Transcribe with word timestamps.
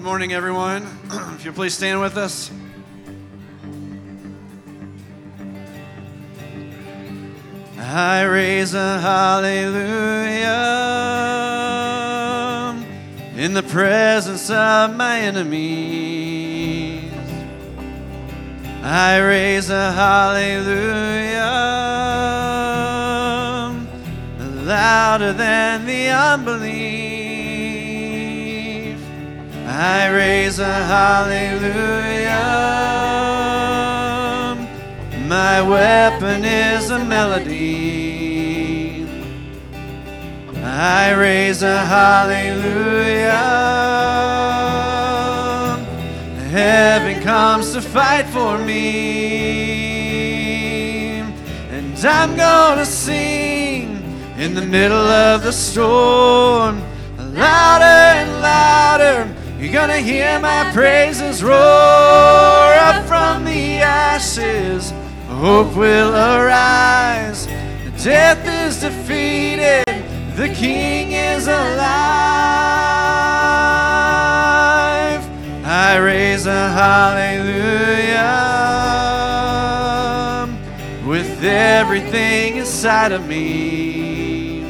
Good 0.00 0.06
morning, 0.06 0.32
everyone. 0.32 0.86
if 1.34 1.44
you'll 1.44 1.52
please 1.52 1.74
stand 1.74 2.00
with 2.00 2.16
us. 2.16 2.50
I 7.76 8.22
raise 8.22 8.72
a 8.72 8.98
hallelujah 8.98 9.76
in 13.36 13.52
the 13.52 13.62
presence 13.62 14.48
of 14.48 14.96
my 14.96 15.20
enemies. 15.20 17.12
I 18.82 19.18
raise 19.18 19.68
a 19.68 19.92
hallelujah 19.92 20.70
louder 24.64 25.34
than 25.34 25.84
the 25.84 26.08
unbelief. 26.08 26.99
I 29.82 30.10
raise 30.10 30.58
a 30.58 30.74
hallelujah. 30.94 31.56
My 35.26 35.62
weapon 35.62 36.44
is 36.44 36.90
a 36.90 37.02
melody. 37.02 38.26
I 40.62 41.14
raise 41.14 41.62
a 41.62 41.78
hallelujah. 41.78 43.40
Heaven 46.50 47.22
comes 47.22 47.72
to 47.72 47.80
fight 47.80 48.26
for 48.26 48.58
me. 48.58 50.10
And 51.70 51.98
I'm 52.04 52.36
gonna 52.36 52.84
sing 52.84 53.96
in 54.36 54.54
the 54.54 54.60
middle 54.60 55.08
of 55.24 55.42
the 55.42 55.52
storm. 55.52 56.82
Louder 57.16 57.84
and 57.84 58.42
louder, 58.42 59.39
you're 59.60 59.72
gonna 59.72 59.98
hear 59.98 60.38
my 60.40 60.70
praises 60.72 61.44
roar 61.44 61.52
up 61.52 63.04
from 63.06 63.44
the 63.44 63.76
ashes. 63.76 64.92
Hope 65.28 65.76
will 65.76 66.14
arise. 66.14 67.46
Death 68.02 68.46
is 68.48 68.80
defeated. 68.80 69.84
The 70.34 70.48
King 70.48 71.12
is 71.12 71.46
alive. 71.46 71.90
I 75.62 75.98
raise 75.98 76.46
a 76.46 76.70
hallelujah 76.70 78.08
with 81.06 81.44
everything 81.44 82.56
inside 82.56 83.12
of 83.12 83.26
me. 83.26 84.64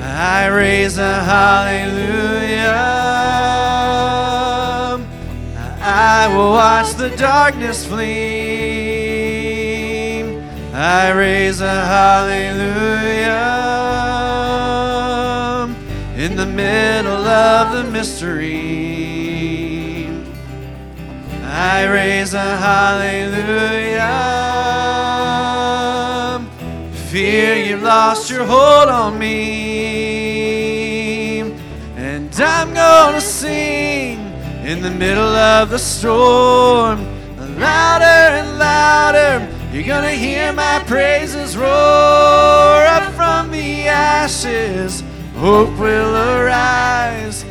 I 0.00 0.46
raise 0.46 0.98
a 0.98 1.24
hallelujah. 1.24 1.93
I 6.16 6.28
will 6.28 6.52
watch 6.52 6.94
the 6.94 7.10
darkness 7.16 7.84
flee. 7.84 8.12
I 10.72 11.10
raise 11.10 11.60
a 11.60 11.76
hallelujah 11.94 13.34
in 16.16 16.36
the 16.36 16.46
middle 16.46 17.26
of 17.26 17.72
the 17.76 17.82
mystery. 17.90 18.48
I 21.42 21.84
raise 21.98 22.32
a 22.32 22.56
hallelujah. 22.68 24.12
Fear 27.10 27.56
you've 27.66 27.82
lost 27.82 28.30
your 28.30 28.44
hold 28.44 28.88
on 28.88 29.18
me. 29.18 29.34
And 31.96 32.32
I'm 32.40 32.72
gonna 32.72 33.20
sing 33.20 33.83
in 34.64 34.80
the 34.80 34.90
middle 34.90 35.36
of 35.36 35.68
the 35.68 35.78
storm. 35.78 36.98
Louder 37.58 38.04
and 38.04 38.58
louder, 38.58 39.46
you're 39.70 39.86
gonna 39.86 40.10
hear 40.10 40.52
my 40.54 40.82
praises 40.86 41.56
roar 41.56 42.86
up 42.86 43.12
from 43.12 43.50
the 43.50 43.86
ashes. 43.86 45.02
Hope 45.36 45.78
will 45.78 46.16
arise. 46.16 47.44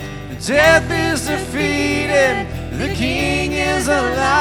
Death 0.45 0.89
is 0.91 1.27
defeated. 1.27 2.47
The 2.79 2.93
King 2.95 3.53
is 3.53 3.87
alive. 3.87 4.33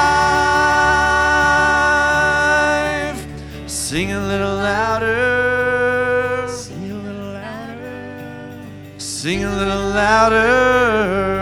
Sing 3.67 4.11
a 4.11 4.27
little 4.27 4.55
louder. 4.55 6.47
Sing 6.49 6.91
a 6.91 6.95
little 6.95 7.33
louder. 7.33 8.65
Sing 8.97 9.43
a 9.43 9.55
little 9.55 9.89
louder. 9.89 11.32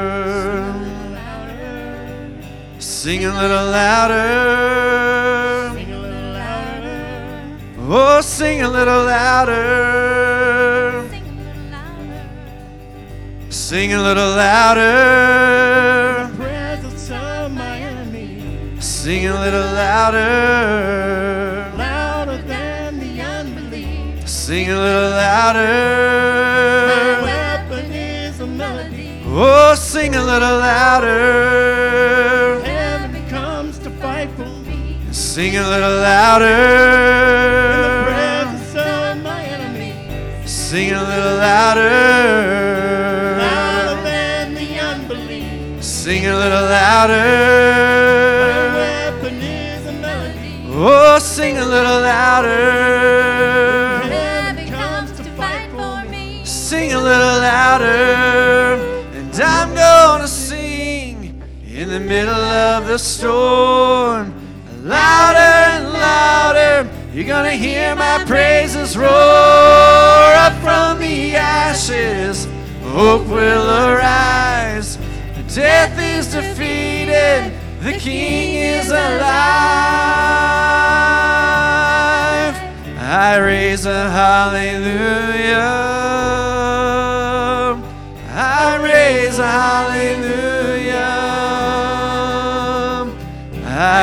Sing 3.02 3.26
a 3.26 3.34
little 3.34 3.66
louder. 3.66 5.74
Sing 5.74 5.92
a 5.92 5.98
little 5.98 6.34
louder. 6.34 7.58
Oh, 7.80 8.22
sing 8.22 8.62
a 8.62 8.70
little 8.70 9.06
louder. 9.06 11.10
Sing 13.50 13.94
a 13.94 14.02
little 14.04 14.36
louder. 14.36 16.30
Presence 16.36 17.10
of 17.10 17.52
my 17.52 17.80
enemy. 17.80 18.80
Sing 18.80 19.26
a 19.26 19.34
little 19.34 19.74
louder. 19.74 21.72
Louder 21.76 22.38
than 22.44 23.00
the 23.00 23.20
unbelief. 23.20 24.30
Sing 24.30 24.70
a 24.70 24.80
little 24.80 25.10
My 25.10 25.26
louder. 25.26 27.22
weapon 27.24 27.92
is 27.94 28.40
a 28.42 28.46
melody. 28.46 29.24
Oh, 29.26 29.74
sing 29.74 30.14
a 30.14 30.24
little 30.24 30.60
louder. 30.60 31.81
Sing 35.34 35.56
a 35.56 35.64
little 35.64 35.92
In 35.92 35.96
the 35.96 36.02
louder. 36.02 36.46
presence 38.04 38.76
of 38.76 39.24
my 39.24 39.42
enemy. 39.46 39.94
Sing 40.46 40.92
a 40.92 41.02
little 41.02 41.38
louder. 41.38 41.90
Louder 43.40 44.02
than 44.04 44.54
the 44.56 44.80
unbelief. 44.80 45.82
Sing 45.82 46.28
a 46.28 46.36
little 46.36 46.64
My 46.64 46.82
louder. 46.82 47.16
weapon 48.76 49.36
is 49.42 49.86
a 49.88 49.94
melody. 49.94 50.66
Oh, 50.68 51.18
sing 51.20 51.58
a 51.60 51.66
little 51.66 52.02
louder. 52.02 52.50
When 54.02 54.12
Heaven 54.12 54.68
comes 54.70 55.12
to 55.14 55.24
fight 55.40 55.70
for 55.72 56.04
me. 56.12 56.44
Sing 56.44 56.92
a 56.92 57.00
little 57.00 57.40
louder. 57.40 59.08
And 59.14 59.34
I'm 59.42 59.74
gonna 59.76 60.28
sing 60.28 61.42
in 61.66 61.88
the 61.88 62.02
middle 62.02 62.34
of 62.36 62.88
the 62.88 63.00
storm. 63.00 64.41
Louder 64.92 65.54
and 65.74 65.86
louder. 65.94 66.90
You're 67.14 67.28
gonna 67.36 67.52
hear 67.52 67.96
my 67.96 68.26
praises 68.26 68.98
roar 68.98 69.08
up 70.46 70.54
from 70.62 71.00
the 71.00 71.34
ashes. 71.36 72.46
Hope 72.84 73.26
will 73.28 73.70
arise. 73.70 74.98
Death 75.54 75.98
is 75.98 76.32
defeated. 76.32 77.54
The 77.82 77.94
King 77.94 78.56
is 78.56 78.90
alive. 78.90 79.32
I 82.98 83.38
raise 83.38 83.86
a 83.86 84.10
hallelujah. 84.10 85.72
I 88.30 88.78
raise 88.82 89.40
a 89.40 89.48
hallelujah. 89.48 90.51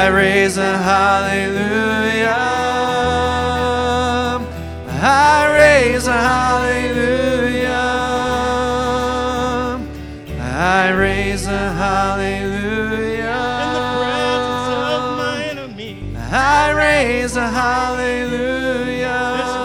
I 0.01 0.07
raise 0.11 0.57
a 0.57 0.79
hallelujah. 0.79 2.37
I 5.01 5.57
raise 5.59 6.07
a 6.07 6.13
hallelujah. 6.13 7.69
I 10.41 10.91
raise 10.93 11.47
a 11.47 11.51
In 11.51 11.57
the 13.75 13.81
presence 13.99 14.69
of 14.79 15.01
hallelujah. 15.01 15.19
my 15.19 15.37
enemy. 15.51 15.93
I 16.31 16.71
raise 16.73 17.37
a 17.37 17.39
It's 17.45 17.55
hallelujah. 17.55 19.09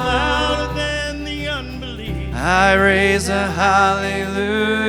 louder 0.10 0.70
than 0.74 1.24
the 1.26 1.48
unbelief. 1.48 2.34
I 2.36 2.74
raise 2.74 3.30
a 3.30 3.52
hallelujah. 3.52 4.83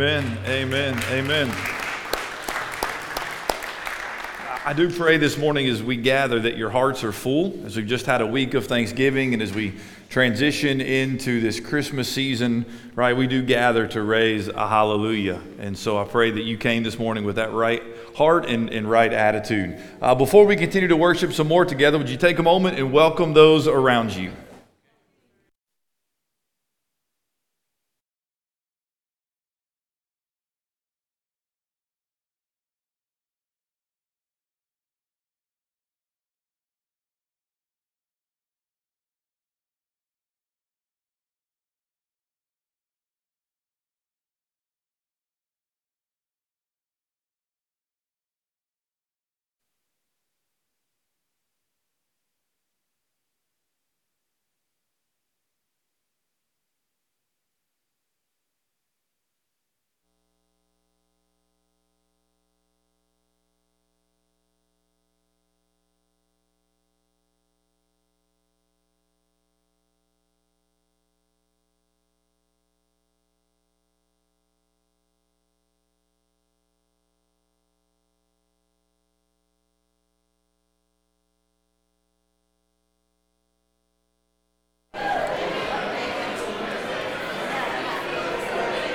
Amen, 0.00 0.38
amen, 0.46 0.98
amen. 1.10 1.50
I 4.64 4.72
do 4.74 4.90
pray 4.90 5.18
this 5.18 5.36
morning 5.36 5.66
as 5.68 5.82
we 5.82 5.96
gather 5.96 6.40
that 6.40 6.56
your 6.56 6.70
hearts 6.70 7.04
are 7.04 7.12
full, 7.12 7.60
as 7.66 7.76
we've 7.76 7.86
just 7.86 8.06
had 8.06 8.22
a 8.22 8.26
week 8.26 8.54
of 8.54 8.66
Thanksgiving, 8.66 9.34
and 9.34 9.42
as 9.42 9.52
we 9.52 9.74
transition 10.08 10.80
into 10.80 11.42
this 11.42 11.60
Christmas 11.60 12.08
season, 12.08 12.64
right, 12.94 13.14
we 13.14 13.26
do 13.26 13.42
gather 13.42 13.86
to 13.88 14.00
raise 14.00 14.48
a 14.48 14.66
hallelujah. 14.66 15.38
And 15.58 15.76
so 15.76 15.98
I 15.98 16.04
pray 16.04 16.30
that 16.30 16.44
you 16.44 16.56
came 16.56 16.82
this 16.82 16.98
morning 16.98 17.24
with 17.24 17.36
that 17.36 17.52
right 17.52 17.82
heart 18.16 18.46
and, 18.46 18.70
and 18.70 18.90
right 18.90 19.12
attitude. 19.12 19.78
Uh, 20.00 20.14
before 20.14 20.46
we 20.46 20.56
continue 20.56 20.88
to 20.88 20.96
worship 20.96 21.34
some 21.34 21.46
more 21.46 21.66
together, 21.66 21.98
would 21.98 22.08
you 22.08 22.16
take 22.16 22.38
a 22.38 22.42
moment 22.42 22.78
and 22.78 22.90
welcome 22.90 23.34
those 23.34 23.68
around 23.68 24.16
you? 24.16 24.32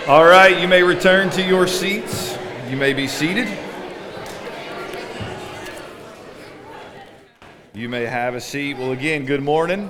All 0.07 0.23
right, 0.23 0.59
you 0.59 0.67
may 0.67 0.83
return 0.83 1.31
to 1.31 1.41
your 1.41 1.65
seats. 1.65 2.37
You 2.69 2.77
may 2.77 2.93
be 2.93 3.07
seated. 3.07 3.47
You 7.73 7.89
may 7.89 8.05
have 8.05 8.35
a 8.35 8.39
seat. 8.39 8.77
Well, 8.77 8.91
again, 8.91 9.25
good 9.25 9.41
morning. 9.41 9.89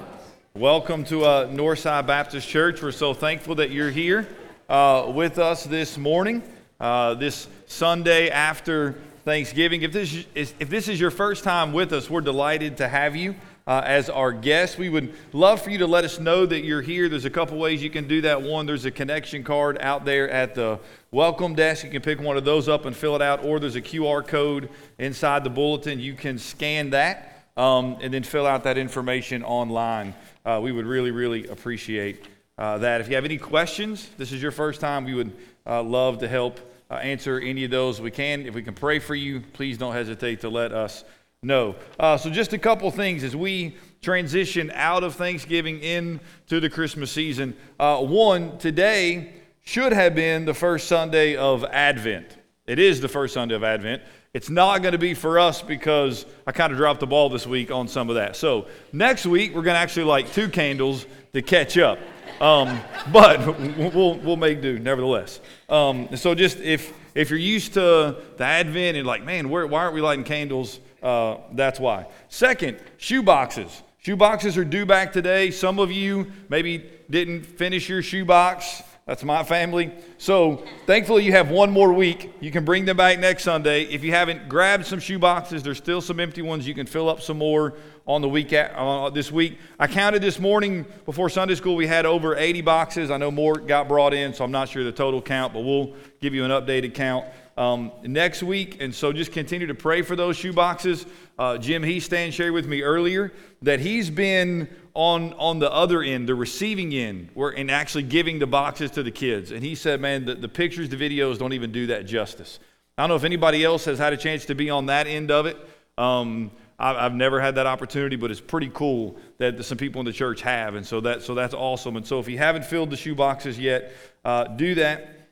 Welcome 0.54 1.04
to 1.06 1.26
uh, 1.26 1.48
Northside 1.50 2.08
Baptist 2.08 2.48
Church. 2.48 2.82
We're 2.82 2.94
so 2.94 3.14
thankful 3.14 3.56
that 3.56 3.72
you're 3.72 3.92
here 3.92 4.26
uh, 4.70 5.12
with 5.14 5.38
us 5.38 5.66
this 5.66 5.98
morning, 5.98 6.44
uh, 6.80 7.16
this 7.16 7.50
Sunday 7.66 8.30
after 8.30 8.94
Thanksgiving. 9.26 9.82
If 9.82 9.92
this, 9.92 10.26
is, 10.34 10.54
if 10.62 10.70
this 10.70 10.88
is 10.88 10.98
your 10.98 11.12
first 11.12 11.44
time 11.44 11.74
with 11.74 11.92
us, 11.92 12.10
we're 12.10 12.22
delighted 12.22 12.78
to 12.78 12.88
have 12.88 13.18
you 13.18 13.36
uh, 13.68 13.82
as 13.86 14.10
our 14.10 14.32
guest. 14.32 14.78
We 14.78 14.90
would 14.90 15.14
love 15.34 15.62
for 15.62 15.70
you 15.70 15.80
to 15.80 15.88
let 15.88 16.06
us 16.06 16.20
know 16.20 16.46
that 16.46 16.62
you're 16.62 16.82
here. 16.82 17.10
There's 17.10 17.26
a 17.26 17.30
couple 17.30 17.58
ways 17.58 17.82
you 17.82 17.90
can 17.90 18.08
do 18.08 18.22
that. 18.22 18.42
One, 18.42 18.66
there's 18.66 18.86
a 18.86 18.92
connection 18.92 19.44
card 19.44 19.78
out 19.82 20.06
there 20.06 20.30
at 20.30 20.56
the 20.56 20.80
welcome 21.12 21.56
desk. 21.56 21.84
You 21.84 21.90
can 21.90 22.02
pick 22.02 22.20
one 22.20 22.38
of 22.38 22.46
those 22.46 22.70
up 22.70 22.86
and 22.86 22.96
fill 22.96 23.16
it 23.16 23.22
out, 23.22 23.44
or 23.44 23.60
there's 23.60 23.76
a 23.76 23.82
QR 23.82 24.26
code 24.26 24.70
inside 25.00 25.44
the 25.44 25.50
bulletin. 25.50 26.00
You 26.00 26.14
can 26.14 26.38
scan 26.38 26.92
that 26.92 27.48
um, 27.58 27.98
and 28.02 28.14
then 28.14 28.24
fill 28.24 28.46
out 28.46 28.64
that 28.66 28.78
information 28.78 29.44
online. 29.44 30.14
Uh, 30.46 30.60
we 30.62 30.72
would 30.72 30.86
really, 30.86 31.12
really 31.12 31.48
appreciate 31.48 32.26
uh, 32.58 32.78
that. 32.78 33.02
If 33.02 33.10
you 33.10 33.16
have 33.16 33.26
any 33.26 33.38
questions, 33.38 34.10
this 34.18 34.32
is 34.32 34.42
your 34.42 34.52
first 34.52 34.80
time, 34.80 35.06
we 35.06 35.16
would 35.16 35.32
uh, 35.66 35.82
love 35.82 36.20
to 36.20 36.28
help 36.28 36.60
uh, 36.92 36.96
answer 36.96 37.40
any 37.40 37.64
of 37.64 37.72
those 37.72 38.00
we 38.00 38.12
can. 38.12 38.46
If 38.46 38.54
we 38.54 38.62
can 38.62 38.76
pray 38.76 39.00
for 39.00 39.16
you, 39.16 39.42
please 39.54 39.80
don't 39.80 39.94
hesitate 39.94 40.42
to 40.42 40.50
let 40.50 40.72
us 40.72 41.04
no. 41.46 41.76
Uh, 42.00 42.18
so, 42.18 42.32
just 42.32 42.54
a 42.54 42.58
couple 42.58 42.90
things 42.90 43.24
as 43.24 43.36
we 43.36 43.78
transition 44.02 44.72
out 44.74 45.04
of 45.04 45.14
Thanksgiving 45.14 45.80
into 45.80 46.60
the 46.60 46.72
Christmas 46.72 47.12
season. 47.12 47.56
Uh, 47.80 48.02
one, 48.02 48.58
today 48.58 49.32
should 49.62 49.94
have 49.94 50.16
been 50.16 50.46
the 50.46 50.56
first 50.56 50.88
Sunday 50.88 51.36
of 51.36 51.64
Advent. 51.66 52.38
It 52.66 52.80
is 52.80 53.00
the 53.00 53.08
first 53.08 53.36
Sunday 53.36 53.54
of 53.54 53.64
Advent. 53.64 54.02
It's 54.34 54.50
not 54.50 54.80
going 54.82 54.94
to 54.94 54.98
be 54.98 55.14
for 55.14 55.38
us 55.38 55.62
because 55.62 56.26
I 56.48 56.52
kind 56.52 56.72
of 56.72 56.80
dropped 56.80 57.00
the 57.00 57.06
ball 57.06 57.30
this 57.30 57.46
week 57.46 57.70
on 57.70 57.88
some 57.88 58.10
of 58.10 58.16
that. 58.16 58.36
So, 58.36 58.66
next 58.92 59.28
week, 59.28 59.54
we're 59.54 59.62
going 59.62 59.76
to 59.76 59.80
actually 59.80 60.06
light 60.06 60.34
two 60.34 60.50
candles 60.50 61.06
to 61.34 61.44
catch 61.44 61.78
up. 61.78 62.00
Um, 62.42 62.80
but 63.14 63.46
we'll, 63.94 64.16
we'll 64.16 64.36
make 64.36 64.64
do 64.64 64.80
nevertheless. 64.80 65.42
Um, 65.70 66.10
so, 66.18 66.34
just 66.34 66.58
if, 66.58 66.92
if 67.14 67.30
you're 67.30 67.38
used 67.38 67.75
to 67.75 68.18
the 68.38 68.44
Advent 68.44 68.98
and 68.98 69.06
like, 69.06 69.24
man, 69.24 69.48
where, 69.48 69.68
why 69.68 69.84
aren't 69.84 69.94
we 69.94 70.02
lighting 70.02 70.25
candles? 70.25 70.80
Uh, 71.06 71.38
that's 71.52 71.80
why. 71.80 72.08
Second, 72.30 72.80
shoe 72.98 73.22
boxes. 73.22 73.84
Shoe 74.00 74.16
boxes 74.16 74.58
are 74.58 74.66
due 74.66 74.88
back 74.88 75.14
today. 75.14 75.52
Some 75.52 75.78
of 75.78 75.92
you 75.92 76.32
maybe 76.50 76.90
didn't 77.12 77.44
finish 77.44 77.88
your 77.88 78.02
shoe 78.02 78.26
box. 78.26 78.82
That's 79.06 79.24
my 79.24 79.44
family. 79.44 79.92
So 80.18 80.66
thankfully, 80.88 81.24
you 81.24 81.32
have 81.34 81.52
one 81.52 81.70
more 81.70 81.94
week. 81.94 82.34
You 82.40 82.50
can 82.50 82.66
bring 82.66 82.86
them 82.86 82.98
back 82.98 83.20
next 83.20 83.44
Sunday. 83.44 83.84
If 83.84 84.04
you 84.04 84.14
haven't 84.14 84.50
grabbed 84.50 84.88
some 84.88 85.00
shoe 85.00 85.20
boxes, 85.20 85.62
there's 85.62 85.78
still 85.78 86.02
some 86.02 86.20
empty 86.20 86.42
ones. 86.42 86.68
You 86.68 86.74
can 86.74 86.88
fill 86.88 87.08
up 87.08 87.22
some 87.22 87.38
more 87.38 87.76
on 88.08 88.24
the 88.24 88.30
week 88.30 88.52
uh, 88.52 89.12
this 89.12 89.32
week. 89.32 89.60
I 89.80 89.86
counted 89.86 90.24
this 90.24 90.40
morning 90.40 90.88
before 91.06 91.30
Sunday 91.30 91.54
school. 91.54 91.76
We 91.76 91.86
had 91.86 92.08
over 92.08 92.36
80 92.36 92.62
boxes. 92.62 93.12
I 93.12 93.18
know 93.18 93.30
more 93.30 93.58
got 93.58 93.88
brought 93.88 94.16
in, 94.16 94.34
so 94.34 94.44
I'm 94.44 94.52
not 94.52 94.70
sure 94.70 94.84
the 94.84 94.92
total 94.92 95.22
count, 95.22 95.54
but 95.54 95.60
we'll 95.60 95.94
give 96.20 96.34
you 96.34 96.44
an 96.46 96.52
updated 96.52 96.96
count 96.96 97.28
um, 97.58 97.92
next 98.04 98.44
week. 98.44 98.78
And 98.82 98.94
so 98.94 99.14
just 99.14 99.32
continue 99.32 99.68
to 99.68 99.76
pray 99.76 100.02
for 100.02 100.16
those 100.16 100.38
shoe 100.38 100.54
boxes. 100.54 101.06
Uh, 101.38 101.58
Jim 101.58 101.84
Heastan 101.84 102.32
shared 102.32 102.54
with 102.54 102.68
me 102.68 102.82
earlier 102.82 103.32
that 103.62 103.80
he's 103.80 104.10
been 104.10 104.68
on, 104.94 105.34
on 105.34 105.60
the 105.60 105.72
other 105.72 106.02
end, 106.02 106.28
the 106.28 106.36
receiving 106.36 106.94
end, 106.94 107.30
where, 107.34 107.50
and 107.50 107.70
actually 107.70 108.04
giving 108.04 108.40
the 108.40 108.48
boxes 108.48 108.92
to 108.92 109.04
the 109.04 109.12
kids. 109.12 109.52
And 109.52 109.64
he 109.64 109.76
said, 109.76 110.00
man, 110.00 110.26
the, 110.26 110.36
the 110.36 110.50
pictures, 110.50 110.90
the 110.90 110.98
videos 110.98 111.38
don't 111.38 111.54
even 111.54 111.72
do 111.72 111.88
that 111.88 112.06
justice. 112.06 112.60
I 112.98 113.04
don't 113.04 113.10
know 113.10 113.16
if 113.16 113.26
anybody 113.26 113.64
else 113.64 113.86
has 113.86 114.00
had 114.00 114.14
a 114.14 114.18
chance 114.18 114.46
to 114.46 114.56
be 114.56 114.70
on 114.70 114.86
that 114.86 115.08
end 115.08 115.30
of 115.32 115.46
it. 115.46 115.58
Um, 115.98 116.52
I've 116.78 117.14
never 117.14 117.40
had 117.40 117.56
that 117.56 117.68
opportunity, 117.68 118.18
but 118.18 118.32
it's 118.32 118.42
pretty 118.42 118.70
cool 118.74 119.18
that 119.38 119.64
some 119.64 119.78
people 119.78 120.02
in 120.02 120.06
the 120.06 120.12
church 120.12 120.42
have, 120.42 120.76
and 120.76 120.86
so 120.86 121.00
that 121.02 121.22
so 121.22 121.34
that's 121.34 121.54
awesome. 121.54 121.96
And 121.96 122.06
so 122.06 122.20
if 122.20 122.28
you 122.28 122.38
haven't 122.38 122.66
filled 122.66 122.90
the 122.90 122.98
shoe 122.98 123.16
boxes 123.16 123.58
yet, 123.58 123.94
uh, 124.26 124.44
do 124.46 124.76
that. 124.76 125.30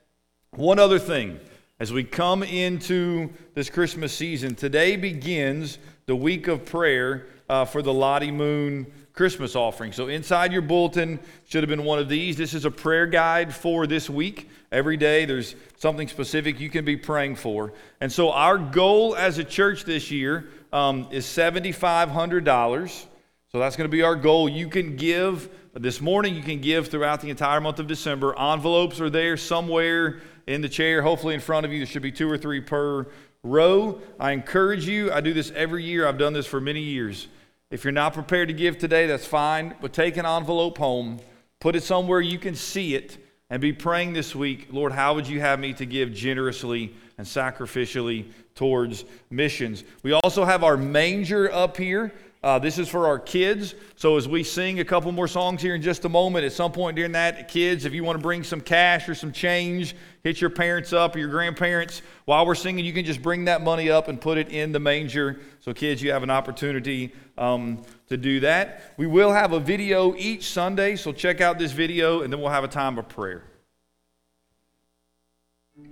One 0.52 0.80
other 0.80 1.00
thing, 1.00 1.42
as 1.84 1.92
we 1.92 2.02
come 2.02 2.44
into 2.44 3.30
this 3.56 3.70
Christmas 3.70 4.14
season, 4.14 4.56
today 4.56 4.96
begins 4.96 5.80
the 6.06 6.16
week 6.16 6.48
of 6.48 6.64
prayer 6.64 7.26
uh, 7.50 7.66
for 7.66 7.82
the 7.82 7.94
Lottie 7.94 8.32
Moon 8.32 8.90
Christmas 9.12 9.54
offering. 9.54 9.92
So, 9.92 10.08
inside 10.08 10.54
your 10.54 10.62
bulletin 10.62 11.20
should 11.46 11.62
have 11.62 11.70
been 11.70 11.84
one 11.84 12.00
of 12.00 12.08
these. 12.08 12.38
This 12.38 12.54
is 12.54 12.64
a 12.64 12.72
prayer 12.72 13.06
guide 13.06 13.54
for 13.54 13.86
this 13.86 14.10
week. 14.10 14.50
Every 14.72 14.96
day 14.96 15.26
there's 15.26 15.56
something 15.76 16.08
specific 16.08 16.58
you 16.58 16.70
can 16.70 16.86
be 16.86 16.96
praying 16.96 17.36
for. 17.36 17.74
And 18.00 18.10
so, 18.10 18.32
our 18.32 18.58
goal 18.58 19.18
as 19.18 19.38
a 19.38 19.44
church 19.44 19.84
this 19.84 20.10
year 20.10 20.52
um, 20.72 21.10
is 21.12 21.26
$7,500. 21.26 23.06
So, 23.52 23.60
that's 23.60 23.76
going 23.76 23.90
to 23.90 23.92
be 23.92 24.04
our 24.04 24.16
goal. 24.16 24.48
You 24.48 24.70
can 24.70 24.96
give 24.96 25.50
this 25.74 26.00
morning, 26.00 26.34
you 26.34 26.44
can 26.44 26.62
give 26.62 26.88
throughout 26.88 27.20
the 27.20 27.30
entire 27.30 27.60
month 27.60 27.80
of 27.80 27.88
December. 27.88 28.40
Envelopes 28.40 29.02
are 29.02 29.10
there 29.10 29.36
somewhere 29.36 30.22
in 30.48 30.62
the 30.62 30.70
chair, 30.70 31.02
hopefully 31.02 31.34
in 31.34 31.40
front 31.40 31.66
of 31.66 31.72
you. 31.72 31.80
There 31.80 31.88
should 31.88 32.02
be 32.02 32.12
two 32.12 32.30
or 32.30 32.38
three 32.38 32.62
per 32.62 33.08
row. 33.44 34.02
I 34.20 34.32
encourage 34.32 34.88
you, 34.88 35.12
I 35.12 35.22
do 35.22 35.34
this 35.34 35.52
every 35.56 35.84
year, 35.84 36.08
I've 36.08 36.18
done 36.18 36.34
this 36.34 36.46
for 36.46 36.62
many 36.62 36.82
years. 36.82 37.28
If 37.70 37.84
you're 37.84 37.92
not 37.92 38.14
prepared 38.14 38.50
to 38.50 38.54
give 38.54 38.78
today, 38.78 39.08
that's 39.08 39.26
fine, 39.26 39.76
but 39.82 39.94
take 39.94 40.18
an 40.18 40.26
envelope 40.26 40.78
home, 40.78 41.20
put 41.60 41.76
it 41.76 41.84
somewhere 41.84 42.22
you 42.22 42.38
can 42.38 42.56
see 42.56 42.96
it, 42.96 43.18
and 43.50 43.62
be 43.62 43.74
praying 43.74 44.14
this 44.14 44.36
week 44.36 44.68
Lord, 44.72 44.92
how 44.92 45.16
would 45.16 45.28
you 45.28 45.40
have 45.40 45.60
me 45.60 45.74
to 45.74 45.86
give 45.86 46.14
generously 46.14 46.94
and 47.18 47.28
sacrificially 47.28 48.32
towards 48.56 49.06
missions? 49.30 49.84
We 50.04 50.14
also 50.14 50.46
have 50.46 50.64
our 50.64 50.78
manger 50.78 51.52
up 51.52 51.78
here. 51.78 52.14
Uh, 52.44 52.60
this 52.60 52.78
is 52.78 52.90
for 52.90 53.08
our 53.08 53.20
kids. 53.20 53.74
So 53.96 54.18
as 54.18 54.28
we 54.28 54.44
sing 54.44 54.82
a 54.82 54.86
couple 54.86 55.12
more 55.14 55.30
songs 55.30 55.62
here 55.62 55.76
in 55.76 55.82
just 55.82 56.04
a 56.04 56.10
moment, 56.10 56.44
at 56.44 56.52
some 56.52 56.74
point 56.74 56.98
during 56.98 57.14
that, 57.14 57.48
kids, 57.48 57.86
if 57.86 57.94
you 57.94 58.04
want 58.04 58.18
to 58.18 58.22
bring 58.22 58.44
some 58.44 58.60
cash 58.60 59.08
or 59.08 59.16
some 59.16 59.32
change, 59.32 59.96
hit 60.24 60.40
your 60.40 60.50
parents 60.50 60.94
up 60.94 61.16
or 61.16 61.20
your 61.20 61.28
grandparents 61.28 62.02
while 62.26 62.46
we're 62.46 62.56
singing, 62.56 62.86
you 62.86 62.94
can 62.94 63.04
just 63.04 63.22
bring 63.22 63.46
that 63.46 63.62
money 63.62 63.90
up 63.90 64.08
and 64.08 64.20
put 64.20 64.38
it 64.38 64.50
in 64.50 64.72
the 64.72 64.80
manger. 64.80 65.40
So 65.60 65.74
kids, 65.74 66.02
you 66.02 66.12
have 66.12 66.24
an 66.24 66.30
opportunity 66.30 67.14
um, 67.38 67.82
to 68.08 68.16
do 68.16 68.40
that. 68.40 68.94
We 68.98 69.08
will 69.08 69.34
have 69.34 69.52
a 69.52 69.60
video 69.60 70.16
each 70.16 70.50
Sunday, 70.50 70.96
so 70.96 71.12
check 71.12 71.42
out 71.42 71.60
this 71.60 71.74
video, 71.74 72.22
and 72.22 72.32
then 72.32 72.40
we'll 72.40 72.52
have 72.52 72.64
a 72.64 72.70
time 72.70 72.98
of 72.98 73.10
prayer. 73.10 73.44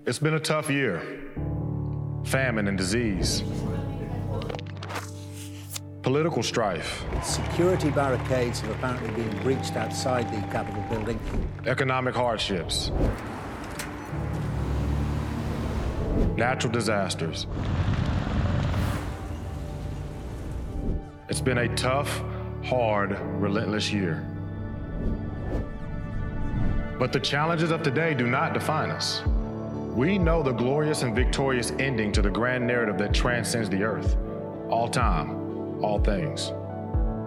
It's 0.06 0.20
been 0.20 0.36
a 0.36 0.40
tough 0.40 0.70
year 0.70 1.02
famine 2.24 2.68
and 2.68 2.78
disease 2.78 3.44
political 6.04 6.42
strife, 6.42 7.06
Security 7.24 7.90
barricades 7.92 8.60
have 8.62 8.72
apparently 8.72 9.12
been 9.12 9.44
breached 9.44 9.76
outside 9.76 10.28
the 10.32 10.42
Capitol 10.48 10.84
building. 10.90 11.20
economic 11.68 12.16
hardships, 12.16 12.92
natural 16.36 16.72
disasters. 16.72 17.48
It's 21.30 21.42
been 21.42 21.60
a 21.60 21.76
tough, 21.76 22.22
hard, 22.64 23.18
relentless 23.42 23.92
year. 23.92 24.28
But 27.00 27.14
the 27.14 27.20
challenges 27.20 27.72
of 27.72 27.84
today 27.84 28.14
do 28.14 28.28
not 28.28 28.54
define 28.54 28.92
us. 28.92 29.24
We 29.96 30.18
know 30.18 30.44
the 30.44 30.52
glorious 30.52 31.02
and 31.02 31.16
victorious 31.16 31.72
ending 31.80 32.12
to 32.14 32.22
the 32.22 32.30
grand 32.30 32.68
narrative 32.68 32.98
that 33.00 33.14
transcends 33.14 33.70
the 33.70 33.84
earth. 33.84 34.18
All 34.70 34.88
time, 34.88 35.84
all 35.84 36.00
things. 36.00 36.52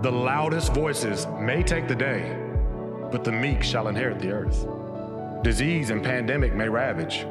The 0.03 0.13
loudest 0.13 0.73
voices 0.73 1.27
may 1.41 1.63
take 1.63 1.89
the 1.89 1.95
day, 1.95 2.37
but 3.11 3.25
the 3.25 3.33
meek 3.33 3.63
shall 3.63 3.89
inherit 3.89 4.19
the 4.19 4.31
earth. 4.31 4.67
Disease 5.43 5.91
and 5.91 6.05
pandemic 6.05 6.55
may 6.55 6.69
ravage, 6.69 7.27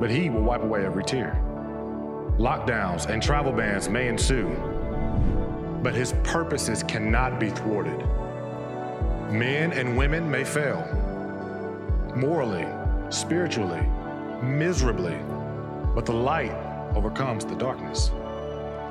but 0.00 0.10
he 0.10 0.30
will 0.30 0.42
wipe 0.42 0.62
away 0.62 0.84
every 0.84 1.04
tear. 1.04 1.38
Lockdowns 2.38 3.06
and 3.10 3.22
travel 3.22 3.52
bans 3.52 3.90
may 3.90 4.08
ensue, 4.08 4.48
but 5.82 5.94
his 5.94 6.14
purposes 6.24 6.82
cannot 6.82 7.38
be 7.38 7.50
thwarted. 7.50 7.98
Men 9.30 9.72
and 9.72 9.96
women 9.96 10.28
may 10.30 10.42
fail, 10.42 10.82
morally, 12.16 12.66
spiritually, 13.10 13.82
miserably, 14.42 15.18
but 15.94 16.06
the 16.06 16.14
light 16.14 16.52
overcomes 16.96 17.44
the 17.44 17.54
darkness. 17.54 18.08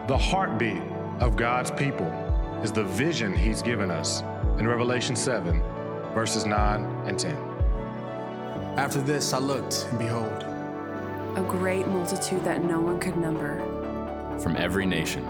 The 0.07 0.17
heartbeat 0.17 0.81
of 1.19 1.35
God's 1.35 1.71
people 1.71 2.07
is 2.63 2.71
the 2.71 2.83
vision 2.83 3.35
he's 3.35 3.61
given 3.63 3.89
us 3.89 4.21
in 4.59 4.67
Revelation 4.67 5.15
7, 5.15 5.61
verses 6.13 6.45
9 6.45 6.83
and 7.07 7.17
10. 7.17 7.35
After 8.77 9.01
this, 9.01 9.33
I 9.33 9.39
looked, 9.39 9.87
and 9.89 9.99
behold, 9.99 10.48
a 11.35 11.41
great 11.41 11.87
multitude 11.87 12.43
that 12.43 12.63
no 12.63 12.79
one 12.79 12.99
could 12.99 13.17
number. 13.17 13.59
from 14.39 14.55
every 14.55 14.85
nation, 14.85 15.25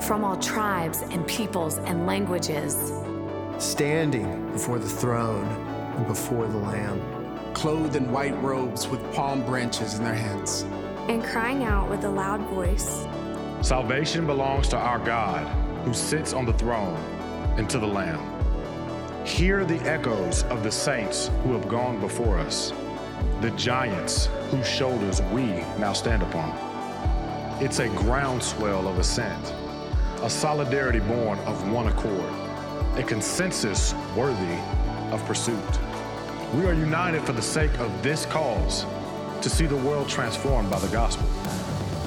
from 0.00 0.24
all 0.24 0.36
tribes 0.36 1.02
and 1.10 1.26
peoples 1.26 1.78
and 1.78 2.06
languages. 2.06 2.92
standing 3.58 4.50
before 4.52 4.78
the 4.78 4.88
throne 4.88 5.46
and 5.96 6.06
before 6.06 6.46
the 6.46 6.58
Lamb, 6.58 7.00
clothed 7.54 7.94
in 7.96 8.10
white 8.10 8.34
robes 8.42 8.88
with 8.88 9.00
palm 9.14 9.44
branches 9.44 9.94
in 9.98 10.04
their 10.04 10.14
hands. 10.14 10.64
and 11.08 11.22
crying 11.22 11.64
out 11.64 11.88
with 11.90 12.04
a 12.04 12.08
loud 12.10 12.40
voice 12.50 13.06
Salvation 13.60 14.26
belongs 14.26 14.66
to 14.68 14.76
our 14.76 14.98
God 14.98 15.46
who 15.84 15.94
sits 15.94 16.32
on 16.32 16.44
the 16.46 16.52
throne 16.54 16.96
and 17.56 17.68
to 17.70 17.78
the 17.78 17.86
Lamb. 17.86 18.20
Hear 19.24 19.64
the 19.64 19.78
echoes 19.88 20.42
of 20.44 20.64
the 20.64 20.72
saints 20.72 21.30
who 21.44 21.52
have 21.52 21.68
gone 21.68 22.00
before 22.00 22.38
us, 22.38 22.72
the 23.40 23.50
giants 23.52 24.28
whose 24.52 24.68
shoulders 24.68 25.20
we 25.32 25.46
now 25.80 25.92
stand 25.92 26.22
upon. 26.22 26.52
It's 27.60 27.80
a 27.80 27.88
groundswell 27.88 28.86
of 28.86 28.98
assent, 28.98 29.52
a 30.22 30.30
solidarity 30.30 31.00
born 31.00 31.40
of 31.40 31.68
one 31.72 31.88
accord, 31.88 32.32
a 32.96 33.02
consensus 33.02 33.94
worthy 34.14 34.58
of 35.10 35.24
pursuit. 35.24 35.78
We 36.54 36.66
are 36.66 36.74
united 36.74 37.24
for 37.24 37.32
the 37.32 37.42
sake 37.42 37.76
of 37.80 38.02
this 38.02 38.26
cause 38.26 38.84
to 39.40 39.50
see 39.50 39.66
the 39.66 39.76
world 39.76 40.08
transformed 40.08 40.70
by 40.70 40.78
the 40.78 40.88
gospel 40.88 41.26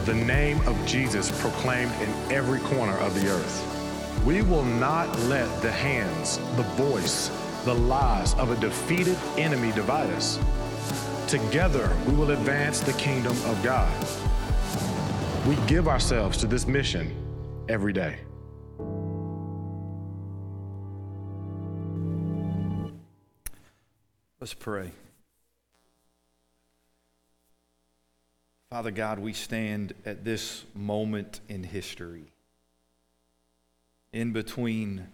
the 0.06 0.14
name 0.14 0.62
of 0.68 0.86
Jesus 0.86 1.32
proclaimed 1.42 1.92
in 1.94 2.10
every 2.32 2.60
corner 2.60 2.96
of 3.00 3.20
the 3.20 3.28
earth. 3.28 4.24
We 4.24 4.44
will 4.44 4.64
not 4.64 5.18
let 5.22 5.50
the 5.64 5.72
hands, 5.72 6.38
the 6.56 6.62
voice, 6.78 7.32
the 7.66 7.74
lies 7.74 8.36
of 8.36 8.52
a 8.52 8.56
defeated 8.58 9.18
enemy 9.36 9.72
divide 9.72 10.12
us. 10.12 10.38
Together, 11.36 11.94
we 12.08 12.14
will 12.14 12.32
advance 12.32 12.80
the 12.80 12.94
kingdom 12.94 13.34
of 13.44 13.62
God. 13.62 13.92
We 15.46 15.58
give 15.68 15.90
ourselves 15.90 16.38
to 16.38 16.48
this 16.48 16.66
mission 16.66 17.14
every 17.68 17.92
day. 17.92 18.20
Let's 24.40 24.54
pray. 24.54 24.92
Father 28.70 28.92
God, 28.92 29.20
we 29.20 29.34
stand 29.34 29.94
at 30.06 30.24
this 30.24 30.64
moment 30.74 31.42
in 31.50 31.64
history, 31.64 32.32
in 34.14 34.32
between, 34.32 35.10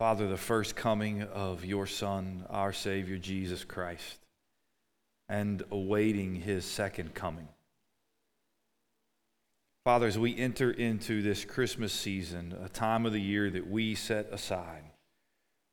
Father, 0.00 0.26
the 0.26 0.36
first 0.36 0.74
coming 0.74 1.22
of 1.22 1.64
your 1.64 1.86
Son, 1.86 2.44
our 2.50 2.72
Savior, 2.72 3.18
Jesus 3.18 3.62
Christ, 3.62 4.18
and 5.30 5.62
awaiting 5.70 6.34
his 6.34 6.64
second 6.64 7.14
coming. 7.14 7.46
Father, 9.84 10.08
as 10.08 10.18
we 10.18 10.36
enter 10.36 10.72
into 10.72 11.22
this 11.22 11.44
Christmas 11.44 11.92
season, 11.92 12.54
a 12.62 12.68
time 12.68 13.06
of 13.06 13.12
the 13.12 13.20
year 13.20 13.48
that 13.48 13.70
we 13.70 13.94
set 13.94 14.28
aside, 14.32 14.82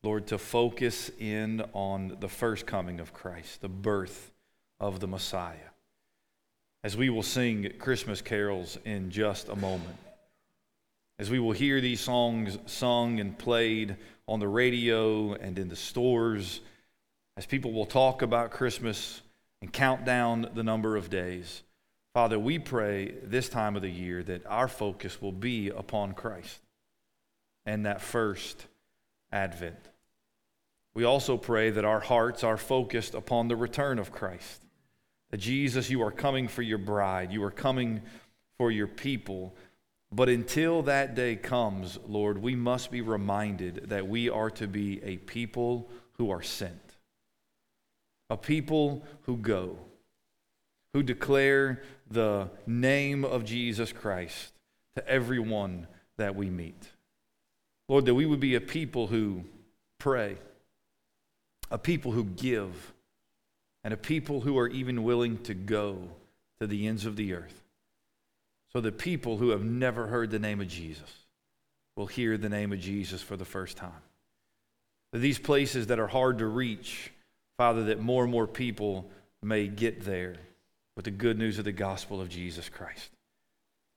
Lord, 0.04 0.28
to 0.28 0.38
focus 0.38 1.10
in 1.18 1.62
on 1.72 2.16
the 2.20 2.28
first 2.28 2.66
coming 2.66 3.00
of 3.00 3.12
Christ, 3.12 3.60
the 3.60 3.68
birth 3.68 4.30
of 4.78 5.00
the 5.00 5.08
Messiah. 5.08 5.56
As 6.84 6.96
we 6.96 7.10
will 7.10 7.24
sing 7.24 7.72
Christmas 7.80 8.22
carols 8.22 8.78
in 8.84 9.10
just 9.10 9.48
a 9.48 9.56
moment, 9.56 9.98
as 11.18 11.30
we 11.30 11.40
will 11.40 11.52
hear 11.52 11.80
these 11.80 12.00
songs 12.00 12.56
sung 12.66 13.18
and 13.18 13.36
played 13.36 13.96
on 14.28 14.38
the 14.38 14.46
radio 14.46 15.32
and 15.34 15.58
in 15.58 15.68
the 15.68 15.74
stores, 15.74 16.60
as 17.36 17.44
people 17.44 17.72
will 17.72 17.86
talk 17.86 18.22
about 18.22 18.52
Christmas 18.52 19.20
and 19.60 19.72
count 19.72 20.04
down 20.04 20.50
the 20.54 20.62
number 20.62 20.96
of 20.96 21.10
days, 21.10 21.62
Father, 22.14 22.38
we 22.38 22.58
pray 22.58 23.14
this 23.22 23.48
time 23.48 23.76
of 23.76 23.82
the 23.82 23.90
year 23.90 24.22
that 24.22 24.46
our 24.46 24.68
focus 24.68 25.20
will 25.20 25.32
be 25.32 25.68
upon 25.68 26.14
Christ 26.14 26.60
and 27.66 27.86
that 27.86 28.00
first 28.00 28.66
advent. 29.30 29.90
We 30.94 31.04
also 31.04 31.36
pray 31.36 31.70
that 31.70 31.84
our 31.84 32.00
hearts 32.00 32.42
are 32.42 32.56
focused 32.56 33.14
upon 33.14 33.48
the 33.48 33.56
return 33.56 33.98
of 33.98 34.10
Christ. 34.10 34.62
That 35.30 35.36
Jesus, 35.36 35.90
you 35.90 36.02
are 36.02 36.10
coming 36.10 36.48
for 36.48 36.62
your 36.62 36.78
bride, 36.78 37.32
you 37.32 37.44
are 37.44 37.50
coming 37.50 38.02
for 38.56 38.70
your 38.70 38.88
people. 38.88 39.54
But 40.10 40.28
until 40.28 40.82
that 40.82 41.14
day 41.14 41.36
comes, 41.36 41.98
Lord, 42.08 42.38
we 42.38 42.56
must 42.56 42.90
be 42.90 43.02
reminded 43.02 43.90
that 43.90 44.08
we 44.08 44.30
are 44.30 44.50
to 44.52 44.66
be 44.66 45.02
a 45.04 45.18
people 45.18 45.90
who 46.14 46.30
are 46.30 46.42
sent, 46.42 46.87
a 48.30 48.36
people 48.36 49.02
who 49.22 49.36
go, 49.36 49.76
who 50.92 51.02
declare 51.02 51.82
the 52.10 52.48
name 52.66 53.24
of 53.24 53.44
Jesus 53.44 53.92
Christ 53.92 54.52
to 54.96 55.06
everyone 55.08 55.86
that 56.16 56.34
we 56.34 56.50
meet. 56.50 56.88
Lord, 57.88 58.04
that 58.06 58.14
we 58.14 58.26
would 58.26 58.40
be 58.40 58.54
a 58.54 58.60
people 58.60 59.06
who 59.06 59.44
pray 59.98 60.36
a 61.70 61.78
people 61.78 62.12
who 62.12 62.24
give, 62.24 62.92
and 63.84 63.92
a 63.92 63.96
people 63.96 64.40
who 64.40 64.58
are 64.58 64.68
even 64.68 65.02
willing 65.02 65.38
to 65.38 65.54
go 65.54 65.98
to 66.60 66.66
the 66.66 66.86
ends 66.86 67.06
of 67.06 67.16
the 67.16 67.34
earth. 67.34 67.62
So 68.72 68.80
that 68.80 68.98
people 68.98 69.38
who 69.38 69.50
have 69.50 69.64
never 69.64 70.06
heard 70.06 70.30
the 70.30 70.38
name 70.38 70.60
of 70.60 70.68
Jesus 70.68 71.26
will 71.96 72.06
hear 72.06 72.36
the 72.36 72.48
name 72.48 72.72
of 72.72 72.80
Jesus 72.80 73.22
for 73.22 73.36
the 73.36 73.44
first 73.44 73.76
time. 73.76 74.02
That 75.12 75.20
these 75.20 75.38
places 75.38 75.86
that 75.86 75.98
are 75.98 76.06
hard 76.06 76.38
to 76.38 76.46
reach, 76.46 77.10
Father, 77.58 77.84
that 77.84 78.00
more 78.00 78.22
and 78.22 78.32
more 78.32 78.46
people 78.46 79.10
may 79.42 79.66
get 79.66 80.04
there 80.04 80.36
with 80.96 81.04
the 81.04 81.10
good 81.10 81.36
news 81.36 81.58
of 81.58 81.64
the 81.64 81.72
gospel 81.72 82.20
of 82.20 82.28
Jesus 82.28 82.68
Christ. 82.68 83.10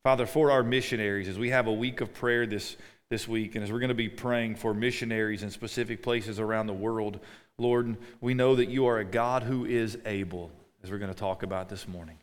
Father, 0.04 0.26
for 0.26 0.50
our 0.50 0.64
missionaries, 0.64 1.28
as 1.28 1.38
we 1.38 1.52
have 1.52 1.68
a 1.68 1.74
week 1.74 2.02
of 2.02 2.12
prayer 2.12 2.48
this, 2.48 2.76
this 3.12 3.28
week, 3.28 3.54
and 3.54 3.64
as 3.64 3.72
we're 3.72 3.80
going 3.80 3.90
to 3.90 3.96
be 3.96 4.10
praying 4.10 4.56
for 4.56 4.74
missionaries 4.74 5.44
in 5.44 5.52
specific 5.52 6.02
places 6.02 6.40
around 6.40 6.66
the 6.66 6.74
world, 6.74 7.20
Lord, 7.60 7.98
we 8.20 8.34
know 8.34 8.56
that 8.56 8.70
you 8.70 8.88
are 8.88 8.98
a 8.98 9.06
God 9.06 9.44
who 9.44 9.66
is 9.66 9.96
able, 10.08 10.52
as 10.84 10.90
we're 10.90 10.98
going 10.98 11.14
to 11.14 11.20
talk 11.20 11.44
about 11.44 11.70
this 11.70 11.88
morning. 11.88 12.18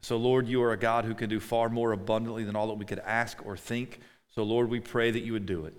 So, 0.00 0.16
Lord, 0.16 0.46
you 0.46 0.62
are 0.62 0.72
a 0.72 0.76
God 0.76 1.04
who 1.04 1.14
can 1.14 1.28
do 1.28 1.40
far 1.40 1.68
more 1.68 1.90
abundantly 1.90 2.44
than 2.44 2.54
all 2.54 2.68
that 2.68 2.74
we 2.74 2.84
could 2.84 3.00
ask 3.00 3.44
or 3.44 3.56
think. 3.56 3.98
So, 4.32 4.44
Lord, 4.44 4.70
we 4.70 4.78
pray 4.78 5.10
that 5.10 5.24
you 5.24 5.32
would 5.32 5.46
do 5.46 5.66
it. 5.66 5.74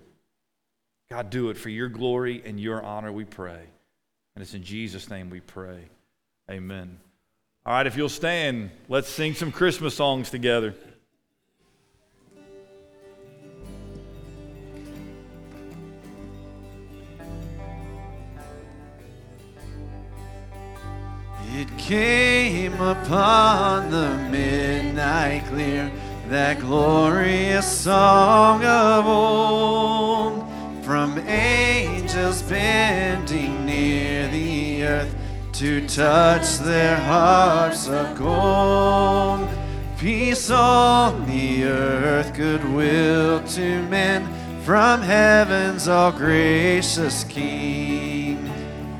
God, 1.10 1.30
do 1.30 1.48
it 1.48 1.56
for 1.56 1.70
your 1.70 1.88
glory 1.88 2.42
and 2.44 2.60
your 2.60 2.82
honor, 2.82 3.12
we 3.12 3.24
pray. 3.24 3.64
And 4.36 4.42
it's 4.42 4.54
in 4.54 4.64
Jesus' 4.64 5.08
name 5.08 5.30
we 5.30 5.38
pray. 5.40 5.88
Amen. 6.50 6.98
All 7.64 7.72
right, 7.72 7.86
if 7.86 7.96
you'll 7.96 8.08
stand, 8.08 8.70
let's 8.88 9.08
sing 9.08 9.34
some 9.34 9.52
Christmas 9.52 9.94
songs 9.94 10.28
together. 10.28 10.74
It 21.56 21.78
came 21.78 22.74
upon 22.80 23.92
the 23.92 24.16
midnight 24.30 25.44
clear, 25.46 25.92
that 26.28 26.58
glorious 26.58 27.70
song 27.80 28.64
of 28.64 29.06
old 29.06 30.53
from 30.84 31.18
angels 31.20 32.42
bending 32.42 33.64
near 33.64 34.28
the 34.28 34.84
earth 34.84 35.16
to 35.52 35.86
touch 35.88 36.58
their 36.58 36.96
harps 36.96 37.88
of 37.88 38.18
gold. 38.18 39.48
Peace 39.98 40.50
on 40.50 41.26
the 41.26 41.64
earth, 41.64 42.34
goodwill 42.34 43.42
to 43.44 43.82
men 43.84 44.26
from 44.62 45.00
heaven's 45.00 45.88
all 45.88 46.12
gracious 46.12 47.24
King. 47.24 48.44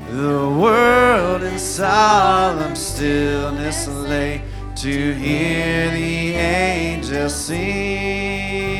The 0.09 0.49
world 0.59 1.43
in 1.43 1.59
solemn 1.59 2.75
stillness 2.75 3.87
lay 3.87 4.41
to 4.77 5.13
hear 5.13 5.91
the 5.91 6.33
angels 6.33 7.35
sing. 7.35 8.74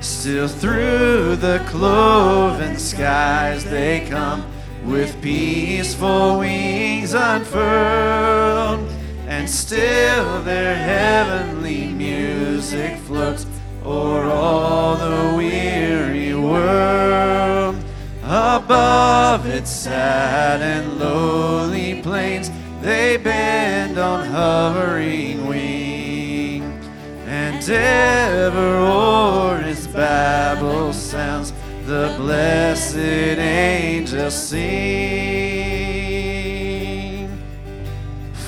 Still 0.00 0.48
through 0.48 1.36
the 1.36 1.62
cloven 1.66 2.78
skies 2.78 3.64
they 3.64 4.06
come 4.08 4.44
with 4.82 5.20
peaceful 5.20 6.38
wings 6.38 7.12
unfurled, 7.12 8.88
and 9.28 9.48
still 9.48 10.42
their 10.42 10.74
heavenly 10.74 11.88
music 11.88 12.96
floats 13.00 13.44
o'er 13.84 14.24
all 14.24 14.96
the 14.96 15.36
weary 15.36 16.34
world. 16.34 17.76
Above 18.24 19.44
its 19.44 19.70
sad 19.70 20.62
and 20.62 20.98
lowly 20.98 22.00
plains, 22.00 22.50
they 22.80 23.18
bend 23.18 23.98
on 23.98 24.26
hovering 24.26 25.46
wing, 25.46 26.62
and 27.26 27.68
ever 27.68 28.76
o'er 28.78 29.39
the 32.00 32.16
blessed 32.16 32.96
angels 32.96 34.34
sing. 34.34 34.58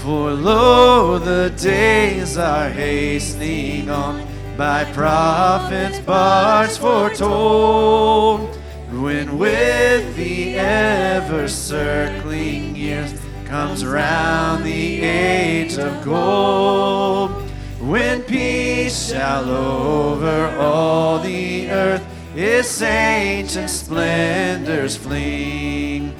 For 0.00 0.30
lo, 0.30 1.18
the 1.18 1.52
days 1.58 2.38
are 2.38 2.70
hastening 2.70 3.90
on 3.90 4.26
by 4.56 4.84
prophets' 4.94 5.98
bards 6.00 6.78
foretold, 6.78 8.56
when 8.90 9.36
with 9.36 10.16
the 10.16 10.54
ever 10.54 11.46
circling 11.46 12.74
years 12.74 13.12
comes 13.44 13.84
round 13.84 14.64
the 14.64 15.02
age 15.02 15.76
of 15.76 16.02
gold, 16.02 17.32
when 17.80 18.22
peace 18.22 19.10
shall 19.10 19.50
over 19.50 20.56
all 20.58 21.18
the 21.18 21.68
earth 21.70 22.11
its 22.34 22.80
ancient 22.80 23.68
splendors 23.70 24.96
fling, 24.96 26.14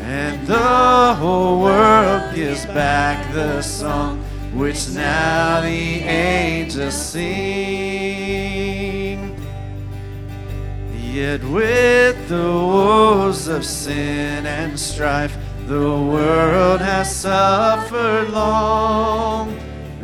and 0.00 0.46
the 0.46 1.14
whole 1.14 1.60
world 1.60 2.34
gives 2.34 2.64
back 2.66 3.32
the 3.34 3.60
song 3.62 4.22
which 4.54 4.88
now 4.90 5.60
the 5.60 6.00
angels 6.00 6.94
sing. 6.94 7.98
Yet 11.12 11.42
with 11.44 12.28
the 12.28 12.36
woes 12.36 13.48
of 13.48 13.64
sin 13.64 14.46
and 14.46 14.78
strife, 14.78 15.36
the 15.66 15.90
world 15.90 16.80
has 16.80 17.14
suffered 17.14 18.30
long. 18.30 19.58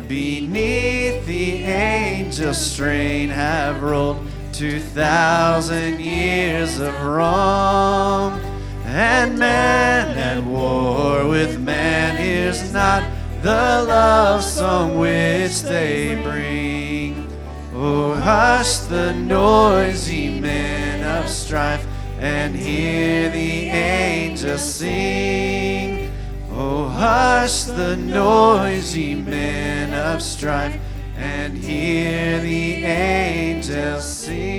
Beneath 0.07 1.25
the 1.25 1.63
angel 1.63 2.53
strain 2.53 3.29
have 3.29 3.81
rolled 3.81 4.27
two 4.55 4.79
thousand 4.79 5.99
years 5.99 6.79
of 6.79 6.93
wrong. 7.03 8.39
And 8.85 9.37
man 9.37 10.17
at 10.17 10.41
war 10.45 11.27
with 11.27 11.59
man 11.59 12.15
hears 12.15 12.71
not 12.71 13.03
the 13.41 13.83
love 13.85 14.41
song 14.41 14.97
which 14.97 15.61
they 15.63 16.15
bring. 16.23 17.27
Oh, 17.73 18.13
hush 18.13 18.77
the 18.87 19.13
noisy 19.13 20.39
men 20.39 21.03
of 21.03 21.29
strife 21.29 21.85
and 22.19 22.55
hear 22.55 23.29
the 23.31 23.67
angels 23.67 24.61
sing. 24.61 26.13
Oh, 26.53 26.87
hush 26.87 27.63
the 27.65 27.97
noisy 27.97 29.15
men 29.15 29.93
of 29.93 30.21
strife 30.21 30.79
and 31.17 31.57
hear 31.57 32.39
the 32.39 32.83
angels 32.83 34.03
sing. 34.03 34.45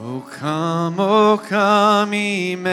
Oh, 0.00 0.24
come, 0.30 1.00
oh, 1.00 1.42
come, 1.44 2.12
Emmanuel, 2.12 2.68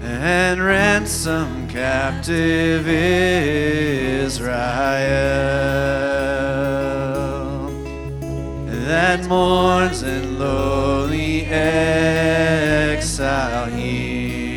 and 0.00 0.62
ransom 0.62 1.66
captive 1.68 2.86
Israel 2.86 4.52
that 9.02 9.26
mourns 9.26 10.04
in 10.04 10.38
lowly 10.38 11.44
exile 11.46 12.86
here 13.66 14.54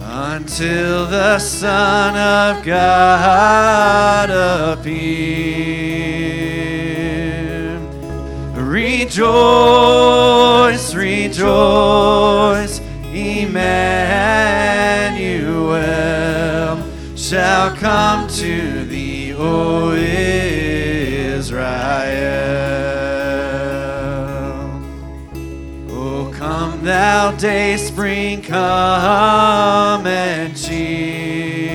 until 0.00 1.04
the 1.06 1.36
Son 1.40 2.14
of 2.14 2.64
God 2.64 4.30
appear. 4.30 5.18
Rejoice, 8.54 9.24
rejoice, 10.94 12.80
Emmanuel 13.12 13.98
shall 17.16 17.74
come 17.74 18.28
to 18.28 18.84
thee, 18.84 19.34
O 19.34 19.90
thou 26.88 27.30
day 27.32 27.76
spring, 27.76 28.40
come 28.40 30.06
and 30.06 30.56
cheer 30.56 31.68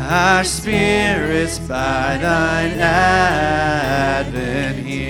our 0.00 0.42
spirits 0.42 1.60
by 1.60 2.18
thine 2.20 2.72
advent 2.80 4.78
here. 4.84 5.06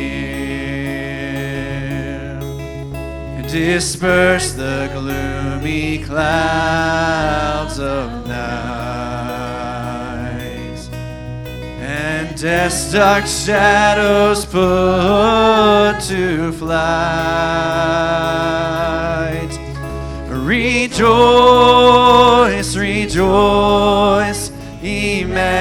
Disperse 3.48 4.52
the 4.52 4.90
gloomy 4.92 6.04
clouds 6.04 7.78
of 7.80 8.26
night 8.28 8.75
death's 12.36 12.92
dark 12.92 13.26
shadows 13.26 14.44
put 14.44 15.98
to 16.06 16.52
flight. 16.52 16.76
Rejoice, 20.28 21.06
rejoice, 22.76 24.50
Emmanuel 24.82 25.56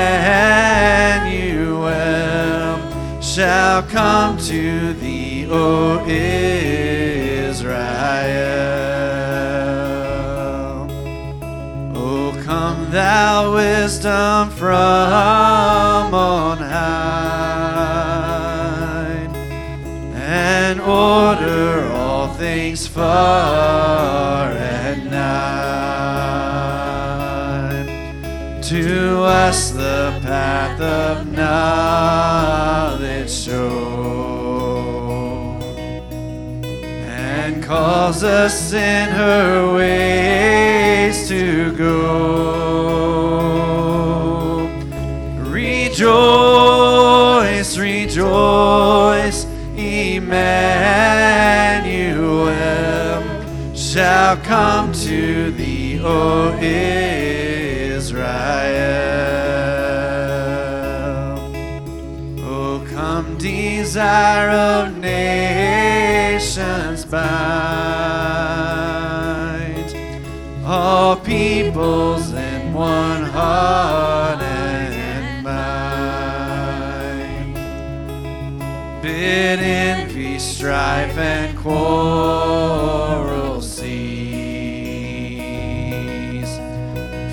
shall 3.21 3.81
come 3.83 4.37
to 4.37 4.93
thee, 4.95 5.47
O 5.49 6.05
Israel. 6.05 6.35
O 11.95 12.33
come, 12.43 12.91
thou 12.91 13.53
wisdom 13.53 14.49
from 14.49 15.84
on 16.55 16.69
high, 16.69 18.15
and 20.13 20.79
order 20.79 21.91
all 21.93 22.29
things 22.35 22.87
far 22.87 24.51
and 24.51 25.11
nigh. 25.11 25.25
To 28.63 29.23
us 29.23 29.71
the 29.71 30.17
path 30.23 30.79
of 30.81 31.27
knowledge 31.31 33.29
show, 33.29 34.39
and 36.63 37.61
cause 37.63 38.23
us 38.23 38.71
in 38.73 39.09
her 39.09 39.75
ways 39.75 41.27
to 41.27 41.75
go. 41.75 42.55
Rejoice 45.47 46.44
rejoice, 48.25 49.45
Emmanuel 49.77 50.25
shall 53.75 54.37
come 54.37 54.91
to 54.93 55.51
thee, 55.51 55.99
O 56.01 56.57
Israel. 56.59 58.15
O 62.43 62.85
come, 62.93 63.37
desire 63.37 64.49
of 64.49 64.97
nations, 64.97 65.85
bind 67.05 67.25
all 70.65 71.15
peoples 71.17 72.33
in 72.33 72.73
one 72.73 73.23
heart 73.23 74.04
Bid 79.25 79.59
envy, 79.59 80.37
strife, 80.37 81.17
and 81.17 81.57
quarrel 81.57 83.59
cease. 83.59 84.05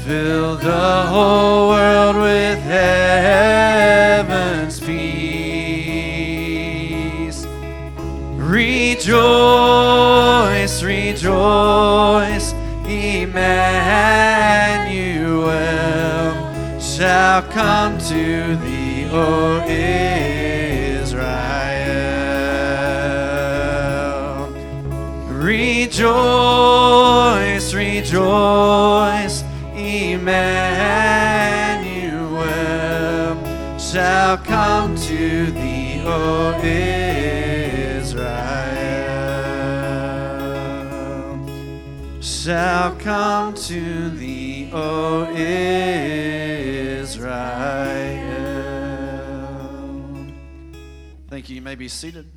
Fill 0.03 0.57
the 0.57 1.07
whole 1.11 1.69
world 1.69 2.17
with 2.17 2.59
heaven's 2.61 4.81
peace. 4.81 4.97
Rejoice, 8.39 9.13
rejoice, 10.83 12.55
Emmanuel 12.87 13.43
shall 16.81 17.43
come 17.43 17.99
to 17.99 18.57
thee, 18.57 19.07
O 19.13 19.63
Israel. 19.69 20.12
Come 43.03 43.55
to 43.55 44.11
thee, 44.11 44.71
O 44.73 45.29
Israel. 45.35 45.53
Thank 51.29 51.51
you. 51.51 51.57
You 51.57 51.63
may 51.63 51.75
be 51.75 51.89
seated. 51.89 52.32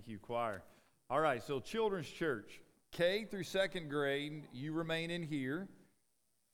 Thank 0.00 0.08
you, 0.08 0.18
choir. 0.18 0.62
All 1.10 1.20
right, 1.20 1.42
so 1.42 1.60
children's 1.60 2.08
church, 2.08 2.62
K 2.90 3.26
through 3.26 3.42
second 3.42 3.90
grade, 3.90 4.44
you 4.50 4.72
remain 4.72 5.10
in 5.10 5.22
here. 5.22 5.68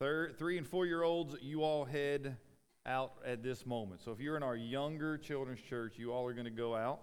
Third, 0.01 0.37
three 0.37 0.59
and 0.59 0.67
four 0.67 0.85
year 0.85 1.05
olds, 1.05 1.37
you 1.41 1.63
all 1.63 1.85
head 1.85 2.39
out 2.87 3.13
at 3.25 3.45
this 3.45 3.65
moment. 3.65 4.01
So 4.03 4.11
if 4.11 4.19
you're 4.19 4.37
in 4.37 4.43
our 4.43 4.57
younger 4.57 5.17
children's 5.17 5.61
church, 5.61 5.95
you 5.97 6.13
all 6.13 6.27
are 6.27 6.33
going 6.33 6.47
to 6.47 6.51
go 6.51 6.75
out. 6.75 6.99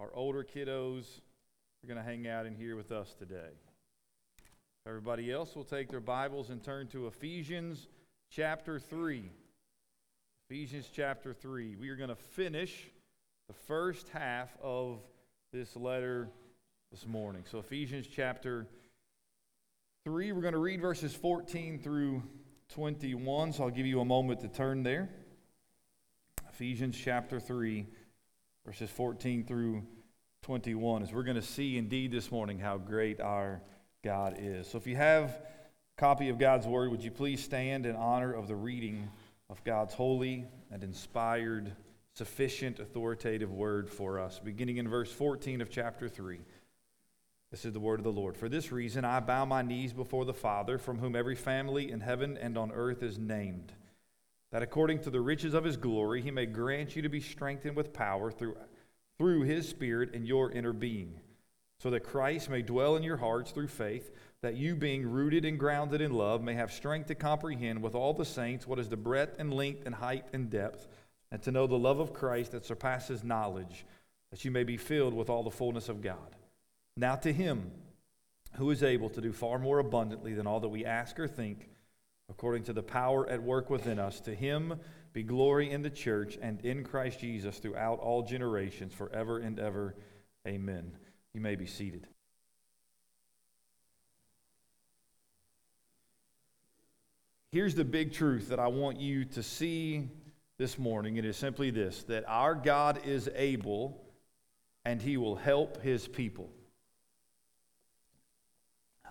Our 0.00 0.10
older 0.12 0.42
kiddos 0.42 1.04
are 1.84 1.86
going 1.86 1.98
to 1.98 2.02
hang 2.02 2.26
out 2.26 2.44
in 2.44 2.56
here 2.56 2.74
with 2.74 2.90
us 2.90 3.14
today. 3.16 3.52
Everybody 4.88 5.30
else 5.30 5.54
will 5.54 5.62
take 5.62 5.88
their 5.88 6.00
Bibles 6.00 6.50
and 6.50 6.64
turn 6.64 6.88
to 6.88 7.06
Ephesians 7.06 7.86
chapter 8.28 8.80
3. 8.80 9.30
Ephesians 10.50 10.90
chapter 10.92 11.32
3. 11.32 11.76
We 11.76 11.90
are 11.90 11.96
going 11.96 12.08
to 12.08 12.16
finish 12.16 12.90
the 13.46 13.54
first 13.54 14.08
half 14.08 14.50
of 14.60 14.98
this 15.50 15.76
letter 15.76 16.28
this 16.90 17.06
morning. 17.06 17.42
So, 17.50 17.58
Ephesians 17.58 18.06
chapter 18.06 18.66
3, 20.04 20.32
we're 20.32 20.42
going 20.42 20.52
to 20.52 20.58
read 20.58 20.78
verses 20.78 21.14
14 21.14 21.78
through 21.78 22.22
21. 22.74 23.54
So, 23.54 23.64
I'll 23.64 23.70
give 23.70 23.86
you 23.86 24.00
a 24.00 24.04
moment 24.04 24.40
to 24.40 24.48
turn 24.48 24.82
there. 24.82 25.08
Ephesians 26.50 26.98
chapter 27.02 27.40
3, 27.40 27.86
verses 28.66 28.90
14 28.90 29.46
through 29.46 29.82
21, 30.42 31.02
as 31.02 31.14
we're 31.14 31.22
going 31.22 31.34
to 31.34 31.40
see 31.40 31.78
indeed 31.78 32.12
this 32.12 32.30
morning 32.30 32.58
how 32.58 32.76
great 32.76 33.18
our 33.18 33.62
God 34.04 34.36
is. 34.38 34.68
So, 34.68 34.76
if 34.76 34.86
you 34.86 34.96
have 34.96 35.30
a 35.30 35.40
copy 35.96 36.28
of 36.28 36.38
God's 36.38 36.66
Word, 36.66 36.90
would 36.90 37.02
you 37.02 37.10
please 37.10 37.42
stand 37.42 37.86
in 37.86 37.96
honor 37.96 38.34
of 38.34 38.48
the 38.48 38.56
reading 38.56 39.08
of 39.48 39.64
God's 39.64 39.94
holy 39.94 40.44
and 40.70 40.84
inspired, 40.84 41.74
sufficient, 42.18 42.80
authoritative 42.80 43.52
Word 43.52 43.88
for 43.88 44.18
us, 44.18 44.40
beginning 44.42 44.78
in 44.78 44.88
verse 44.88 45.12
14 45.12 45.60
of 45.60 45.70
chapter 45.70 46.08
3. 46.08 46.40
This 47.52 47.64
is 47.64 47.72
the 47.72 47.80
word 47.80 48.00
of 48.00 48.04
the 48.04 48.12
Lord. 48.12 48.36
For 48.36 48.48
this 48.48 48.72
reason, 48.72 49.04
I 49.04 49.20
bow 49.20 49.44
my 49.44 49.62
knees 49.62 49.92
before 49.92 50.24
the 50.24 50.34
Father, 50.34 50.78
from 50.78 50.98
whom 50.98 51.14
every 51.14 51.36
family 51.36 51.90
in 51.90 52.00
heaven 52.00 52.36
and 52.36 52.58
on 52.58 52.72
earth 52.72 53.04
is 53.04 53.18
named, 53.18 53.72
that 54.50 54.64
according 54.64 55.00
to 55.02 55.10
the 55.10 55.20
riches 55.20 55.54
of 55.54 55.62
his 55.62 55.76
glory, 55.76 56.20
he 56.20 56.32
may 56.32 56.44
grant 56.44 56.96
you 56.96 57.02
to 57.02 57.08
be 57.08 57.20
strengthened 57.20 57.76
with 57.76 57.92
power 57.92 58.32
through, 58.32 58.56
through 59.16 59.42
his 59.42 59.68
Spirit 59.68 60.12
in 60.12 60.26
your 60.26 60.50
inner 60.50 60.72
being, 60.72 61.20
so 61.78 61.88
that 61.88 62.04
Christ 62.04 62.50
may 62.50 62.62
dwell 62.62 62.96
in 62.96 63.04
your 63.04 63.16
hearts 63.16 63.52
through 63.52 63.68
faith, 63.68 64.10
that 64.42 64.56
you, 64.56 64.74
being 64.74 65.08
rooted 65.08 65.44
and 65.44 65.58
grounded 65.58 66.00
in 66.00 66.12
love, 66.12 66.42
may 66.42 66.54
have 66.54 66.72
strength 66.72 67.06
to 67.06 67.14
comprehend 67.14 67.80
with 67.80 67.94
all 67.94 68.12
the 68.12 68.24
saints 68.24 68.66
what 68.66 68.80
is 68.80 68.88
the 68.88 68.96
breadth 68.96 69.36
and 69.38 69.54
length 69.54 69.86
and 69.86 69.94
height 69.94 70.26
and 70.32 70.50
depth, 70.50 70.88
and 71.30 71.42
to 71.42 71.50
know 71.50 71.66
the 71.66 71.78
love 71.78 72.00
of 72.00 72.12
Christ 72.12 72.52
that 72.52 72.64
surpasses 72.64 73.22
knowledge, 73.22 73.84
that 74.30 74.44
you 74.44 74.50
may 74.50 74.64
be 74.64 74.76
filled 74.76 75.14
with 75.14 75.28
all 75.30 75.42
the 75.42 75.50
fullness 75.50 75.88
of 75.88 76.02
God. 76.02 76.36
Now 76.96 77.16
to 77.16 77.32
him 77.32 77.70
who 78.56 78.70
is 78.70 78.82
able 78.82 79.10
to 79.10 79.20
do 79.20 79.32
far 79.32 79.58
more 79.58 79.78
abundantly 79.78 80.34
than 80.34 80.46
all 80.46 80.60
that 80.60 80.68
we 80.68 80.84
ask 80.84 81.18
or 81.20 81.28
think, 81.28 81.68
according 82.30 82.64
to 82.64 82.72
the 82.72 82.82
power 82.82 83.28
at 83.28 83.42
work 83.42 83.70
within 83.70 83.98
us, 83.98 84.20
to 84.20 84.34
him 84.34 84.74
be 85.12 85.22
glory 85.22 85.70
in 85.70 85.82
the 85.82 85.90
church 85.90 86.38
and 86.40 86.64
in 86.64 86.84
Christ 86.84 87.20
Jesus 87.20 87.58
throughout 87.58 88.00
all 88.00 88.22
generations, 88.22 88.92
forever 88.92 89.38
and 89.38 89.58
ever. 89.58 89.94
Amen. 90.46 90.92
You 91.34 91.40
may 91.40 91.56
be 91.56 91.66
seated. 91.66 92.06
Here's 97.50 97.74
the 97.74 97.84
big 97.84 98.12
truth 98.12 98.50
that 98.50 98.58
I 98.58 98.66
want 98.66 99.00
you 99.00 99.24
to 99.24 99.42
see 99.42 100.08
this 100.58 100.76
morning. 100.76 101.16
It 101.16 101.24
is 101.24 101.36
simply 101.36 101.70
this 101.70 102.02
that 102.04 102.24
our 102.26 102.54
God 102.54 103.06
is 103.06 103.30
able 103.36 104.02
and 104.84 105.00
he 105.00 105.16
will 105.16 105.36
help 105.36 105.80
his 105.82 106.08
people. 106.08 106.50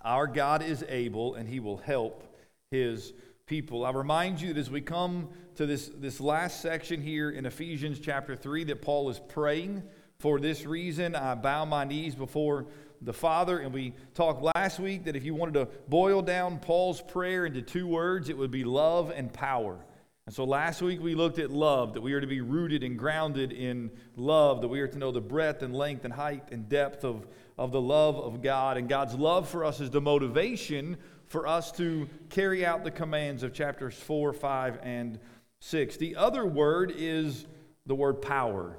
Our 0.04 0.26
God 0.26 0.62
is 0.62 0.84
able 0.88 1.34
and 1.36 1.48
he 1.48 1.58
will 1.58 1.78
help 1.78 2.36
his 2.70 3.14
people. 3.46 3.86
I 3.86 3.90
remind 3.92 4.40
you 4.42 4.52
that 4.52 4.60
as 4.60 4.70
we 4.70 4.82
come 4.82 5.30
to 5.54 5.64
this, 5.64 5.90
this 5.96 6.20
last 6.20 6.60
section 6.60 7.00
here 7.00 7.30
in 7.30 7.46
Ephesians 7.46 7.98
chapter 7.98 8.36
3, 8.36 8.64
that 8.64 8.82
Paul 8.82 9.08
is 9.08 9.18
praying. 9.28 9.82
For 10.18 10.38
this 10.38 10.66
reason, 10.66 11.14
I 11.14 11.34
bow 11.34 11.64
my 11.64 11.84
knees 11.84 12.14
before 12.14 12.66
the 13.00 13.12
Father. 13.12 13.60
And 13.60 13.72
we 13.72 13.94
talked 14.14 14.42
last 14.54 14.80
week 14.80 15.04
that 15.04 15.16
if 15.16 15.24
you 15.24 15.34
wanted 15.34 15.54
to 15.54 15.68
boil 15.88 16.20
down 16.20 16.58
Paul's 16.58 17.00
prayer 17.00 17.46
into 17.46 17.62
two 17.62 17.86
words, 17.86 18.28
it 18.28 18.36
would 18.36 18.50
be 18.50 18.64
love 18.64 19.10
and 19.14 19.32
power. 19.32 19.78
And 20.28 20.34
so 20.34 20.44
last 20.44 20.82
week 20.82 21.00
we 21.00 21.14
looked 21.14 21.38
at 21.38 21.50
love, 21.50 21.94
that 21.94 22.02
we 22.02 22.12
are 22.12 22.20
to 22.20 22.26
be 22.26 22.42
rooted 22.42 22.82
and 22.82 22.98
grounded 22.98 23.50
in 23.50 23.90
love, 24.14 24.60
that 24.60 24.68
we 24.68 24.78
are 24.80 24.86
to 24.86 24.98
know 24.98 25.10
the 25.10 25.22
breadth 25.22 25.62
and 25.62 25.74
length 25.74 26.04
and 26.04 26.12
height 26.12 26.50
and 26.52 26.68
depth 26.68 27.02
of, 27.02 27.26
of 27.56 27.72
the 27.72 27.80
love 27.80 28.16
of 28.16 28.42
God. 28.42 28.76
And 28.76 28.90
God's 28.90 29.14
love 29.14 29.48
for 29.48 29.64
us 29.64 29.80
is 29.80 29.90
the 29.90 30.02
motivation 30.02 30.98
for 31.28 31.46
us 31.46 31.72
to 31.78 32.06
carry 32.28 32.66
out 32.66 32.84
the 32.84 32.90
commands 32.90 33.42
of 33.42 33.54
chapters 33.54 33.94
4, 33.94 34.34
5, 34.34 34.80
and 34.82 35.18
6. 35.60 35.96
The 35.96 36.16
other 36.16 36.44
word 36.44 36.92
is 36.94 37.46
the 37.86 37.94
word 37.94 38.20
power. 38.20 38.76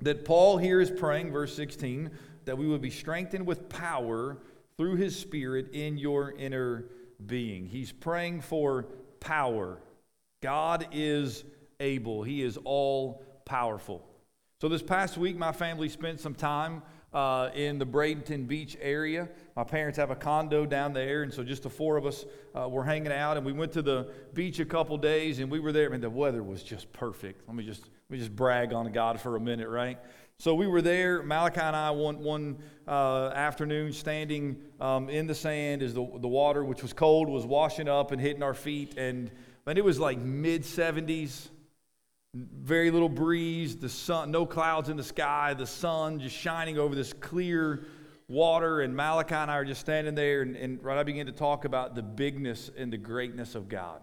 That 0.00 0.24
Paul 0.24 0.56
here 0.56 0.80
is 0.80 0.90
praying, 0.90 1.30
verse 1.30 1.54
16, 1.54 2.10
that 2.46 2.56
we 2.56 2.66
would 2.66 2.80
be 2.80 2.88
strengthened 2.88 3.46
with 3.46 3.68
power 3.68 4.38
through 4.78 4.96
his 4.96 5.14
Spirit 5.14 5.74
in 5.74 5.98
your 5.98 6.32
inner 6.32 6.86
being. 7.26 7.66
He's 7.66 7.92
praying 7.92 8.40
for 8.40 8.86
power. 9.20 9.82
God 10.40 10.86
is 10.92 11.44
able, 11.80 12.22
He 12.22 12.42
is 12.42 12.58
all 12.64 13.24
powerful. 13.44 14.04
So, 14.60 14.68
this 14.68 14.82
past 14.82 15.16
week, 15.16 15.36
my 15.36 15.52
family 15.52 15.88
spent 15.88 16.20
some 16.20 16.34
time 16.34 16.82
uh, 17.12 17.50
in 17.54 17.78
the 17.78 17.86
Bradenton 17.86 18.46
Beach 18.46 18.76
area. 18.80 19.28
My 19.56 19.64
parents 19.64 19.96
have 19.98 20.10
a 20.10 20.16
condo 20.16 20.66
down 20.66 20.92
there, 20.92 21.22
and 21.22 21.32
so 21.32 21.42
just 21.42 21.62
the 21.62 21.70
four 21.70 21.96
of 21.96 22.06
us 22.06 22.24
uh, 22.54 22.68
were 22.68 22.84
hanging 22.84 23.12
out. 23.12 23.36
And 23.36 23.46
we 23.46 23.52
went 23.52 23.72
to 23.72 23.82
the 23.82 24.10
beach 24.34 24.60
a 24.60 24.64
couple 24.64 24.96
days, 24.98 25.38
and 25.38 25.50
we 25.50 25.60
were 25.60 25.72
there. 25.72 25.88
I 25.88 25.92
mean, 25.92 26.00
the 26.00 26.10
weather 26.10 26.42
was 26.42 26.62
just 26.62 26.92
perfect. 26.92 27.42
Let 27.46 27.56
me 27.56 27.64
just 27.64 27.82
let 27.82 28.10
me 28.10 28.18
just 28.18 28.34
brag 28.34 28.72
on 28.72 28.90
God 28.92 29.20
for 29.20 29.36
a 29.36 29.40
minute, 29.40 29.68
right? 29.68 29.98
So 30.38 30.54
we 30.54 30.66
were 30.66 30.82
there. 30.82 31.22
Malachi 31.22 31.60
and 31.60 31.74
I 31.74 31.90
one 31.90 32.18
one 32.18 32.58
uh, 32.86 33.28
afternoon 33.28 33.92
standing 33.92 34.62
um, 34.80 35.08
in 35.08 35.26
the 35.26 35.34
sand 35.34 35.82
as 35.82 35.94
the 35.94 36.06
the 36.20 36.28
water, 36.28 36.64
which 36.64 36.82
was 36.82 36.92
cold, 36.92 37.28
was 37.28 37.46
washing 37.46 37.88
up 37.88 38.12
and 38.12 38.20
hitting 38.20 38.42
our 38.42 38.54
feet, 38.54 38.96
and 38.98 39.30
man, 39.68 39.76
it 39.76 39.84
was 39.84 40.00
like 40.00 40.18
mid 40.18 40.62
70s 40.62 41.48
very 42.34 42.90
little 42.90 43.08
breeze, 43.08 43.76
the 43.76 43.88
sun, 43.88 44.30
no 44.30 44.46
clouds 44.46 44.88
in 44.88 44.96
the 44.96 45.02
sky, 45.02 45.54
the 45.54 45.66
sun 45.66 46.20
just 46.20 46.34
shining 46.34 46.78
over 46.78 46.94
this 46.94 47.12
clear 47.12 47.84
water. 48.28 48.80
And 48.80 48.96
Malachi 48.96 49.34
and 49.34 49.50
I 49.50 49.56
are 49.56 49.64
just 49.66 49.82
standing 49.82 50.14
there, 50.14 50.40
and, 50.40 50.56
and 50.56 50.82
right 50.82 50.98
I 50.98 51.02
began 51.02 51.26
to 51.26 51.32
talk 51.32 51.66
about 51.66 51.94
the 51.94 52.02
bigness 52.02 52.70
and 52.78 52.90
the 52.90 52.96
greatness 52.96 53.54
of 53.54 53.68
God. 53.68 54.00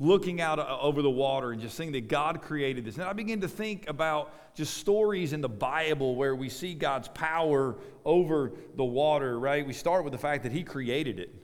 Looking 0.00 0.40
out 0.40 0.58
uh, 0.58 0.78
over 0.80 1.02
the 1.02 1.10
water 1.10 1.52
and 1.52 1.60
just 1.60 1.76
seeing 1.76 1.92
that 1.92 2.08
God 2.08 2.42
created 2.42 2.84
this. 2.84 2.96
And 2.96 3.04
I 3.04 3.12
begin 3.12 3.42
to 3.42 3.48
think 3.48 3.88
about 3.88 4.54
just 4.56 4.76
stories 4.78 5.32
in 5.32 5.40
the 5.40 5.48
Bible 5.48 6.16
where 6.16 6.34
we 6.34 6.48
see 6.48 6.74
God's 6.74 7.06
power 7.08 7.76
over 8.04 8.52
the 8.74 8.84
water, 8.84 9.38
right? 9.38 9.64
We 9.64 9.72
start 9.72 10.02
with 10.02 10.12
the 10.12 10.18
fact 10.18 10.42
that 10.42 10.50
He 10.50 10.64
created 10.64 11.20
it. 11.20 11.43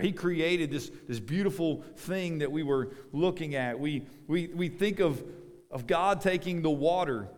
He 0.00 0.12
created 0.12 0.70
this, 0.70 0.90
this 1.06 1.20
beautiful 1.20 1.82
thing 1.96 2.38
that 2.38 2.50
we 2.50 2.62
were 2.62 2.90
looking 3.12 3.54
at. 3.54 3.78
We, 3.78 4.06
we, 4.26 4.48
we 4.48 4.68
think 4.68 5.00
of, 5.00 5.22
of 5.70 5.86
God 5.86 6.20
taking 6.20 6.62
the 6.62 6.70
water 6.70 7.28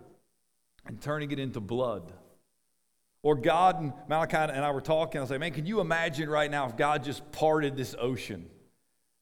and 0.87 1.01
turning 1.01 1.31
it 1.31 1.39
into 1.39 1.61
blood. 1.61 2.13
Or 3.23 3.35
God 3.35 3.81
and 3.81 3.93
Malachi 4.09 4.37
and 4.37 4.65
I 4.65 4.71
were 4.71 4.81
talking. 4.81 5.19
I 5.19 5.23
was 5.23 5.31
like, 5.31 5.41
man, 5.41 5.53
can 5.53 5.67
you 5.67 5.81
imagine 5.81 6.29
right 6.29 6.51
now 6.51 6.67
if 6.67 6.77
God 6.77 7.05
just 7.05 7.31
parted 7.33 7.77
this 7.77 7.95
ocean? 8.01 8.49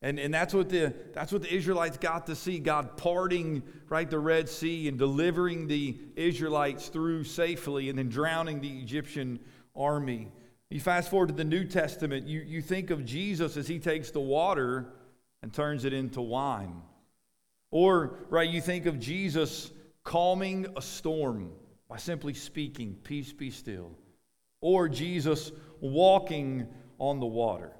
And, 0.00 0.20
and 0.20 0.32
that's, 0.32 0.54
what 0.54 0.68
the, 0.68 0.94
that's 1.12 1.32
what 1.32 1.42
the 1.42 1.52
Israelites 1.52 1.96
got 1.96 2.26
to 2.26 2.36
see 2.36 2.60
God 2.60 2.96
parting 2.96 3.64
right 3.88 4.08
the 4.08 4.20
Red 4.20 4.48
Sea 4.48 4.86
and 4.86 4.96
delivering 4.96 5.66
the 5.66 5.98
Israelites 6.14 6.86
through 6.88 7.24
safely 7.24 7.88
and 7.88 7.98
then 7.98 8.08
drowning 8.08 8.60
the 8.60 8.78
Egyptian 8.78 9.40
army. 9.74 10.28
You 10.70 10.80
fast 10.80 11.10
forward 11.10 11.28
to 11.28 11.34
the 11.34 11.44
New 11.44 11.64
Testament, 11.64 12.26
you, 12.26 12.40
you 12.40 12.60
think 12.60 12.90
of 12.90 13.04
Jesus 13.04 13.56
as 13.56 13.66
he 13.66 13.78
takes 13.78 14.10
the 14.10 14.20
water 14.20 14.92
and 15.42 15.52
turns 15.52 15.84
it 15.84 15.92
into 15.92 16.20
wine. 16.20 16.82
Or, 17.70 18.18
right, 18.28 18.48
you 18.48 18.60
think 18.60 18.86
of 18.86 18.98
Jesus 18.98 19.70
calming 20.04 20.66
a 20.76 20.82
storm 20.82 21.50
by 21.88 21.96
simply 21.96 22.34
speaking, 22.34 22.96
Peace 23.02 23.32
be 23.32 23.50
still. 23.50 23.92
Or 24.60 24.88
Jesus 24.88 25.52
walking 25.80 26.66
on 26.98 27.20
the 27.20 27.26
water. 27.26 27.72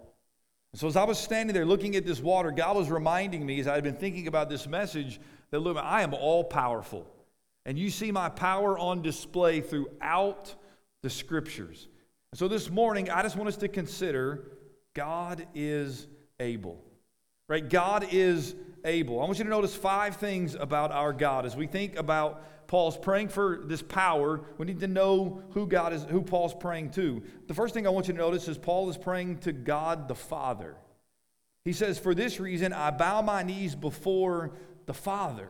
so, 0.74 0.87
as 0.87 0.96
I 0.96 1.05
was 1.05 1.18
standing 1.18 1.53
there 1.53 1.66
looking 1.66 1.96
at 1.96 2.07
this 2.07 2.20
water, 2.20 2.51
God 2.51 2.77
was 2.77 2.88
reminding 2.88 3.44
me, 3.44 3.61
as 3.61 3.66
I 3.66 3.74
had 3.74 3.85
been 3.85 3.96
thinking 3.96 4.29
about 4.29 4.48
this 4.48 4.66
message, 4.66 5.20
that 5.51 5.61
look, 5.61 5.77
I 5.77 6.03
am 6.03 6.14
all 6.14 6.44
powerful. 6.44 7.07
And 7.66 7.79
you 7.79 7.90
see 7.90 8.12
my 8.12 8.29
power 8.29 8.79
on 8.79 9.03
display 9.03 9.61
throughout 9.61 10.55
the 11.03 11.11
scriptures. 11.11 11.88
So 12.34 12.46
this 12.46 12.70
morning, 12.70 13.08
I 13.08 13.22
just 13.22 13.36
want 13.36 13.48
us 13.48 13.56
to 13.58 13.68
consider 13.68 14.52
God 14.94 15.46
is 15.54 16.06
able. 16.38 16.84
Right? 17.48 17.66
God 17.66 18.06
is 18.12 18.54
able. 18.84 19.20
I 19.20 19.24
want 19.24 19.38
you 19.38 19.44
to 19.44 19.50
notice 19.50 19.74
five 19.74 20.16
things 20.16 20.54
about 20.54 20.92
our 20.92 21.14
God. 21.14 21.46
As 21.46 21.56
we 21.56 21.66
think 21.66 21.96
about 21.96 22.66
Paul's 22.68 22.98
praying 22.98 23.28
for 23.28 23.60
this 23.64 23.80
power, 23.80 24.42
we 24.58 24.66
need 24.66 24.80
to 24.80 24.86
know 24.86 25.42
who 25.52 25.66
God 25.66 25.94
is, 25.94 26.04
who 26.04 26.20
Paul's 26.20 26.52
praying 26.52 26.90
to. 26.92 27.22
The 27.46 27.54
first 27.54 27.72
thing 27.72 27.86
I 27.86 27.90
want 27.90 28.08
you 28.08 28.12
to 28.12 28.18
notice 28.18 28.46
is 28.46 28.58
Paul 28.58 28.90
is 28.90 28.98
praying 28.98 29.38
to 29.38 29.52
God 29.52 30.06
the 30.06 30.14
Father. 30.14 30.76
He 31.64 31.72
says, 31.72 31.98
For 31.98 32.14
this 32.14 32.38
reason, 32.38 32.74
I 32.74 32.90
bow 32.90 33.22
my 33.22 33.42
knees 33.42 33.74
before 33.74 34.52
the 34.84 34.94
Father. 34.94 35.48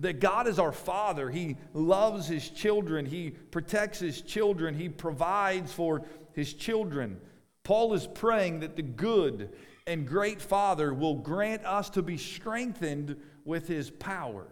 That 0.00 0.20
God 0.20 0.48
is 0.48 0.58
our 0.58 0.72
Father. 0.72 1.30
He 1.30 1.56
loves 1.72 2.26
His 2.26 2.48
children. 2.50 3.06
He 3.06 3.30
protects 3.30 3.98
His 3.98 4.20
children. 4.22 4.74
He 4.74 4.88
provides 4.88 5.72
for 5.72 6.02
His 6.32 6.52
children. 6.52 7.20
Paul 7.62 7.94
is 7.94 8.06
praying 8.06 8.60
that 8.60 8.76
the 8.76 8.82
good 8.82 9.54
and 9.86 10.06
great 10.06 10.40
Father 10.42 10.92
will 10.92 11.16
grant 11.16 11.64
us 11.64 11.90
to 11.90 12.02
be 12.02 12.16
strengthened 12.16 13.16
with 13.44 13.68
His 13.68 13.90
power. 13.90 14.46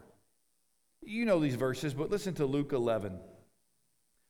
You 1.03 1.25
know 1.25 1.41
these 1.41 1.55
verses, 1.55 1.95
but 1.95 2.11
listen 2.11 2.35
to 2.35 2.47
Luke 2.47 2.73
11. 2.73 3.19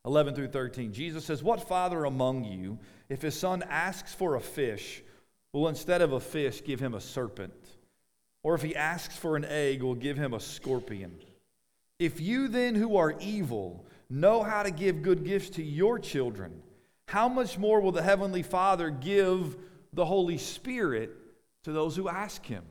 11 0.04 0.34
through 0.34 0.48
13. 0.48 0.92
Jesus 0.92 1.24
says, 1.24 1.42
What 1.42 1.68
father 1.68 2.04
among 2.04 2.44
you, 2.44 2.78
if 3.08 3.22
his 3.22 3.38
son 3.38 3.62
asks 3.68 4.14
for 4.14 4.36
a 4.36 4.40
fish, 4.40 5.02
will 5.52 5.68
instead 5.68 6.00
of 6.02 6.12
a 6.12 6.20
fish 6.20 6.64
give 6.64 6.80
him 6.80 6.94
a 6.94 7.00
serpent? 7.00 7.52
Or 8.42 8.54
if 8.54 8.62
he 8.62 8.76
asks 8.76 9.16
for 9.16 9.36
an 9.36 9.44
egg, 9.44 9.82
we'll 9.82 9.94
give 9.94 10.16
him 10.16 10.34
a 10.34 10.40
scorpion? 10.40 11.18
If 11.98 12.20
you 12.20 12.48
then, 12.48 12.74
who 12.74 12.96
are 12.96 13.14
evil, 13.20 13.84
know 14.08 14.42
how 14.42 14.62
to 14.62 14.70
give 14.70 15.02
good 15.02 15.24
gifts 15.24 15.50
to 15.50 15.62
your 15.62 15.98
children, 15.98 16.62
how 17.06 17.28
much 17.28 17.58
more 17.58 17.80
will 17.80 17.92
the 17.92 18.02
Heavenly 18.02 18.42
Father 18.42 18.90
give 18.90 19.56
the 19.92 20.04
Holy 20.04 20.38
Spirit 20.38 21.10
to 21.64 21.72
those 21.72 21.96
who 21.96 22.08
ask 22.08 22.44
him? 22.44 22.64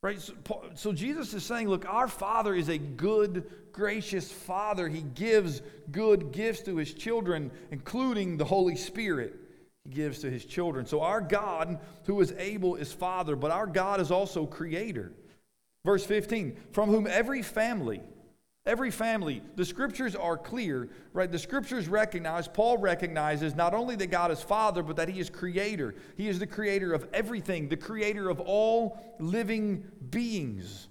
Right? 0.00 0.20
So, 0.20 0.34
so, 0.74 0.92
Jesus 0.92 1.34
is 1.34 1.44
saying, 1.44 1.68
look, 1.68 1.84
our 1.88 2.06
Father 2.06 2.54
is 2.54 2.68
a 2.68 2.78
good, 2.78 3.50
gracious 3.72 4.30
Father. 4.30 4.88
He 4.88 5.02
gives 5.02 5.60
good 5.90 6.30
gifts 6.30 6.62
to 6.62 6.76
his 6.76 6.94
children, 6.94 7.50
including 7.72 8.36
the 8.36 8.44
Holy 8.44 8.76
Spirit 8.76 9.47
gives 9.90 10.20
to 10.20 10.30
his 10.30 10.44
children. 10.44 10.86
So 10.86 11.00
our 11.00 11.20
God, 11.20 11.78
who 12.04 12.20
is 12.20 12.32
able, 12.38 12.76
is 12.76 12.92
Father, 12.92 13.36
but 13.36 13.50
our 13.50 13.66
God 13.66 14.00
is 14.00 14.10
also 14.10 14.46
Creator. 14.46 15.12
Verse 15.84 16.04
15, 16.04 16.56
from 16.72 16.90
whom 16.90 17.06
every 17.06 17.42
family, 17.42 18.02
every 18.66 18.90
family, 18.90 19.42
the 19.56 19.64
scriptures 19.64 20.14
are 20.14 20.36
clear, 20.36 20.88
right? 21.12 21.30
The 21.30 21.38
scriptures 21.38 21.88
recognize, 21.88 22.46
Paul 22.46 22.78
recognizes 22.78 23.54
not 23.54 23.72
only 23.72 23.96
that 23.96 24.08
God 24.08 24.30
is 24.30 24.42
Father, 24.42 24.82
but 24.82 24.96
that 24.96 25.08
He 25.08 25.20
is 25.20 25.30
Creator. 25.30 25.94
He 26.16 26.28
is 26.28 26.38
the 26.38 26.46
Creator 26.46 26.92
of 26.92 27.08
everything, 27.14 27.68
the 27.68 27.76
Creator 27.76 28.28
of 28.28 28.40
all 28.40 28.98
living 29.18 29.84
beings. 30.10 30.88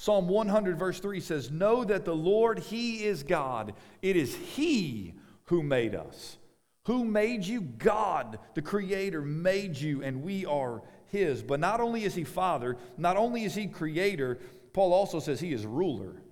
Psalm 0.00 0.28
100, 0.28 0.78
verse 0.78 0.98
3 0.98 1.20
says, 1.20 1.50
Know 1.50 1.84
that 1.84 2.06
the 2.06 2.16
Lord, 2.16 2.58
He 2.58 3.04
is 3.04 3.22
God. 3.22 3.74
It 4.00 4.16
is 4.16 4.34
He 4.34 5.14
who 5.44 5.62
made 5.62 5.94
us. 5.94 6.38
Who 6.86 7.04
made 7.04 7.44
you? 7.44 7.60
God, 7.60 8.38
the 8.54 8.62
Creator, 8.62 9.22
made 9.22 9.76
you, 9.76 10.02
and 10.02 10.22
we 10.22 10.46
are 10.46 10.82
His. 11.06 11.42
But 11.42 11.60
not 11.60 11.80
only 11.80 12.04
is 12.04 12.14
He 12.14 12.24
Father, 12.24 12.76
not 12.96 13.16
only 13.16 13.44
is 13.44 13.54
He 13.54 13.66
Creator, 13.66 14.38
Paul 14.72 14.92
also 14.92 15.20
says 15.20 15.40
He 15.40 15.52
is 15.52 15.66
ruler. 15.66 16.22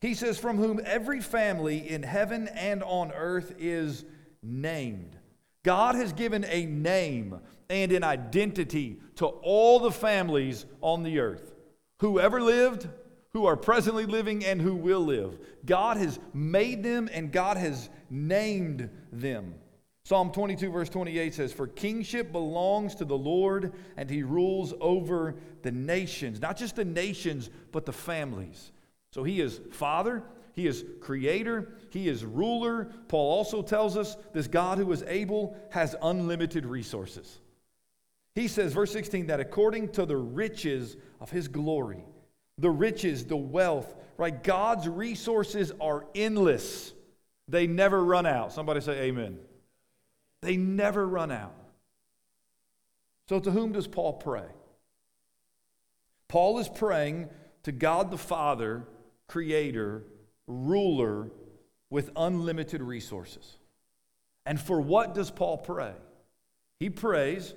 He 0.00 0.14
says, 0.14 0.38
From 0.38 0.58
whom 0.58 0.80
every 0.84 1.20
family 1.20 1.88
in 1.88 2.02
heaven 2.02 2.48
and 2.48 2.82
on 2.82 3.12
earth 3.12 3.54
is 3.58 4.04
named. 4.42 5.16
God 5.62 5.94
has 5.94 6.12
given 6.12 6.44
a 6.44 6.66
name 6.66 7.38
and 7.70 7.92
an 7.92 8.04
identity 8.04 8.98
to 9.16 9.26
all 9.26 9.78
the 9.78 9.92
families 9.92 10.66
on 10.80 11.04
the 11.04 11.20
earth. 11.20 11.54
Whoever 12.00 12.42
lived, 12.42 12.88
who 13.32 13.46
are 13.46 13.56
presently 13.56 14.04
living, 14.04 14.44
and 14.44 14.60
who 14.60 14.74
will 14.74 15.00
live. 15.00 15.38
God 15.64 15.96
has 15.96 16.18
made 16.34 16.82
them 16.82 17.08
and 17.12 17.32
God 17.32 17.56
has 17.56 17.88
named 18.10 18.90
them. 19.12 19.54
Psalm 20.12 20.30
22, 20.30 20.70
verse 20.70 20.90
28 20.90 21.32
says, 21.32 21.54
For 21.54 21.66
kingship 21.66 22.32
belongs 22.32 22.94
to 22.96 23.06
the 23.06 23.16
Lord, 23.16 23.72
and 23.96 24.10
he 24.10 24.22
rules 24.22 24.74
over 24.78 25.36
the 25.62 25.72
nations. 25.72 26.38
Not 26.38 26.58
just 26.58 26.76
the 26.76 26.84
nations, 26.84 27.48
but 27.70 27.86
the 27.86 27.94
families. 27.94 28.72
So 29.10 29.24
he 29.24 29.40
is 29.40 29.62
Father, 29.70 30.22
he 30.52 30.66
is 30.66 30.84
Creator, 31.00 31.78
he 31.88 32.08
is 32.08 32.26
ruler. 32.26 32.92
Paul 33.08 33.38
also 33.38 33.62
tells 33.62 33.96
us 33.96 34.18
this 34.34 34.48
God 34.48 34.76
who 34.76 34.92
is 34.92 35.02
able 35.04 35.56
has 35.70 35.96
unlimited 36.02 36.66
resources. 36.66 37.38
He 38.34 38.48
says, 38.48 38.74
verse 38.74 38.92
16, 38.92 39.28
that 39.28 39.40
according 39.40 39.92
to 39.92 40.04
the 40.04 40.18
riches 40.18 40.98
of 41.22 41.30
his 41.30 41.48
glory, 41.48 42.04
the 42.58 42.68
riches, 42.68 43.24
the 43.24 43.34
wealth, 43.34 43.94
right? 44.18 44.44
God's 44.44 44.86
resources 44.86 45.72
are 45.80 46.04
endless, 46.14 46.92
they 47.48 47.66
never 47.66 48.04
run 48.04 48.26
out. 48.26 48.52
Somebody 48.52 48.82
say, 48.82 49.04
Amen. 49.04 49.38
They 50.42 50.56
never 50.56 51.06
run 51.06 51.30
out. 51.30 51.54
So, 53.28 53.38
to 53.38 53.50
whom 53.50 53.72
does 53.72 53.86
Paul 53.86 54.14
pray? 54.14 54.46
Paul 56.28 56.58
is 56.58 56.68
praying 56.68 57.28
to 57.62 57.72
God 57.72 58.10
the 58.10 58.18
Father, 58.18 58.86
Creator, 59.28 60.02
ruler, 60.46 61.30
with 61.88 62.10
unlimited 62.16 62.82
resources. 62.82 63.58
And 64.44 64.60
for 64.60 64.80
what 64.80 65.14
does 65.14 65.30
Paul 65.30 65.58
pray? 65.58 65.92
He 66.80 66.90
prays 66.90 67.54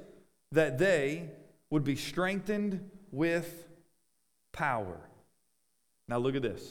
that 0.51 0.77
they 0.77 1.29
would 1.69 1.83
be 1.83 1.95
strengthened 1.95 2.91
with 3.11 3.67
power. 4.51 4.99
Now, 6.07 6.17
look 6.17 6.35
at 6.35 6.43
this. 6.43 6.63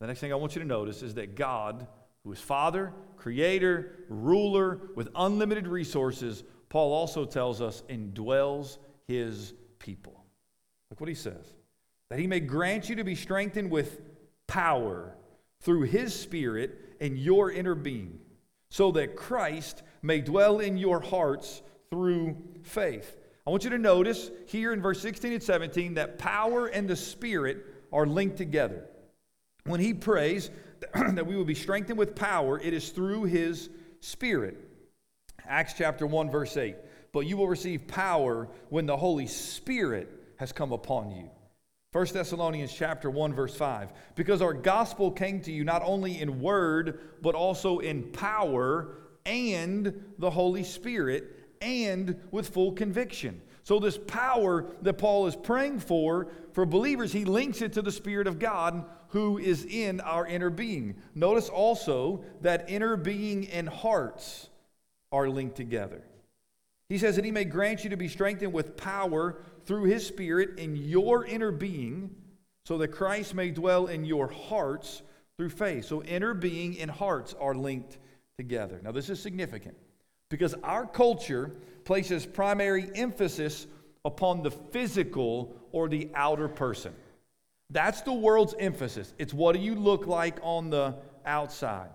The 0.00 0.06
next 0.06 0.20
thing 0.20 0.32
I 0.32 0.36
want 0.36 0.54
you 0.54 0.60
to 0.60 0.68
notice 0.68 1.02
is 1.02 1.14
that 1.14 1.36
God 1.36 1.86
who 2.24 2.32
is 2.32 2.40
Father, 2.40 2.92
Creator, 3.16 4.04
ruler, 4.08 4.80
with 4.94 5.08
unlimited 5.14 5.66
resources, 5.66 6.44
Paul 6.68 6.92
also 6.92 7.24
tells 7.24 7.60
us 7.60 7.82
indwells 7.88 8.78
his 9.06 9.54
people. 9.78 10.24
Look 10.90 11.00
what 11.00 11.08
he 11.08 11.14
says 11.14 11.54
that 12.10 12.18
he 12.18 12.26
may 12.26 12.40
grant 12.40 12.90
you 12.90 12.96
to 12.96 13.04
be 13.04 13.14
strengthened 13.14 13.70
with 13.70 14.02
power 14.46 15.16
through 15.60 15.82
his 15.82 16.14
Spirit 16.14 16.96
in 17.00 17.16
your 17.16 17.50
inner 17.50 17.74
being, 17.74 18.18
so 18.70 18.92
that 18.92 19.16
Christ 19.16 19.82
may 20.02 20.20
dwell 20.20 20.58
in 20.58 20.76
your 20.76 21.00
hearts 21.00 21.62
through 21.90 22.36
faith. 22.62 23.16
I 23.46 23.50
want 23.50 23.64
you 23.64 23.70
to 23.70 23.78
notice 23.78 24.30
here 24.46 24.72
in 24.72 24.82
verse 24.82 25.00
16 25.00 25.32
and 25.32 25.42
17 25.42 25.94
that 25.94 26.18
power 26.18 26.66
and 26.66 26.86
the 26.86 26.96
Spirit 26.96 27.64
are 27.92 28.06
linked 28.06 28.36
together. 28.36 28.86
When 29.64 29.80
he 29.80 29.94
prays, 29.94 30.50
that 30.94 31.26
we 31.26 31.36
will 31.36 31.44
be 31.44 31.54
strengthened 31.54 31.98
with 31.98 32.14
power, 32.14 32.60
it 32.60 32.72
is 32.72 32.90
through 32.90 33.24
his 33.24 33.70
Spirit. 34.00 34.56
Acts 35.46 35.74
chapter 35.74 36.06
1, 36.06 36.30
verse 36.30 36.56
8. 36.56 36.76
But 37.12 37.20
you 37.20 37.36
will 37.36 37.48
receive 37.48 37.86
power 37.86 38.48
when 38.68 38.86
the 38.86 38.96
Holy 38.96 39.26
Spirit 39.26 40.08
has 40.36 40.52
come 40.52 40.72
upon 40.72 41.10
you. 41.10 41.30
1 41.92 42.06
Thessalonians 42.06 42.72
chapter 42.72 43.10
1 43.10 43.34
verse 43.34 43.54
5 43.54 43.92
because 44.14 44.40
our 44.40 44.54
gospel 44.54 45.10
came 45.10 45.42
to 45.42 45.52
you 45.52 45.62
not 45.62 45.82
only 45.84 46.22
in 46.22 46.40
word 46.40 47.00
but 47.20 47.34
also 47.34 47.80
in 47.80 48.04
power 48.12 48.96
and 49.26 50.02
the 50.18 50.30
Holy 50.30 50.64
Spirit 50.64 51.42
and 51.60 52.20
with 52.30 52.48
full 52.48 52.72
conviction. 52.72 53.40
So, 53.64 53.78
this 53.78 53.96
power 53.96 54.66
that 54.82 54.94
Paul 54.94 55.28
is 55.28 55.36
praying 55.36 55.80
for, 55.80 56.28
for 56.52 56.66
believers, 56.66 57.12
he 57.12 57.24
links 57.24 57.62
it 57.62 57.74
to 57.74 57.82
the 57.82 57.92
Spirit 57.92 58.26
of 58.26 58.40
God 58.40 58.84
who 59.12 59.36
is 59.36 59.66
in 59.66 60.00
our 60.00 60.26
inner 60.26 60.48
being. 60.48 60.94
Notice 61.14 61.50
also 61.50 62.24
that 62.40 62.70
inner 62.70 62.96
being 62.96 63.46
and 63.48 63.68
hearts 63.68 64.48
are 65.12 65.28
linked 65.28 65.54
together. 65.54 66.02
He 66.88 66.96
says 66.96 67.16
that 67.16 67.24
he 67.24 67.30
may 67.30 67.44
grant 67.44 67.84
you 67.84 67.90
to 67.90 67.96
be 67.96 68.08
strengthened 68.08 68.54
with 68.54 68.76
power 68.76 69.36
through 69.66 69.84
his 69.84 70.06
Spirit 70.06 70.58
in 70.58 70.76
your 70.76 71.26
inner 71.26 71.52
being, 71.52 72.14
so 72.64 72.78
that 72.78 72.88
Christ 72.88 73.34
may 73.34 73.50
dwell 73.50 73.88
in 73.88 74.06
your 74.06 74.28
hearts 74.28 75.02
through 75.36 75.50
faith. 75.50 75.84
So, 75.84 76.02
inner 76.04 76.32
being 76.32 76.78
and 76.78 76.90
hearts 76.90 77.34
are 77.38 77.54
linked 77.54 77.98
together. 78.38 78.80
Now, 78.82 78.92
this 78.92 79.10
is 79.10 79.20
significant 79.20 79.76
because 80.30 80.54
our 80.62 80.86
culture 80.86 81.50
places 81.84 82.24
primary 82.24 82.90
emphasis 82.94 83.66
upon 84.06 84.42
the 84.42 84.50
physical 84.50 85.54
or 85.70 85.88
the 85.88 86.08
outer 86.14 86.48
person. 86.48 86.94
That's 87.72 88.02
the 88.02 88.12
world's 88.12 88.54
emphasis. 88.58 89.14
It's 89.18 89.32
what 89.32 89.54
do 89.56 89.60
you 89.60 89.74
look 89.74 90.06
like 90.06 90.38
on 90.42 90.68
the 90.68 90.96
outside? 91.24 91.88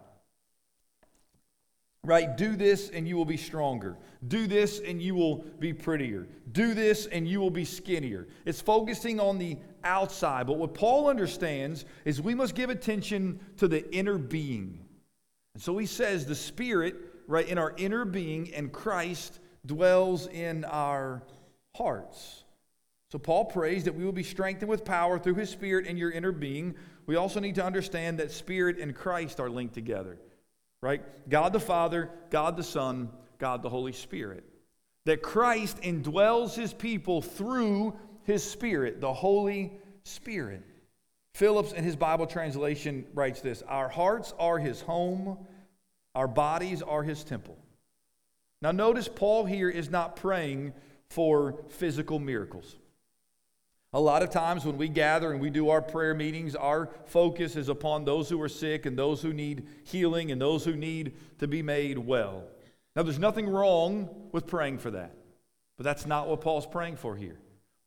Right? 2.03 2.35
Do 2.35 2.55
this 2.55 2.89
and 2.89 3.07
you 3.07 3.15
will 3.15 3.25
be 3.25 3.37
stronger. 3.37 3.97
Do 4.27 4.47
this 4.47 4.79
and 4.79 5.01
you 5.01 5.13
will 5.13 5.43
be 5.59 5.73
prettier. 5.73 6.27
Do 6.51 6.73
this 6.73 7.05
and 7.05 7.27
you 7.27 7.39
will 7.39 7.51
be 7.51 7.65
skinnier. 7.65 8.27
It's 8.45 8.61
focusing 8.61 9.19
on 9.19 9.37
the 9.37 9.57
outside. 9.83 10.47
But 10.47 10.57
what 10.57 10.73
Paul 10.73 11.09
understands 11.09 11.85
is 12.05 12.21
we 12.21 12.33
must 12.33 12.55
give 12.55 12.71
attention 12.71 13.39
to 13.57 13.67
the 13.67 13.89
inner 13.93 14.17
being. 14.17 14.83
And 15.53 15.61
so 15.61 15.77
he 15.77 15.85
says 15.85 16.25
the 16.25 16.35
Spirit, 16.35 16.95
right, 17.27 17.47
in 17.47 17.57
our 17.59 17.73
inner 17.77 18.05
being 18.05 18.53
and 18.53 18.71
Christ 18.71 19.39
dwells 19.65 20.27
in 20.27 20.65
our 20.65 21.21
hearts. 21.75 22.45
So 23.11 23.17
Paul 23.17 23.45
prays 23.45 23.85
that 23.85 23.95
we 23.95 24.03
will 24.03 24.11
be 24.11 24.23
strengthened 24.23 24.69
with 24.69 24.83
power 24.83 25.17
through 25.17 25.35
his 25.35 25.49
spirit 25.49 25.85
in 25.85 25.95
your 25.95 26.11
inner 26.11 26.31
being. 26.31 26.75
We 27.05 27.15
also 27.15 27.39
need 27.39 27.55
to 27.55 27.63
understand 27.63 28.19
that 28.19 28.31
spirit 28.31 28.79
and 28.79 28.93
Christ 28.93 29.39
are 29.39 29.49
linked 29.49 29.73
together. 29.73 30.17
Right? 30.81 31.01
God 31.29 31.53
the 31.53 31.59
Father, 31.59 32.09
God 32.29 32.57
the 32.57 32.63
Son, 32.63 33.09
God 33.39 33.63
the 33.63 33.69
Holy 33.69 33.93
Spirit. 33.93 34.43
That 35.05 35.23
Christ 35.23 35.81
indwells 35.81 36.53
his 36.53 36.73
people 36.73 37.21
through 37.21 37.95
his 38.23 38.43
spirit, 38.43 38.99
the 38.99 39.13
Holy 39.13 39.79
Spirit. 40.03 40.63
Phillips 41.33 41.71
in 41.71 41.83
his 41.83 41.95
Bible 41.95 42.27
translation 42.27 43.07
writes 43.13 43.41
this, 43.41 43.61
"Our 43.63 43.87
hearts 43.87 44.33
are 44.37 44.59
his 44.59 44.81
home, 44.81 45.47
our 46.13 46.27
bodies 46.27 46.81
are 46.81 47.03
his 47.03 47.23
temple." 47.23 47.57
Now 48.61 48.71
notice 48.71 49.07
Paul 49.07 49.45
here 49.45 49.69
is 49.69 49.89
not 49.89 50.15
praying 50.15 50.73
for 51.09 51.63
physical 51.69 52.19
miracles. 52.19 52.75
A 53.93 53.99
lot 53.99 54.21
of 54.21 54.29
times 54.29 54.65
when 54.65 54.77
we 54.77 54.89
gather 54.89 55.31
and 55.31 55.39
we 55.39 55.49
do 55.49 55.69
our 55.69 55.81
prayer 55.81 56.13
meetings, 56.13 56.55
our 56.55 56.89
focus 57.05 57.55
is 57.55 57.69
upon 57.69 58.03
those 58.03 58.29
who 58.29 58.41
are 58.41 58.49
sick 58.49 58.85
and 58.85 58.97
those 58.97 59.21
who 59.21 59.33
need 59.33 59.65
healing 59.85 60.31
and 60.31 60.41
those 60.41 60.65
who 60.65 60.75
need 60.75 61.13
to 61.39 61.47
be 61.47 61.61
made 61.61 61.97
well. 61.97 62.43
Now, 62.95 63.03
there's 63.03 63.19
nothing 63.19 63.47
wrong 63.47 64.09
with 64.31 64.47
praying 64.47 64.79
for 64.79 64.91
that, 64.91 65.15
but 65.77 65.83
that's 65.83 66.05
not 66.05 66.27
what 66.27 66.41
Paul's 66.41 66.65
praying 66.65 66.97
for 66.97 67.15
here. 67.15 67.39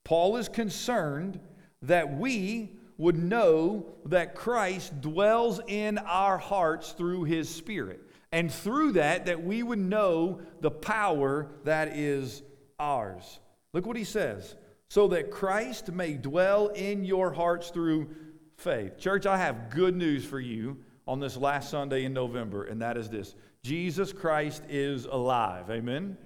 Paul 0.05 0.37
is 0.37 0.49
concerned 0.49 1.39
that 1.83 2.17
we 2.17 2.77
would 2.97 3.19
know 3.19 3.87
that 4.07 4.35
Christ 4.35 5.01
dwells 5.01 5.61
in 5.67 5.99
our 5.99 6.39
hearts 6.39 6.93
through 6.93 7.25
his 7.25 7.49
Spirit. 7.49 8.01
And 8.33 8.53
through 8.53 8.93
that, 8.93 9.27
that 9.27 9.43
we 9.43 9.63
would 9.63 9.79
know 9.79 10.41
the 10.61 10.71
power 10.71 11.49
that 11.65 11.97
is 11.97 12.43
ours. 12.79 13.41
Look 13.73 13.87
what 13.87 13.97
he 13.97 14.05
says 14.05 14.55
so 14.91 15.07
that 15.07 15.31
Christ 15.31 15.93
may 15.93 16.15
dwell 16.15 16.67
in 16.69 17.05
your 17.05 17.33
hearts 17.33 17.71
through 17.71 18.11
faith. 18.57 18.99
Church, 18.99 19.25
I 19.25 19.39
have 19.39 19.71
good 19.71 19.97
news 19.97 20.25
for 20.25 20.41
you 20.41 20.79
on 21.07 21.21
this 21.21 21.37
last 21.37 21.71
Sunday 21.71 22.05
in 22.05 22.13
November, 22.13 22.65
and 22.65 22.83
that 22.83 22.97
is 22.97 23.09
this 23.09 23.37
Jesus 23.63 24.13
Christ 24.13 24.65
is 24.69 25.05
alive. 25.05 25.71
Amen? 25.71 25.85
Amen? 25.95 26.17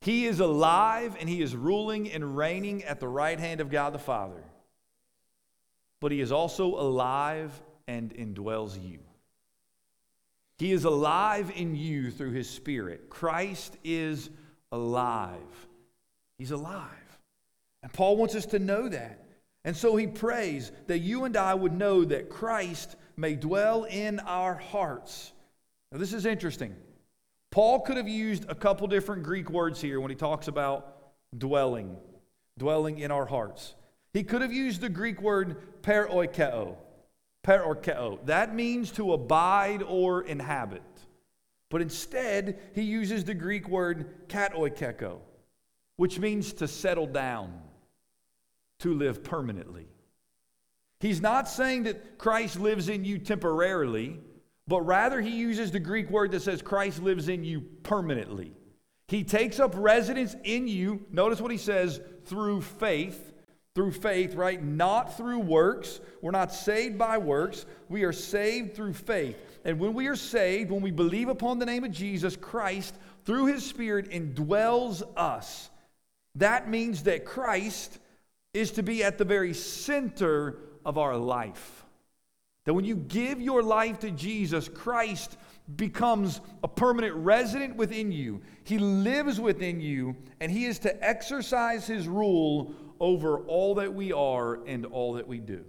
He 0.00 0.24
is 0.24 0.40
alive 0.40 1.16
and 1.20 1.28
he 1.28 1.42
is 1.42 1.54
ruling 1.54 2.10
and 2.10 2.34
reigning 2.36 2.82
at 2.84 2.98
the 2.98 3.08
right 3.08 3.38
hand 3.38 3.60
of 3.60 3.70
God 3.70 3.92
the 3.92 3.98
Father. 3.98 4.42
But 6.00 6.12
he 6.12 6.20
is 6.20 6.32
also 6.32 6.78
alive 6.78 7.52
and 7.86 8.12
indwells 8.14 8.82
you. 8.82 9.00
He 10.56 10.72
is 10.72 10.84
alive 10.84 11.52
in 11.54 11.74
you 11.76 12.10
through 12.10 12.32
his 12.32 12.48
Spirit. 12.48 13.10
Christ 13.10 13.76
is 13.84 14.30
alive. 14.72 15.68
He's 16.38 16.50
alive. 16.50 17.03
And 17.84 17.92
Paul 17.92 18.16
wants 18.16 18.34
us 18.34 18.46
to 18.46 18.58
know 18.58 18.88
that. 18.88 19.18
And 19.62 19.76
so 19.76 19.94
he 19.94 20.06
prays 20.06 20.72
that 20.86 21.00
you 21.00 21.24
and 21.24 21.36
I 21.36 21.52
would 21.52 21.74
know 21.74 22.02
that 22.06 22.30
Christ 22.30 22.96
may 23.14 23.34
dwell 23.34 23.84
in 23.84 24.20
our 24.20 24.54
hearts. 24.54 25.32
Now, 25.92 25.98
this 25.98 26.14
is 26.14 26.24
interesting. 26.24 26.74
Paul 27.50 27.80
could 27.80 27.98
have 27.98 28.08
used 28.08 28.46
a 28.48 28.54
couple 28.54 28.86
different 28.86 29.22
Greek 29.22 29.50
words 29.50 29.82
here 29.82 30.00
when 30.00 30.10
he 30.10 30.16
talks 30.16 30.48
about 30.48 30.96
dwelling, 31.36 31.94
dwelling 32.56 33.00
in 33.00 33.10
our 33.10 33.26
hearts. 33.26 33.74
He 34.14 34.24
could 34.24 34.40
have 34.40 34.52
used 34.52 34.80
the 34.80 34.88
Greek 34.88 35.20
word 35.20 35.82
paroikeo, 35.82 36.76
paroikeo. 37.46 38.24
That 38.24 38.54
means 38.54 38.92
to 38.92 39.12
abide 39.12 39.82
or 39.82 40.22
inhabit. 40.22 40.82
But 41.68 41.82
instead, 41.82 42.58
he 42.74 42.82
uses 42.82 43.24
the 43.24 43.34
Greek 43.34 43.68
word 43.68 44.26
katoikeo, 44.28 45.18
which 45.96 46.18
means 46.18 46.54
to 46.54 46.66
settle 46.66 47.06
down 47.06 47.60
to 48.84 48.94
live 48.94 49.24
permanently. 49.24 49.88
He's 51.00 51.20
not 51.20 51.48
saying 51.48 51.84
that 51.84 52.18
Christ 52.18 52.60
lives 52.60 52.88
in 52.88 53.04
you 53.04 53.18
temporarily, 53.18 54.20
but 54.68 54.82
rather 54.82 55.20
he 55.20 55.30
uses 55.30 55.70
the 55.70 55.80
Greek 55.80 56.10
word 56.10 56.30
that 56.32 56.42
says 56.42 56.62
Christ 56.62 57.02
lives 57.02 57.28
in 57.28 57.44
you 57.44 57.62
permanently. 57.82 58.52
He 59.08 59.24
takes 59.24 59.58
up 59.58 59.72
residence 59.74 60.36
in 60.44 60.68
you, 60.68 61.04
notice 61.10 61.40
what 61.40 61.50
he 61.50 61.56
says, 61.56 62.00
through 62.26 62.60
faith. 62.60 63.32
Through 63.74 63.92
faith, 63.92 64.36
right? 64.36 64.62
Not 64.62 65.16
through 65.16 65.40
works. 65.40 65.98
We're 66.22 66.30
not 66.30 66.52
saved 66.52 66.96
by 66.96 67.18
works. 67.18 67.66
We 67.88 68.04
are 68.04 68.12
saved 68.12 68.76
through 68.76 68.92
faith. 68.92 69.36
And 69.64 69.80
when 69.80 69.94
we 69.94 70.06
are 70.06 70.14
saved, 70.14 70.70
when 70.70 70.80
we 70.80 70.92
believe 70.92 71.28
upon 71.28 71.58
the 71.58 71.66
name 71.66 71.82
of 71.82 71.90
Jesus, 71.90 72.36
Christ, 72.36 72.94
through 73.24 73.46
his 73.46 73.66
Spirit, 73.66 74.10
indwells 74.10 75.02
us. 75.16 75.70
That 76.36 76.68
means 76.70 77.02
that 77.02 77.24
Christ 77.24 77.98
is 78.54 78.70
to 78.70 78.82
be 78.82 79.02
at 79.02 79.18
the 79.18 79.24
very 79.24 79.52
center 79.52 80.58
of 80.84 80.96
our 80.96 81.16
life. 81.16 81.84
That 82.64 82.72
when 82.72 82.84
you 82.84 82.96
give 82.96 83.42
your 83.42 83.62
life 83.62 83.98
to 84.00 84.10
Jesus, 84.10 84.68
Christ 84.68 85.36
becomes 85.76 86.40
a 86.62 86.68
permanent 86.68 87.14
resident 87.16 87.76
within 87.76 88.12
you. 88.12 88.40
He 88.62 88.78
lives 88.78 89.40
within 89.40 89.80
you, 89.80 90.16
and 90.40 90.50
He 90.50 90.64
is 90.64 90.78
to 90.80 91.06
exercise 91.06 91.86
His 91.86 92.08
rule 92.08 92.74
over 93.00 93.40
all 93.40 93.74
that 93.74 93.92
we 93.92 94.12
are 94.12 94.64
and 94.66 94.86
all 94.86 95.14
that 95.14 95.26
we 95.26 95.40
do. 95.40 95.64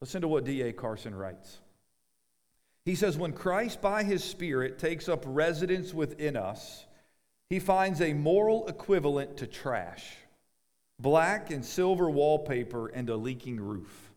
Listen 0.00 0.20
to 0.22 0.28
what 0.28 0.44
D.A. 0.44 0.72
Carson 0.72 1.14
writes. 1.14 1.58
He 2.84 2.94
says, 2.94 3.16
When 3.16 3.32
Christ 3.32 3.80
by 3.80 4.04
His 4.04 4.22
Spirit 4.22 4.78
takes 4.78 5.08
up 5.08 5.24
residence 5.26 5.92
within 5.92 6.36
us, 6.36 6.86
He 7.48 7.58
finds 7.58 8.00
a 8.00 8.12
moral 8.12 8.68
equivalent 8.68 9.38
to 9.38 9.46
trash 9.46 10.16
black 11.00 11.50
and 11.50 11.64
silver 11.64 12.10
wallpaper, 12.10 12.88
and 12.88 13.08
a 13.08 13.16
leaking 13.16 13.60
roof. 13.60 14.12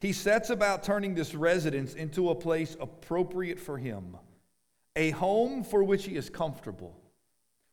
He 0.00 0.12
sets 0.12 0.50
about 0.50 0.82
turning 0.82 1.14
this 1.14 1.34
residence 1.34 1.94
into 1.94 2.30
a 2.30 2.34
place 2.34 2.76
appropriate 2.80 3.58
for 3.58 3.78
him, 3.78 4.16
a 4.96 5.10
home 5.10 5.64
for 5.64 5.82
which 5.82 6.04
he 6.04 6.16
is 6.16 6.28
comfortable. 6.28 6.94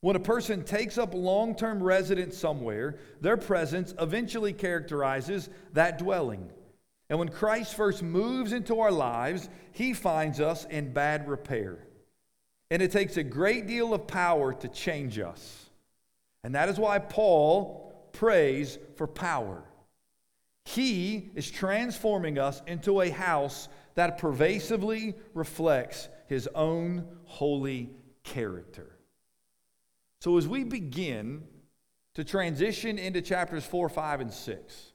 When 0.02 0.16
a 0.16 0.20
person 0.20 0.64
takes 0.64 0.98
up 0.98 1.14
long 1.14 1.56
term 1.56 1.82
residence 1.82 2.38
somewhere, 2.38 2.98
their 3.20 3.38
presence 3.38 3.94
eventually 4.00 4.54
characterizes 4.54 5.50
that 5.74 6.00
dwelling. 6.00 6.50
And 7.10 7.20
when 7.20 7.30
Christ 7.30 7.76
first 7.76 8.02
moves 8.02 8.54
into 8.54 8.80
our 8.80 8.92
lives, 8.92 9.50
he 9.74 9.94
finds 9.94 10.40
us 10.40 10.66
in 10.66 10.94
bad 10.94 11.28
repair. 11.28 11.80
And 12.72 12.82
it 12.82 12.92
takes 12.92 13.18
a 13.18 13.24
great 13.24 13.68
deal 13.68 13.94
of 13.94 14.08
power 14.08 14.54
to 14.54 14.68
change 14.70 15.20
us. 15.20 15.70
And 16.44 16.56
that 16.56 16.70
is 16.70 16.80
why 16.80 17.00
Paul 17.00 17.91
prays 18.14 18.78
for 18.96 19.08
power. 19.08 19.64
He 20.66 21.32
is 21.36 21.50
transforming 21.50 22.38
us 22.38 22.62
into 22.68 23.02
a 23.02 23.10
house 23.10 23.68
that 23.96 24.18
pervasively 24.18 25.16
reflects 25.34 26.10
his 26.28 26.48
own 26.56 27.08
holy 27.26 27.90
character. 28.24 28.98
So, 30.22 30.38
as 30.38 30.48
we 30.48 30.64
begin 30.64 31.44
to 32.14 32.24
transition 32.24 33.00
into 33.00 33.22
chapters 33.22 33.66
4, 33.66 33.90
5, 33.90 34.22
and 34.22 34.32
6, 34.32 34.92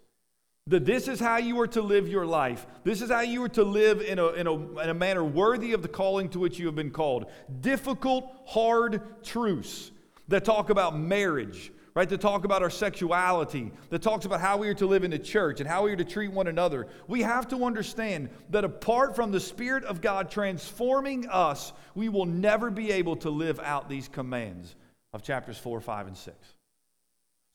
that 0.68 0.84
this 0.84 1.08
is 1.08 1.20
how 1.20 1.36
you 1.36 1.60
are 1.60 1.66
to 1.68 1.82
live 1.82 2.08
your 2.08 2.26
life. 2.26 2.66
This 2.84 3.00
is 3.00 3.10
how 3.10 3.20
you 3.20 3.42
are 3.44 3.48
to 3.50 3.62
live 3.62 4.00
in 4.00 4.18
a, 4.18 4.28
in, 4.28 4.46
a, 4.46 4.54
in 4.80 4.90
a 4.90 4.94
manner 4.94 5.24
worthy 5.24 5.72
of 5.72 5.82
the 5.82 5.88
calling 5.88 6.28
to 6.30 6.38
which 6.38 6.58
you 6.58 6.66
have 6.66 6.74
been 6.74 6.90
called. 6.90 7.26
Difficult, 7.60 8.28
hard 8.46 9.22
truths 9.24 9.92
that 10.28 10.44
talk 10.44 10.70
about 10.70 10.98
marriage, 10.98 11.70
right? 11.96 12.10
To 12.10 12.18
talk 12.18 12.44
about 12.44 12.62
our 12.62 12.68
sexuality, 12.68 13.72
that 13.88 14.02
talks 14.02 14.26
about 14.26 14.42
how 14.42 14.58
we 14.58 14.68
are 14.68 14.74
to 14.74 14.86
live 14.86 15.02
in 15.02 15.10
the 15.10 15.18
church 15.18 15.60
and 15.60 15.68
how 15.68 15.84
we 15.84 15.92
are 15.92 15.96
to 15.96 16.04
treat 16.04 16.30
one 16.30 16.46
another. 16.46 16.88
We 17.08 17.22
have 17.22 17.48
to 17.48 17.64
understand 17.64 18.28
that 18.50 18.64
apart 18.64 19.16
from 19.16 19.32
the 19.32 19.40
Spirit 19.40 19.82
of 19.84 20.02
God 20.02 20.30
transforming 20.30 21.26
us, 21.26 21.72
we 21.94 22.10
will 22.10 22.26
never 22.26 22.70
be 22.70 22.92
able 22.92 23.16
to 23.16 23.30
live 23.30 23.58
out 23.60 23.88
these 23.88 24.08
commands 24.08 24.76
of 25.14 25.22
chapters 25.22 25.56
4, 25.56 25.80
5, 25.80 26.08
and 26.08 26.16
6. 26.16 26.36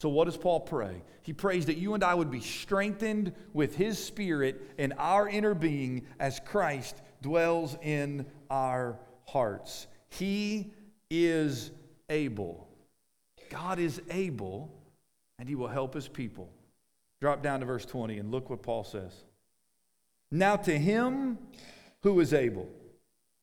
So, 0.02 0.10
what 0.10 0.26
does 0.26 0.38
Paul 0.38 0.62
pray? 0.62 1.04
He 1.22 1.34
prays 1.34 1.68
that 1.68 1.78
you 1.78 1.94
and 1.94 2.04
I 2.04 2.16
would 2.16 2.32
be 2.32 2.42
strengthened 2.42 3.34
with 3.54 3.76
his 3.76 4.04
Spirit 4.04 4.60
in 4.80 4.94
our 4.94 5.30
inner 5.30 5.54
being 5.54 6.08
as 6.20 6.40
Christ 6.40 7.00
dwells 7.22 7.78
in 7.84 8.26
our 8.50 8.98
hearts. 9.28 9.86
He 10.10 10.74
is 11.12 11.70
able. 12.10 12.71
God 13.52 13.80
is 13.80 14.02
able 14.10 14.72
and 15.38 15.48
he 15.48 15.56
will 15.56 15.68
help 15.68 15.94
his 15.94 16.08
people. 16.08 16.50
Drop 17.20 17.44
down 17.44 17.60
to 17.60 17.66
verse 17.66 17.86
20 17.86 18.18
and 18.18 18.32
look 18.32 18.50
what 18.50 18.64
Paul 18.64 18.84
says. 18.84 19.12
Now 20.32 20.56
to 20.56 20.78
him 20.78 21.38
who 22.02 22.20
is 22.20 22.34
able. 22.34 22.68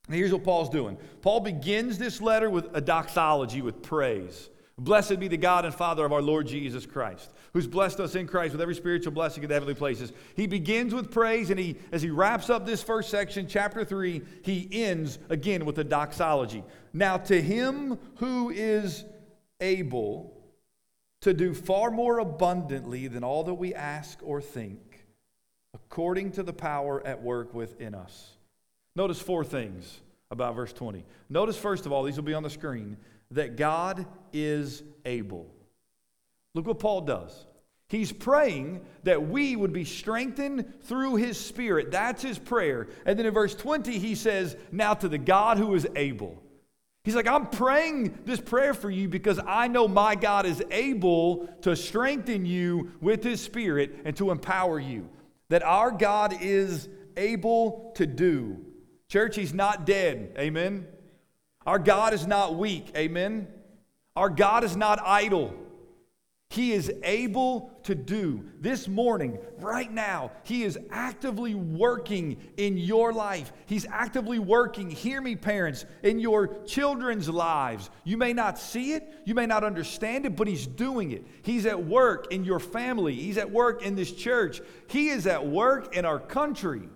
And 0.07 0.17
here's 0.17 0.33
what 0.33 0.43
Paul's 0.43 0.71
doing. 0.71 0.97
Paul 1.21 1.41
begins 1.41 1.99
this 1.99 2.21
letter 2.21 2.49
with 2.49 2.75
a 2.75 2.81
doxology, 2.81 3.61
with 3.61 3.83
praise. 3.83 4.49
Blessed 4.79 5.19
be 5.19 5.29
the 5.29 5.37
God 5.37 5.65
and 5.65 5.75
Father 5.75 6.05
of 6.05 6.13
our 6.13 6.23
Lord 6.23 6.47
Jesus 6.47 6.87
Christ, 6.87 7.33
who's 7.53 7.67
blessed 7.67 7.99
us 7.99 8.15
in 8.15 8.29
Christ 8.29 8.53
with 8.53 8.63
every 8.63 8.77
spiritual 8.77 9.13
blessing 9.13 9.43
in 9.43 9.49
the 9.49 9.55
heavenly 9.55 9.75
places. 9.75 10.13
He 10.37 10.47
begins 10.47 10.95
with 10.95 11.11
praise, 11.11 11.51
and 11.51 11.59
he, 11.59 11.77
as 11.91 12.01
he 12.01 12.11
wraps 12.11 12.49
up 12.49 12.65
this 12.65 12.83
first 12.83 13.11
section, 13.11 13.49
chapter 13.49 13.85
3, 13.85 14.23
he 14.43 14.69
ends 14.71 15.19
again 15.29 15.67
with 15.67 15.79
a 15.79 15.85
doxology. 15.85 16.63
Now, 16.93 17.17
to 17.17 17.43
him 17.43 17.99
who 18.17 18.51
is 18.51 19.05
able 19.61 20.35
to 21.21 21.35
do 21.35 21.53
far 21.53 21.91
more 21.91 22.19
abundantly 22.19 23.09
than 23.09 23.25
all 23.25 23.45
that 23.45 23.55
we 23.55 23.75
ask 23.75 24.19
or 24.23 24.41
think, 24.41 25.07
according 25.75 26.33
to 26.33 26.43
the 26.43 26.53
power 26.53 27.05
at 27.07 27.23
work 27.23 27.53
within 27.55 27.95
us. 27.95 28.37
Notice 28.95 29.21
four 29.21 29.45
things 29.45 30.01
about 30.31 30.55
verse 30.55 30.73
20. 30.73 31.05
Notice, 31.29 31.57
first 31.57 31.87
of 31.87 31.93
all, 31.93 32.03
these 32.05 32.17
will 32.17 32.25
be 32.25 32.35
on 32.35 32.43
the 32.43 32.51
screen, 32.51 32.97
that 33.31 33.57
God 33.57 34.07
is 34.33 34.83
able. 35.05 35.47
Look 36.55 36.67
what 36.67 36.79
Paul 36.79 37.03
does. 37.03 37.47
He's 37.89 38.13
praying 38.13 38.85
that 39.05 39.29
we 39.29 39.57
would 39.57 39.73
be 39.73 39.85
strengthened 39.85 40.83
through 40.83 41.17
his 41.17 41.41
spirit. 41.41 41.91
That's 41.91 42.23
his 42.23 42.39
prayer. 42.39 42.89
And 43.07 43.19
then 43.19 43.25
in 43.25 43.33
verse 43.33 43.55
20, 43.55 43.99
he 43.99 44.15
says, 44.15 44.57
Now 44.71 44.95
to 44.95 45.09
the 45.09 45.19
God 45.19 45.57
who 45.59 45.75
is 45.75 45.87
able. 45.97 46.43
He's 47.09 47.15
like, 47.15 47.27
I'm 47.27 47.47
praying 47.47 48.19
this 48.27 48.39
prayer 48.39 48.75
for 48.75 48.91
you 48.91 49.09
because 49.09 49.41
I 49.47 49.67
know 49.67 49.89
my 49.89 50.15
God 50.15 50.45
is 50.45 50.63
able 50.71 51.47
to 51.63 51.75
strengthen 51.75 52.45
you 52.45 52.93
with 53.01 53.25
his 53.25 53.41
spirit 53.41 54.01
and 54.05 54.15
to 54.19 54.31
empower 54.31 54.79
you. 54.79 55.09
That 55.49 55.63
our 55.63 55.91
God 55.91 56.43
is 56.43 56.87
able 57.17 57.93
to 57.97 58.05
do. 58.05 58.59
Church, 59.09 59.37
he's 59.37 59.55
not 59.55 59.87
dead. 59.87 60.37
Amen. 60.39 60.87
Our 61.65 61.79
God 61.79 62.13
is 62.13 62.27
not 62.27 62.57
weak. 62.57 62.93
Amen. 62.95 63.49
Our 64.15 64.29
God 64.29 64.63
is 64.63 64.77
not 64.77 65.01
idle. 65.03 65.55
He 66.51 66.73
is 66.73 66.91
able 67.03 67.79
to 67.83 67.95
do 67.95 68.43
this 68.59 68.89
morning, 68.89 69.39
right 69.59 69.93
now. 69.93 70.33
He 70.45 70.65
is 70.65 70.79
actively 70.91 71.55
working 71.55 72.39
in 72.57 72.79
your 72.79 73.13
life. 73.13 73.53
He's 73.67 73.85
actively 73.85 74.39
working, 74.39 74.91
hear 74.91 75.21
me, 75.21 75.37
parents, 75.37 75.85
in 76.03 76.19
your 76.19 76.65
children's 76.65 77.29
lives. 77.29 77.91
You 78.05 78.17
may 78.17 78.33
not 78.33 78.59
see 78.59 78.95
it, 78.95 79.07
you 79.27 79.35
may 79.35 79.45
not 79.45 79.63
understand 79.63 80.25
it, 80.25 80.37
but 80.37 80.49
He's 80.49 80.67
doing 80.67 81.13
it. 81.13 81.27
He's 81.43 81.67
at 81.67 81.85
work 81.85 82.33
in 82.33 82.45
your 82.45 82.61
family, 82.61 83.15
He's 83.15 83.37
at 83.37 83.51
work 83.51 83.83
in 83.83 83.95
this 83.95 84.11
church, 84.11 84.63
He 84.87 85.09
is 85.09 85.27
at 85.27 85.47
work 85.47 85.95
in 85.95 86.07
our 86.07 86.19
country, 86.19 86.89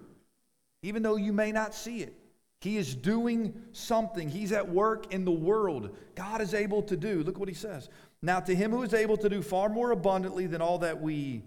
even 0.83 1.03
though 1.03 1.17
you 1.17 1.35
may 1.35 1.53
not 1.53 1.75
see 1.75 2.01
it. 2.01 2.19
He 2.63 2.79
is 2.79 2.95
doing 2.95 3.61
something. 3.73 4.29
He's 4.29 4.53
at 4.53 4.69
work 4.69 5.13
in 5.13 5.25
the 5.25 5.33
world. 5.33 5.97
God 6.15 6.41
is 6.41 6.55
able 6.55 6.81
to 6.85 6.97
do. 6.97 7.25
Look 7.25 7.37
what 7.37 7.49
he 7.49 7.57
says. 7.57 7.89
Now, 8.23 8.41
to 8.41 8.55
him 8.55 8.71
who 8.71 8.83
is 8.83 8.95
able 8.95 9.17
to 9.19 9.29
do 9.29 9.43
far 9.43 9.69
more 9.69 9.91
abundantly 9.91 10.47
than 10.47 10.63
all 10.63 10.79
that 10.79 11.01
we 11.01 11.43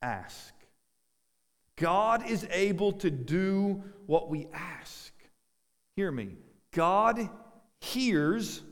ask. 0.00 0.54
God 1.76 2.28
is 2.28 2.46
able 2.50 2.92
to 2.92 3.10
do 3.10 3.82
what 4.06 4.28
we 4.30 4.48
ask. 4.52 5.12
Hear 5.96 6.10
me. 6.10 6.36
God 6.72 7.28
hears 7.80 8.62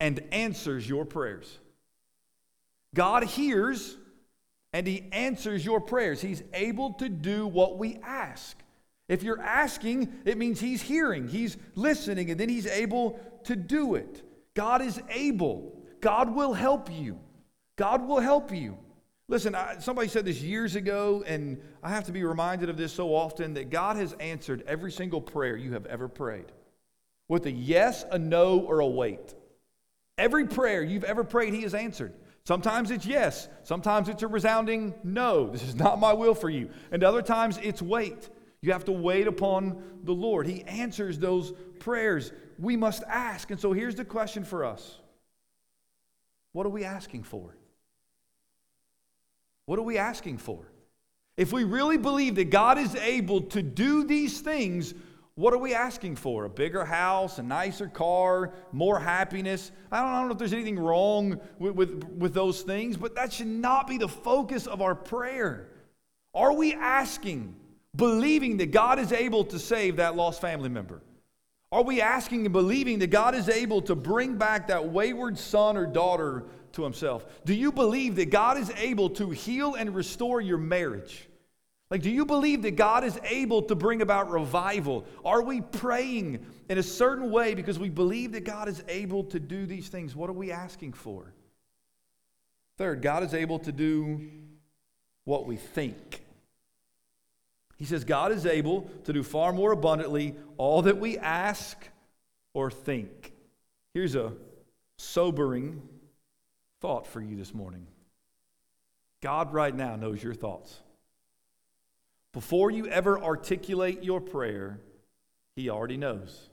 and 0.00 0.20
answers 0.32 0.88
your 0.88 1.04
prayers. 1.04 1.58
God 2.94 3.24
hears 3.24 3.96
and 4.72 4.86
he 4.86 5.08
answers 5.12 5.64
your 5.64 5.80
prayers. 5.80 6.20
He's 6.20 6.42
able 6.52 6.94
to 6.94 7.08
do 7.08 7.46
what 7.46 7.78
we 7.78 7.98
ask. 8.02 8.56
If 9.08 9.22
you're 9.22 9.40
asking, 9.40 10.12
it 10.24 10.36
means 10.36 10.58
he's 10.58 10.82
hearing, 10.82 11.28
he's 11.28 11.56
listening, 11.74 12.30
and 12.30 12.40
then 12.40 12.48
he's 12.48 12.66
able 12.66 13.20
to 13.44 13.54
do 13.54 13.94
it. 13.94 14.22
God 14.54 14.82
is 14.82 15.00
able. 15.10 15.73
God 16.04 16.34
will 16.34 16.52
help 16.52 16.92
you. 16.92 17.18
God 17.76 18.06
will 18.06 18.20
help 18.20 18.52
you. 18.52 18.76
Listen, 19.26 19.54
I, 19.54 19.78
somebody 19.78 20.06
said 20.06 20.26
this 20.26 20.42
years 20.42 20.76
ago, 20.76 21.24
and 21.26 21.58
I 21.82 21.88
have 21.88 22.04
to 22.04 22.12
be 22.12 22.24
reminded 22.24 22.68
of 22.68 22.76
this 22.76 22.92
so 22.92 23.14
often 23.14 23.54
that 23.54 23.70
God 23.70 23.96
has 23.96 24.12
answered 24.20 24.62
every 24.66 24.92
single 24.92 25.22
prayer 25.22 25.56
you 25.56 25.72
have 25.72 25.86
ever 25.86 26.06
prayed 26.06 26.52
with 27.26 27.46
a 27.46 27.50
yes, 27.50 28.04
a 28.10 28.18
no, 28.18 28.58
or 28.60 28.80
a 28.80 28.86
wait. 28.86 29.34
Every 30.18 30.46
prayer 30.46 30.82
you've 30.82 31.04
ever 31.04 31.24
prayed, 31.24 31.54
He 31.54 31.62
has 31.62 31.72
answered. 31.72 32.12
Sometimes 32.44 32.90
it's 32.90 33.06
yes, 33.06 33.48
sometimes 33.62 34.10
it's 34.10 34.22
a 34.22 34.28
resounding 34.28 34.92
no. 35.04 35.48
This 35.48 35.62
is 35.62 35.74
not 35.74 35.98
my 35.98 36.12
will 36.12 36.34
for 36.34 36.50
you. 36.50 36.68
And 36.92 37.02
other 37.02 37.22
times 37.22 37.58
it's 37.62 37.80
wait. 37.80 38.28
You 38.60 38.72
have 38.72 38.84
to 38.84 38.92
wait 38.92 39.26
upon 39.26 39.82
the 40.02 40.12
Lord. 40.12 40.46
He 40.46 40.64
answers 40.64 41.18
those 41.18 41.54
prayers. 41.78 42.30
We 42.58 42.76
must 42.76 43.04
ask. 43.04 43.50
And 43.50 43.58
so 43.58 43.72
here's 43.72 43.94
the 43.94 44.04
question 44.04 44.44
for 44.44 44.66
us 44.66 44.98
what 46.54 46.64
are 46.64 46.70
we 46.70 46.84
asking 46.84 47.24
for? 47.24 47.56
What 49.66 49.78
are 49.78 49.82
we 49.82 49.98
asking 49.98 50.38
for? 50.38 50.70
If 51.36 51.52
we 51.52 51.64
really 51.64 51.98
believe 51.98 52.36
that 52.36 52.50
God 52.50 52.78
is 52.78 52.94
able 52.94 53.40
to 53.42 53.60
do 53.60 54.04
these 54.04 54.40
things, 54.40 54.94
what 55.34 55.52
are 55.52 55.58
we 55.58 55.74
asking 55.74 56.14
for? 56.14 56.44
A 56.44 56.48
bigger 56.48 56.84
house, 56.84 57.38
a 57.38 57.42
nicer 57.42 57.88
car, 57.88 58.52
more 58.70 59.00
happiness? 59.00 59.72
I 59.90 60.00
don't, 60.00 60.10
I 60.10 60.18
don't 60.20 60.28
know 60.28 60.32
if 60.34 60.38
there's 60.38 60.52
anything 60.52 60.78
wrong 60.78 61.40
with, 61.58 61.74
with, 61.74 62.04
with 62.04 62.34
those 62.34 62.62
things, 62.62 62.96
but 62.96 63.16
that 63.16 63.32
should 63.32 63.48
not 63.48 63.88
be 63.88 63.98
the 63.98 64.08
focus 64.08 64.68
of 64.68 64.80
our 64.80 64.94
prayer. 64.94 65.70
Are 66.36 66.52
we 66.52 66.74
asking, 66.74 67.56
believing 67.96 68.58
that 68.58 68.70
God 68.70 69.00
is 69.00 69.10
able 69.10 69.44
to 69.46 69.58
save 69.58 69.96
that 69.96 70.14
lost 70.14 70.40
family 70.40 70.68
member? 70.68 71.02
Are 71.74 71.82
we 71.82 72.00
asking 72.00 72.46
and 72.46 72.52
believing 72.52 73.00
that 73.00 73.08
God 73.08 73.34
is 73.34 73.48
able 73.48 73.82
to 73.82 73.96
bring 73.96 74.36
back 74.36 74.68
that 74.68 74.90
wayward 74.90 75.36
son 75.36 75.76
or 75.76 75.86
daughter 75.86 76.44
to 76.74 76.84
himself? 76.84 77.26
Do 77.44 77.52
you 77.52 77.72
believe 77.72 78.14
that 78.14 78.30
God 78.30 78.58
is 78.58 78.70
able 78.76 79.10
to 79.10 79.30
heal 79.30 79.74
and 79.74 79.92
restore 79.92 80.40
your 80.40 80.56
marriage? 80.56 81.28
Like, 81.90 82.00
do 82.00 82.10
you 82.10 82.24
believe 82.26 82.62
that 82.62 82.76
God 82.76 83.02
is 83.02 83.18
able 83.24 83.60
to 83.62 83.74
bring 83.74 84.02
about 84.02 84.30
revival? 84.30 85.04
Are 85.24 85.42
we 85.42 85.62
praying 85.62 86.46
in 86.68 86.78
a 86.78 86.82
certain 86.82 87.32
way 87.32 87.56
because 87.56 87.76
we 87.76 87.88
believe 87.88 88.30
that 88.32 88.44
God 88.44 88.68
is 88.68 88.84
able 88.86 89.24
to 89.24 89.40
do 89.40 89.66
these 89.66 89.88
things? 89.88 90.14
What 90.14 90.30
are 90.30 90.34
we 90.34 90.52
asking 90.52 90.92
for? 90.92 91.34
Third, 92.78 93.02
God 93.02 93.24
is 93.24 93.34
able 93.34 93.58
to 93.58 93.72
do 93.72 94.30
what 95.24 95.44
we 95.44 95.56
think. 95.56 96.23
He 97.76 97.84
says, 97.84 98.04
God 98.04 98.32
is 98.32 98.46
able 98.46 98.82
to 99.04 99.12
do 99.12 99.22
far 99.22 99.52
more 99.52 99.72
abundantly 99.72 100.34
all 100.56 100.82
that 100.82 100.98
we 100.98 101.18
ask 101.18 101.76
or 102.52 102.70
think. 102.70 103.32
Here's 103.92 104.14
a 104.14 104.32
sobering 104.98 105.82
thought 106.80 107.06
for 107.06 107.20
you 107.20 107.36
this 107.36 107.54
morning 107.54 107.86
God, 109.20 109.52
right 109.52 109.74
now, 109.74 109.96
knows 109.96 110.22
your 110.22 110.34
thoughts. 110.34 110.80
Before 112.32 112.70
you 112.70 112.86
ever 112.86 113.18
articulate 113.18 114.02
your 114.02 114.20
prayer, 114.20 114.80
He 115.56 115.70
already 115.70 115.96
knows. 115.96 116.50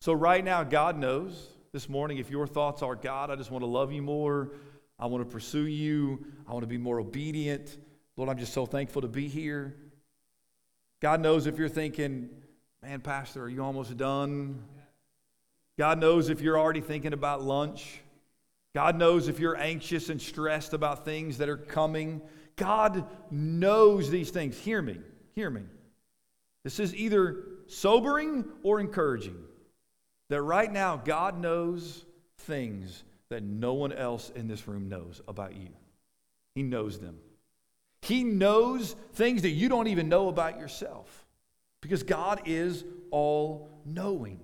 So, 0.00 0.12
right 0.12 0.44
now, 0.44 0.62
God 0.64 0.96
knows 0.96 1.48
this 1.72 1.88
morning 1.88 2.18
if 2.18 2.30
your 2.30 2.46
thoughts 2.46 2.82
are, 2.82 2.94
God, 2.94 3.30
I 3.30 3.36
just 3.36 3.50
want 3.50 3.62
to 3.62 3.66
love 3.66 3.92
you 3.92 4.02
more. 4.02 4.52
I 4.98 5.06
want 5.06 5.24
to 5.24 5.30
pursue 5.30 5.66
you. 5.66 6.24
I 6.48 6.52
want 6.52 6.62
to 6.62 6.68
be 6.68 6.78
more 6.78 7.00
obedient. 7.00 7.76
Lord, 8.16 8.30
I'm 8.30 8.38
just 8.38 8.52
so 8.52 8.66
thankful 8.66 9.02
to 9.02 9.08
be 9.08 9.28
here. 9.28 9.76
God 11.00 11.20
knows 11.20 11.46
if 11.46 11.58
you're 11.58 11.68
thinking, 11.68 12.28
man, 12.82 13.00
Pastor, 13.00 13.44
are 13.44 13.48
you 13.48 13.62
almost 13.62 13.96
done? 13.96 14.62
God 15.78 15.98
knows 16.00 16.28
if 16.28 16.40
you're 16.40 16.58
already 16.58 16.80
thinking 16.80 17.12
about 17.12 17.42
lunch. 17.42 18.00
God 18.74 18.96
knows 18.96 19.28
if 19.28 19.38
you're 19.38 19.56
anxious 19.56 20.08
and 20.08 20.20
stressed 20.20 20.72
about 20.72 21.04
things 21.04 21.38
that 21.38 21.48
are 21.48 21.56
coming. 21.56 22.20
God 22.56 23.04
knows 23.30 24.10
these 24.10 24.30
things. 24.30 24.58
Hear 24.58 24.82
me. 24.82 24.98
Hear 25.34 25.50
me. 25.50 25.62
This 26.64 26.80
is 26.80 26.94
either 26.94 27.44
sobering 27.68 28.44
or 28.62 28.80
encouraging. 28.80 29.36
That 30.30 30.42
right 30.42 30.70
now, 30.70 30.96
God 30.96 31.40
knows 31.40 32.04
things 32.38 33.04
that 33.30 33.42
no 33.42 33.74
one 33.74 33.92
else 33.92 34.30
in 34.34 34.48
this 34.48 34.66
room 34.66 34.88
knows 34.88 35.22
about 35.28 35.54
you. 35.54 35.68
He 36.54 36.62
knows 36.62 36.98
them. 36.98 37.18
He 38.02 38.24
knows 38.24 38.94
things 39.14 39.42
that 39.42 39.50
you 39.50 39.68
don't 39.68 39.88
even 39.88 40.08
know 40.08 40.28
about 40.28 40.58
yourself 40.58 41.26
because 41.80 42.02
God 42.02 42.42
is 42.46 42.84
all 43.10 43.70
knowing. 43.84 44.40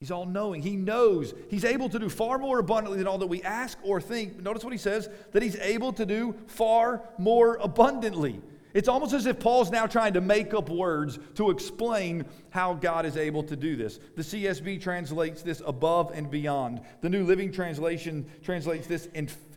He's 0.00 0.10
all 0.10 0.26
knowing. 0.26 0.62
He 0.62 0.76
knows. 0.76 1.34
He's 1.50 1.64
able 1.64 1.88
to 1.88 1.98
do 1.98 2.08
far 2.08 2.38
more 2.38 2.60
abundantly 2.60 2.98
than 2.98 3.08
all 3.08 3.18
that 3.18 3.26
we 3.26 3.42
ask 3.42 3.76
or 3.82 4.00
think. 4.00 4.40
Notice 4.40 4.62
what 4.62 4.72
he 4.72 4.78
says 4.78 5.08
that 5.32 5.42
he's 5.42 5.56
able 5.56 5.92
to 5.94 6.06
do 6.06 6.36
far 6.46 7.02
more 7.18 7.58
abundantly. 7.60 8.40
It's 8.74 8.86
almost 8.86 9.12
as 9.12 9.26
if 9.26 9.40
Paul's 9.40 9.70
now 9.70 9.86
trying 9.86 10.12
to 10.12 10.20
make 10.20 10.54
up 10.54 10.68
words 10.68 11.18
to 11.34 11.50
explain 11.50 12.26
how 12.50 12.74
God 12.74 13.06
is 13.06 13.16
able 13.16 13.42
to 13.44 13.56
do 13.56 13.74
this. 13.74 13.98
The 14.14 14.22
CSB 14.22 14.80
translates 14.80 15.42
this 15.42 15.62
above 15.66 16.12
and 16.14 16.30
beyond. 16.30 16.82
The 17.00 17.08
New 17.08 17.24
Living 17.24 17.50
Translation 17.50 18.24
translates 18.42 18.86
this 18.86 19.08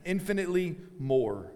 infinitely 0.06 0.78
more. 0.98 1.52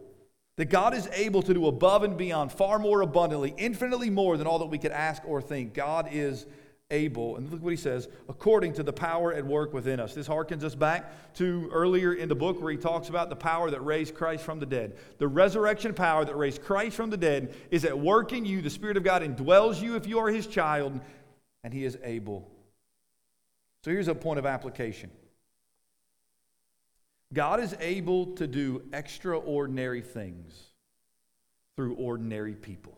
That 0.58 0.66
God 0.66 0.94
is 0.94 1.08
able 1.14 1.42
to 1.44 1.54
do 1.54 1.68
above 1.68 2.04
and 2.04 2.18
beyond, 2.18 2.52
far 2.52 2.80
more 2.80 3.02
abundantly, 3.02 3.54
infinitely 3.58 4.10
more 4.10 4.38
than 4.38 4.48
all 4.48 4.60
that 4.60 4.68
we 4.68 4.78
could 4.78 4.92
ask 4.92 5.22
or 5.26 5.42
think. 5.42 5.74
God 5.74 6.10
is 6.12 6.46
able. 6.92 7.36
And 7.36 7.50
look 7.52 7.62
what 7.62 7.72
he 7.72 7.78
says 7.78 8.08
according 8.30 8.74
to 8.74 8.84
the 8.84 8.94
power 8.94 9.34
at 9.34 9.46
work 9.46 9.74
within 9.74 10.00
us. 10.00 10.14
This 10.14 10.28
harkens 10.28 10.64
us 10.64 10.76
back 10.76 11.34
to 11.36 11.70
earlier 11.74 12.14
in 12.14 12.30
the 12.30 12.36
book 12.36 12.62
where 12.62 12.72
he 12.72 12.78
talks 12.78 13.10
about 13.10 13.30
the 13.30 13.36
power 13.36 13.72
that 13.72 13.82
raised 13.82 14.16
Christ 14.16 14.44
from 14.44 14.60
the 14.60 14.66
dead. 14.66 14.96
The 15.18 15.28
resurrection 15.28 15.94
power 15.94 16.24
that 16.26 16.36
raised 16.36 16.62
Christ 16.62 16.96
from 16.96 17.10
the 17.10 17.18
dead 17.18 17.56
is 17.72 17.86
at 17.86 17.98
work 17.98 18.34
in 18.34 18.46
you. 18.46 18.62
The 18.62 18.70
Spirit 18.70 18.98
of 18.98 19.04
God 19.04 19.24
indwells 19.24 19.82
you 19.82 19.96
if 19.96 20.08
you 20.08 20.20
are 20.20 20.30
his 20.30 20.48
child, 20.48 21.00
and 21.64 21.74
he 21.74 21.84
is 21.84 21.98
able. 22.04 22.50
So 23.84 23.92
here's 23.92 24.08
a 24.08 24.16
point 24.16 24.40
of 24.40 24.46
application. 24.46 25.10
God 27.34 27.60
is 27.60 27.76
able 27.80 28.28
to 28.36 28.48
do 28.48 28.84
extraordinary 28.94 30.02
things 30.02 30.54
through 31.76 31.96
ordinary 31.96 32.56
people. 32.56 32.98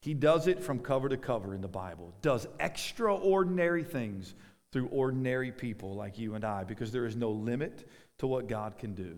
He 0.00 0.14
does 0.14 0.48
it 0.48 0.62
from 0.62 0.80
cover 0.80 1.08
to 1.08 1.16
cover 1.16 1.54
in 1.54 1.60
the 1.60 1.68
Bible, 1.68 2.12
does 2.22 2.46
extraordinary 2.58 3.84
things 3.84 4.34
through 4.72 4.86
ordinary 4.86 5.52
people 5.52 5.94
like 5.94 6.18
you 6.18 6.34
and 6.34 6.44
I, 6.44 6.64
because 6.64 6.90
there 6.90 7.06
is 7.06 7.14
no 7.16 7.30
limit 7.30 7.88
to 8.18 8.26
what 8.26 8.48
God 8.48 8.78
can 8.78 8.94
do. 8.94 9.16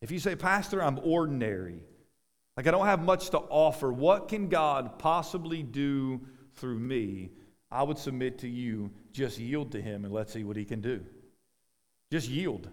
If 0.00 0.10
you 0.10 0.18
say, 0.18 0.36
Pastor, 0.36 0.82
I'm 0.82 1.00
ordinary, 1.02 1.82
like 2.56 2.66
I 2.66 2.70
don't 2.70 2.86
have 2.86 3.02
much 3.02 3.30
to 3.30 3.38
offer, 3.38 3.92
what 3.92 4.28
can 4.28 4.48
God 4.48 4.98
possibly 4.98 5.62
do 5.62 6.20
through 6.54 6.78
me? 6.78 7.30
I 7.70 7.82
would 7.82 7.98
submit 7.98 8.38
to 8.40 8.48
you, 8.48 8.90
just 9.12 9.38
yield 9.38 9.72
to 9.72 9.80
Him 9.80 10.04
and 10.04 10.12
let's 10.12 10.32
see 10.32 10.44
what 10.44 10.56
He 10.56 10.64
can 10.64 10.80
do. 10.80 11.04
Just 12.12 12.28
yield. 12.28 12.68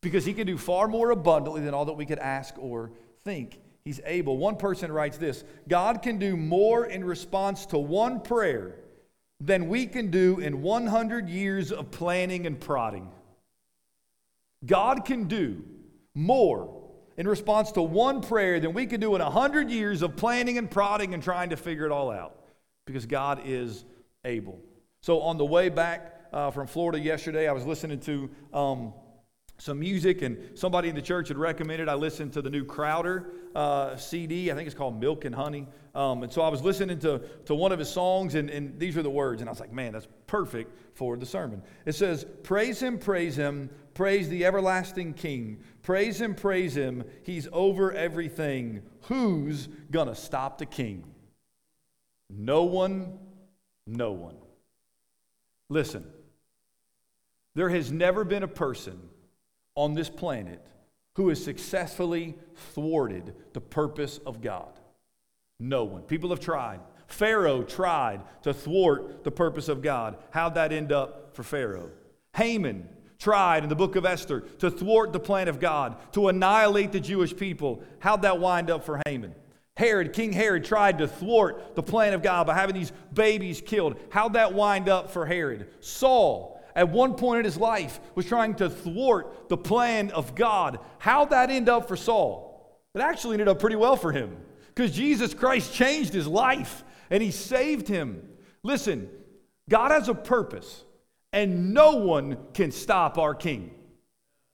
Because 0.00 0.24
He 0.24 0.34
can 0.34 0.44
do 0.44 0.58
far 0.58 0.88
more 0.88 1.12
abundantly 1.12 1.60
than 1.60 1.72
all 1.72 1.84
that 1.84 1.92
we 1.92 2.04
could 2.04 2.18
ask 2.18 2.58
or 2.58 2.90
think. 3.22 3.60
He's 3.84 4.00
able. 4.04 4.36
One 4.36 4.56
person 4.56 4.90
writes 4.90 5.18
this 5.18 5.44
God 5.68 6.02
can 6.02 6.18
do 6.18 6.36
more 6.36 6.84
in 6.84 7.04
response 7.04 7.64
to 7.66 7.78
one 7.78 8.20
prayer 8.20 8.74
than 9.40 9.68
we 9.68 9.86
can 9.86 10.10
do 10.10 10.40
in 10.40 10.62
100 10.62 11.28
years 11.28 11.70
of 11.70 11.92
planning 11.92 12.44
and 12.44 12.60
prodding. 12.60 13.08
God 14.66 15.04
can 15.04 15.28
do 15.28 15.62
more 16.14 16.82
in 17.16 17.28
response 17.28 17.70
to 17.72 17.82
one 17.82 18.20
prayer 18.20 18.58
than 18.58 18.72
we 18.72 18.86
can 18.86 19.00
do 19.00 19.14
in 19.14 19.22
100 19.22 19.70
years 19.70 20.02
of 20.02 20.16
planning 20.16 20.58
and 20.58 20.68
prodding 20.68 21.14
and 21.14 21.22
trying 21.22 21.50
to 21.50 21.56
figure 21.56 21.86
it 21.86 21.92
all 21.92 22.10
out 22.10 22.36
because 22.86 23.06
God 23.06 23.42
is 23.44 23.84
able. 24.24 24.58
So, 25.02 25.20
on 25.20 25.38
the 25.38 25.44
way 25.44 25.68
back 25.68 26.11
uh, 26.32 26.50
from 26.50 26.66
Florida 26.66 26.98
yesterday, 26.98 27.48
I 27.48 27.52
was 27.52 27.66
listening 27.66 28.00
to 28.00 28.30
um, 28.52 28.94
some 29.58 29.78
music, 29.78 30.22
and 30.22 30.58
somebody 30.58 30.88
in 30.88 30.94
the 30.94 31.02
church 31.02 31.28
had 31.28 31.38
recommended 31.38 31.88
I 31.88 31.94
listen 31.94 32.30
to 32.30 32.42
the 32.42 32.50
new 32.50 32.64
Crowder 32.64 33.30
uh, 33.54 33.96
CD. 33.96 34.50
I 34.50 34.54
think 34.54 34.66
it's 34.66 34.74
called 34.74 34.98
Milk 34.98 35.24
and 35.24 35.34
Honey. 35.34 35.68
Um, 35.94 36.22
and 36.22 36.32
so 36.32 36.42
I 36.42 36.48
was 36.48 36.62
listening 36.62 36.98
to, 37.00 37.20
to 37.44 37.54
one 37.54 37.70
of 37.70 37.78
his 37.78 37.90
songs, 37.90 38.34
and, 38.34 38.48
and 38.48 38.78
these 38.78 38.96
are 38.96 39.02
the 39.02 39.10
words, 39.10 39.42
and 39.42 39.48
I 39.48 39.52
was 39.52 39.60
like, 39.60 39.72
man, 39.72 39.92
that's 39.92 40.08
perfect 40.26 40.96
for 40.96 41.16
the 41.16 41.26
sermon. 41.26 41.62
It 41.84 41.92
says, 41.92 42.24
Praise 42.42 42.80
him, 42.80 42.98
praise 42.98 43.36
him, 43.36 43.70
praise 43.94 44.28
the 44.28 44.46
everlasting 44.46 45.12
King. 45.14 45.62
Praise 45.82 46.20
him, 46.20 46.34
praise 46.34 46.74
him. 46.74 47.04
He's 47.24 47.46
over 47.52 47.92
everything. 47.92 48.82
Who's 49.02 49.68
going 49.90 50.08
to 50.08 50.14
stop 50.14 50.58
the 50.58 50.66
king? 50.66 51.04
No 52.30 52.62
one, 52.62 53.18
no 53.86 54.12
one. 54.12 54.36
Listen, 55.68 56.04
there 57.54 57.68
has 57.68 57.92
never 57.92 58.24
been 58.24 58.42
a 58.42 58.48
person 58.48 59.00
on 59.74 59.94
this 59.94 60.08
planet 60.08 60.64
who 61.16 61.28
has 61.28 61.42
successfully 61.42 62.34
thwarted 62.74 63.34
the 63.52 63.60
purpose 63.60 64.18
of 64.24 64.40
God? 64.40 64.78
No 65.60 65.84
one. 65.84 66.02
People 66.02 66.30
have 66.30 66.40
tried. 66.40 66.80
Pharaoh 67.06 67.62
tried 67.62 68.22
to 68.42 68.54
thwart 68.54 69.22
the 69.22 69.30
purpose 69.30 69.68
of 69.68 69.82
God. 69.82 70.16
How'd 70.30 70.54
that 70.54 70.72
end 70.72 70.92
up 70.92 71.34
for 71.36 71.42
Pharaoh? 71.42 71.90
Haman 72.34 72.88
tried 73.18 73.62
in 73.62 73.68
the 73.68 73.76
book 73.76 73.94
of 73.94 74.04
Esther 74.04 74.40
to 74.58 74.70
thwart 74.70 75.12
the 75.12 75.20
plan 75.20 75.46
of 75.46 75.60
God, 75.60 75.96
to 76.12 76.28
annihilate 76.28 76.90
the 76.90 77.00
Jewish 77.00 77.36
people. 77.36 77.82
How'd 78.00 78.22
that 78.22 78.40
wind 78.40 78.70
up 78.70 78.84
for 78.84 79.00
Haman? 79.06 79.34
Herod, 79.76 80.12
King 80.12 80.32
Herod, 80.32 80.64
tried 80.64 80.98
to 80.98 81.06
thwart 81.06 81.74
the 81.74 81.82
plan 81.82 82.14
of 82.14 82.22
God 82.22 82.46
by 82.46 82.54
having 82.54 82.74
these 82.74 82.92
babies 83.12 83.62
killed. 83.64 83.96
How'd 84.10 84.32
that 84.32 84.54
wind 84.54 84.88
up 84.88 85.10
for 85.10 85.24
Herod? 85.24 85.68
Saul 85.80 86.51
at 86.74 86.88
one 86.88 87.14
point 87.14 87.40
in 87.40 87.44
his 87.44 87.56
life 87.56 88.00
was 88.14 88.26
trying 88.26 88.54
to 88.56 88.70
thwart 88.70 89.48
the 89.48 89.56
plan 89.56 90.10
of 90.10 90.34
God. 90.34 90.78
How'd 90.98 91.30
that 91.30 91.50
end 91.50 91.68
up 91.68 91.88
for 91.88 91.96
Saul? 91.96 92.80
It 92.94 93.00
actually 93.00 93.34
ended 93.34 93.48
up 93.48 93.58
pretty 93.58 93.76
well 93.76 93.96
for 93.96 94.12
him 94.12 94.36
because 94.74 94.92
Jesus 94.92 95.34
Christ 95.34 95.72
changed 95.72 96.12
his 96.12 96.26
life 96.26 96.84
and 97.10 97.22
he 97.22 97.30
saved 97.30 97.88
him. 97.88 98.28
Listen, 98.62 99.08
God 99.68 99.90
has 99.90 100.08
a 100.08 100.14
purpose, 100.14 100.84
and 101.32 101.72
no 101.74 101.96
one 101.96 102.36
can 102.54 102.72
stop 102.72 103.18
our 103.18 103.34
King. 103.34 103.70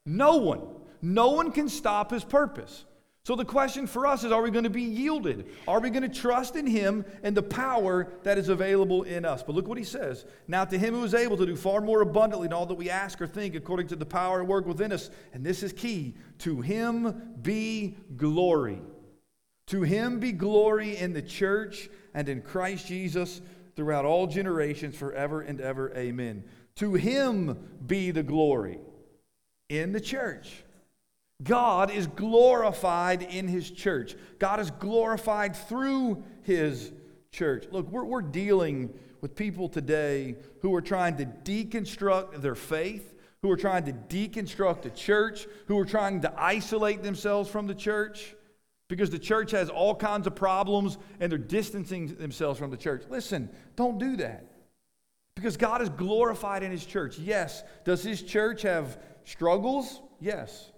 No 0.07 0.37
one. 0.37 0.63
No 1.01 1.31
one 1.31 1.53
can 1.53 1.69
stop 1.69 2.11
his 2.11 2.25
purpose. 2.25 2.85
So 3.29 3.37
the 3.37 3.45
question 3.45 3.87
for 3.87 4.07
us 4.07 4.25
is 4.25 4.33
are 4.33 4.41
we 4.41 4.51
going 4.51 4.65
to 4.65 4.71
be 4.71 4.81
yielded? 4.81 5.51
Are 5.69 5.81
we 5.81 5.91
going 5.91 6.03
to 6.03 6.09
trust 6.09 6.57
in 6.57 6.67
him 6.67 7.05
and 7.23 7.37
the 7.37 7.43
power 7.43 8.09
that 8.23 8.39
is 8.39 8.49
available 8.49 9.03
in 9.03 9.27
us? 9.27 9.43
But 9.43 9.55
look 9.55 9.69
what 9.69 9.77
he 9.77 9.85
says. 9.85 10.25
Now 10.47 10.65
to 10.65 10.79
him 10.79 10.95
who 10.95 11.05
is 11.05 11.13
able 11.13 11.37
to 11.37 11.45
do 11.45 11.55
far 11.55 11.83
more 11.83 12.01
abundantly 12.01 12.49
than 12.49 12.55
all 12.55 12.65
that 12.65 12.75
we 12.75 12.89
ask 12.89 13.21
or 13.21 13.27
think 13.27 13.55
according 13.55 13.89
to 13.89 13.97
the 13.97 14.07
power 14.07 14.41
at 14.41 14.47
work 14.47 14.65
within 14.65 14.93
us. 14.93 15.11
And 15.35 15.45
this 15.45 15.63
is 15.63 15.75
key. 15.75 16.15
To 16.39 16.63
him 16.63 17.35
be 17.43 17.99
glory. 18.17 18.81
To 19.67 19.83
him 19.83 20.21
be 20.21 20.33
glory 20.33 20.97
in 20.97 21.13
the 21.13 21.21
church 21.21 21.91
and 22.15 22.31
in 22.31 22.41
Christ 22.41 22.87
Jesus 22.87 23.43
throughout 23.77 24.07
all 24.07 24.27
generations 24.27 24.97
forever 24.97 25.43
and 25.43 25.61
ever. 25.61 25.93
Amen. 25.95 26.45
To 26.77 26.95
him 26.95 27.59
be 27.87 28.11
the 28.11 28.23
glory 28.23 28.79
in 29.69 29.93
the 29.93 30.01
church 30.01 30.65
God 31.43 31.91
is 31.91 32.07
glorified 32.07 33.23
in 33.23 33.47
his 33.47 33.71
church. 33.71 34.17
God 34.39 34.59
is 34.61 34.71
glorified 34.73 35.55
through 35.55 36.25
his 36.43 36.93
church. 37.31 37.67
Look, 37.71 37.89
we're, 37.91 38.05
we're 38.05 38.23
dealing 38.23 38.93
with 39.21 39.37
people 39.37 39.69
today 39.69 40.37
who 40.63 40.75
are 40.75 40.81
trying 40.81 41.17
to 41.19 41.27
deconstruct 41.27 42.41
their 42.41 42.55
faith, 42.55 43.15
who 43.43 43.51
are 43.51 43.57
trying 43.57 43.85
to 43.85 43.93
deconstruct 43.93 44.83
the 44.83 44.91
church, 44.91 45.47
who 45.67 45.79
are 45.79 45.85
trying 45.85 46.21
to 46.23 46.41
isolate 46.41 47.03
themselves 47.03 47.49
from 47.49 47.67
the 47.67 47.75
church 47.75 48.35
because 48.89 49.11
the 49.11 49.19
church 49.19 49.51
has 49.51 49.69
all 49.69 49.95
kinds 49.95 50.27
of 50.27 50.35
problems 50.35 50.99
and 51.21 51.31
they're 51.31 51.39
distancing 51.39 52.15
themselves 52.17 52.59
from 52.59 52.71
the 52.71 52.77
church. 52.77 53.05
Listen, 53.09 53.51
don't 53.77 53.99
do 53.99 54.17
that. 54.17 54.45
Because 55.37 55.57
God 55.57 55.83
is 55.83 55.89
glorified 55.91 56.63
in 56.63 56.73
his 56.73 56.85
church. 56.85 57.19
Yes. 57.19 57.63
Does 57.85 58.03
his 58.03 58.23
church 58.23 58.63
have 58.63 58.99
struggles? 59.25 60.01
Yes. 60.21 60.73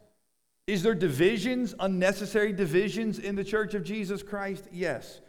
Is 0.71 0.85
there 0.85 0.95
divisions, 0.95 1.75
unnecessary 1.81 2.53
divisions 2.53 3.19
in 3.19 3.35
the 3.35 3.43
church 3.43 3.75
of 3.75 3.83
Jesus 3.83 4.23
Christ? 4.23 4.69
Yes. 4.71 5.21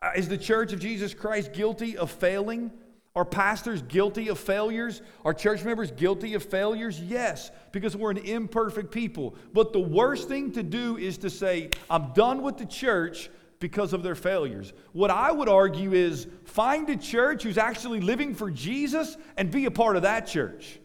Uh, 0.00 0.12
is 0.14 0.28
the 0.28 0.38
church 0.38 0.72
of 0.72 0.78
Jesus 0.78 1.12
Christ 1.12 1.52
guilty 1.52 1.96
of 1.96 2.08
failing? 2.08 2.70
Are 3.16 3.24
pastors 3.24 3.82
guilty 3.82 4.28
of 4.28 4.38
failures? 4.38 5.02
Are 5.24 5.34
church 5.34 5.64
members 5.64 5.90
guilty 5.90 6.34
of 6.34 6.44
failures? 6.44 7.00
Yes, 7.00 7.50
because 7.72 7.96
we're 7.96 8.12
an 8.12 8.18
imperfect 8.18 8.92
people. 8.92 9.34
But 9.52 9.72
the 9.72 9.80
worst 9.80 10.28
thing 10.28 10.52
to 10.52 10.62
do 10.62 10.96
is 10.96 11.18
to 11.18 11.30
say, 11.30 11.70
I'm 11.90 12.12
done 12.12 12.42
with 12.42 12.56
the 12.56 12.66
church 12.66 13.28
because 13.58 13.92
of 13.92 14.04
their 14.04 14.14
failures. 14.14 14.72
What 14.92 15.10
I 15.10 15.32
would 15.32 15.48
argue 15.48 15.94
is 15.94 16.28
find 16.44 16.88
a 16.90 16.96
church 16.96 17.42
who's 17.42 17.58
actually 17.58 18.02
living 18.02 18.36
for 18.36 18.52
Jesus 18.52 19.16
and 19.36 19.50
be 19.50 19.64
a 19.64 19.70
part 19.72 19.96
of 19.96 20.02
that 20.02 20.28
church. 20.28 20.78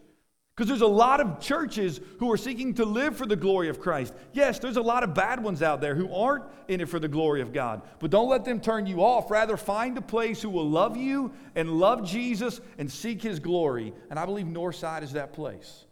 Because 0.54 0.68
there's 0.68 0.82
a 0.82 0.86
lot 0.86 1.20
of 1.20 1.40
churches 1.40 1.98
who 2.18 2.30
are 2.30 2.36
seeking 2.36 2.74
to 2.74 2.84
live 2.84 3.16
for 3.16 3.24
the 3.24 3.36
glory 3.36 3.70
of 3.70 3.80
Christ. 3.80 4.12
Yes, 4.34 4.58
there's 4.58 4.76
a 4.76 4.82
lot 4.82 5.02
of 5.02 5.14
bad 5.14 5.42
ones 5.42 5.62
out 5.62 5.80
there 5.80 5.94
who 5.94 6.12
aren't 6.12 6.44
in 6.68 6.82
it 6.82 6.90
for 6.90 6.98
the 6.98 7.08
glory 7.08 7.40
of 7.40 7.54
God. 7.54 7.80
But 8.00 8.10
don't 8.10 8.28
let 8.28 8.44
them 8.44 8.60
turn 8.60 8.86
you 8.86 9.02
off. 9.02 9.30
Rather, 9.30 9.56
find 9.56 9.96
a 9.96 10.02
place 10.02 10.42
who 10.42 10.50
will 10.50 10.68
love 10.68 10.94
you 10.94 11.32
and 11.54 11.80
love 11.80 12.06
Jesus 12.06 12.60
and 12.76 12.90
seek 12.90 13.22
his 13.22 13.38
glory. 13.38 13.94
And 14.10 14.18
I 14.18 14.26
believe 14.26 14.44
Northside 14.44 15.02
is 15.02 15.12
that 15.12 15.32
place. 15.32 15.86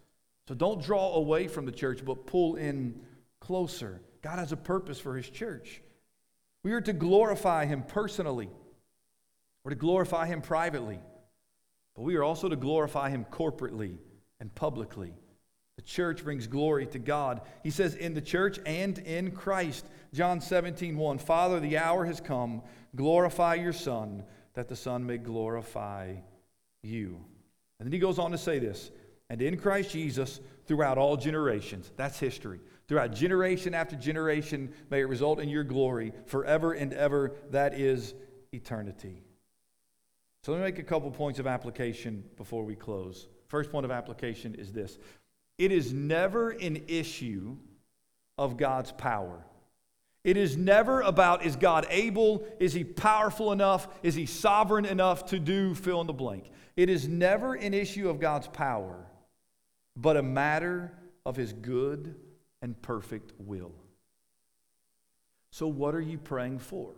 So 0.47 0.55
don't 0.55 0.83
draw 0.83 1.15
away 1.15 1.49
from 1.49 1.65
the 1.65 1.73
church, 1.73 2.05
but 2.05 2.27
pull 2.27 2.57
in 2.57 3.01
closer. 3.41 4.03
God 4.21 4.39
has 4.39 4.53
a 4.53 4.59
purpose 4.59 5.01
for 5.01 5.17
his 5.17 5.31
church. 5.31 5.81
We 6.63 6.73
are 6.73 6.83
to 6.83 6.93
glorify 6.93 7.65
him 7.65 7.83
personally, 7.83 8.51
we're 9.65 9.71
to 9.71 9.77
glorify 9.77 10.27
him 10.27 10.43
privately, 10.43 10.99
but 11.97 12.03
we 12.03 12.17
are 12.17 12.23
also 12.23 12.49
to 12.49 12.57
glorify 12.57 13.09
him 13.09 13.25
corporately 13.31 13.97
and 14.41 14.55
publicly. 14.55 15.15
The 15.77 15.83
church 15.83 16.25
brings 16.25 16.47
glory 16.47 16.87
to 16.87 16.99
God. 16.99 17.43
He 17.63 17.71
says, 17.71 17.95
in 17.95 18.15
the 18.15 18.21
church 18.21 18.59
and 18.67 18.99
in 18.99 19.31
Christ. 19.31 19.87
John 20.13 20.41
17, 20.41 20.97
1. 20.97 21.19
Father, 21.19 21.61
the 21.61 21.79
hour 21.79 22.05
has 22.05 22.21
come. 22.21 22.63
Glorify 22.97 23.55
your 23.55 23.73
Son, 23.73 24.25
that 24.55 24.69
the 24.69 24.77
Son 24.77 25.07
may 25.07 25.17
glorify 25.17 26.15
you. 26.83 27.25
And 27.79 27.87
then 27.87 27.93
he 27.93 27.99
goes 27.99 28.19
on 28.19 28.31
to 28.33 28.39
say 28.39 28.59
this 28.59 28.91
and 29.31 29.41
in 29.41 29.57
Christ 29.57 29.93
Jesus 29.93 30.41
throughout 30.67 30.99
all 30.99 31.17
generations. 31.17 31.91
That's 31.97 32.19
history. 32.19 32.61
Throughout 32.89 33.15
generation 33.15 33.73
after 33.73 33.95
generation, 33.95 34.75
may 34.91 35.01
it 35.01 35.05
result 35.05 35.39
in 35.39 35.49
your 35.49 35.63
glory 35.63 36.13
forever 36.27 36.73
and 36.73 36.93
ever. 36.93 37.33
That 37.51 37.79
is 37.79 38.15
eternity. 38.53 39.23
So 40.43 40.53
let 40.53 40.59
me 40.59 40.65
make 40.65 40.81
a 40.81 40.83
couple 40.83 41.11
points 41.13 41.39
of 41.39 41.47
application 41.47 42.25
before 42.37 42.65
we 42.65 42.75
close. 42.75 43.29
First 43.51 43.73
point 43.73 43.85
of 43.85 43.91
application 43.91 44.55
is 44.55 44.73
this 44.73 44.97
it 45.59 45.73
is 45.73 45.93
never 45.93 46.51
an 46.51 46.85
issue 46.87 47.57
of 48.39 48.57
God's 48.57 48.93
power. 48.93 49.45
It 50.23 50.37
is 50.37 50.57
never 50.57 51.01
about 51.01 51.45
is 51.45 51.57
God 51.57 51.87
able? 51.91 52.47
Is 52.61 52.73
he 52.73 52.85
powerful 52.85 53.53
enough? 53.53 53.89
Is 54.03 54.15
he 54.15 54.25
sovereign 54.25 54.85
enough 54.85 55.27
to 55.27 55.41
do 55.41 55.75
fill 55.75 56.01
in 56.01 56.07
the 56.07 56.13
blank? 56.13 56.51
It 56.77 56.89
is 56.89 57.09
never 57.09 57.55
an 57.55 57.75
issue 57.75 58.09
of 58.09 58.21
God's 58.21 58.47
power, 58.47 59.05
but 59.97 60.17
a 60.17 60.23
matter 60.23 60.93
of 61.27 61.35
his 61.35 61.53
good 61.53 62.15
and 62.63 62.81
perfect 62.81 63.33
will. 63.39 63.73
So, 65.51 65.67
what 65.67 65.97
are 65.97 66.01
you 66.01 66.19
praying 66.19 66.61
for? 66.61 66.93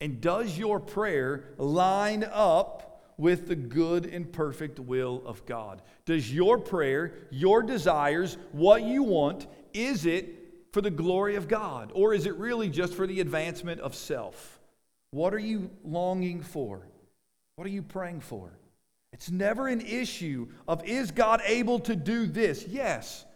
And 0.00 0.20
does 0.20 0.56
your 0.56 0.78
prayer 0.78 1.54
line 1.58 2.24
up 2.30 2.89
with 3.20 3.46
the 3.48 3.56
good 3.56 4.06
and 4.06 4.32
perfect 4.32 4.80
will 4.80 5.22
of 5.26 5.44
God? 5.46 5.82
Does 6.06 6.32
your 6.32 6.58
prayer, 6.58 7.12
your 7.30 7.62
desires, 7.62 8.38
what 8.52 8.82
you 8.82 9.02
want, 9.02 9.46
is 9.74 10.06
it 10.06 10.36
for 10.72 10.80
the 10.80 10.90
glory 10.90 11.36
of 11.36 11.46
God? 11.46 11.92
Or 11.94 12.14
is 12.14 12.26
it 12.26 12.34
really 12.36 12.70
just 12.70 12.94
for 12.94 13.06
the 13.06 13.20
advancement 13.20 13.80
of 13.80 13.94
self? 13.94 14.58
What 15.10 15.34
are 15.34 15.38
you 15.38 15.70
longing 15.84 16.42
for? 16.42 16.86
What 17.56 17.66
are 17.66 17.70
you 17.70 17.82
praying 17.82 18.20
for? 18.20 18.58
It's 19.12 19.30
never 19.30 19.68
an 19.68 19.80
issue 19.80 20.48
of 20.66 20.84
is 20.84 21.10
God 21.10 21.42
able 21.44 21.80
to 21.80 21.96
do 21.96 22.26
this? 22.26 22.64
Yes. 22.66 23.26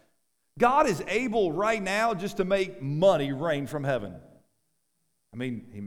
God 0.58 0.86
is 0.86 1.02
able 1.08 1.52
right 1.52 1.82
now 1.82 2.14
just 2.14 2.36
to 2.38 2.44
make 2.44 2.80
money 2.80 3.32
rain 3.32 3.66
from 3.66 3.84
heaven. 3.84 4.14
I 5.32 5.36
mean, 5.36 5.66
he 5.72 5.80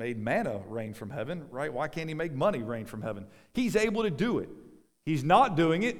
made 0.00 0.18
manna 0.18 0.62
rain 0.66 0.94
from 0.94 1.10
heaven, 1.10 1.44
right? 1.50 1.70
Why 1.72 1.86
can't 1.86 2.08
he 2.08 2.14
make 2.14 2.32
money 2.32 2.62
rain 2.62 2.86
from 2.86 3.02
heaven? 3.02 3.26
He's 3.52 3.76
able 3.76 4.02
to 4.02 4.10
do 4.10 4.38
it. 4.38 4.48
He's 5.04 5.22
not 5.22 5.56
doing 5.56 5.82
it. 5.82 5.96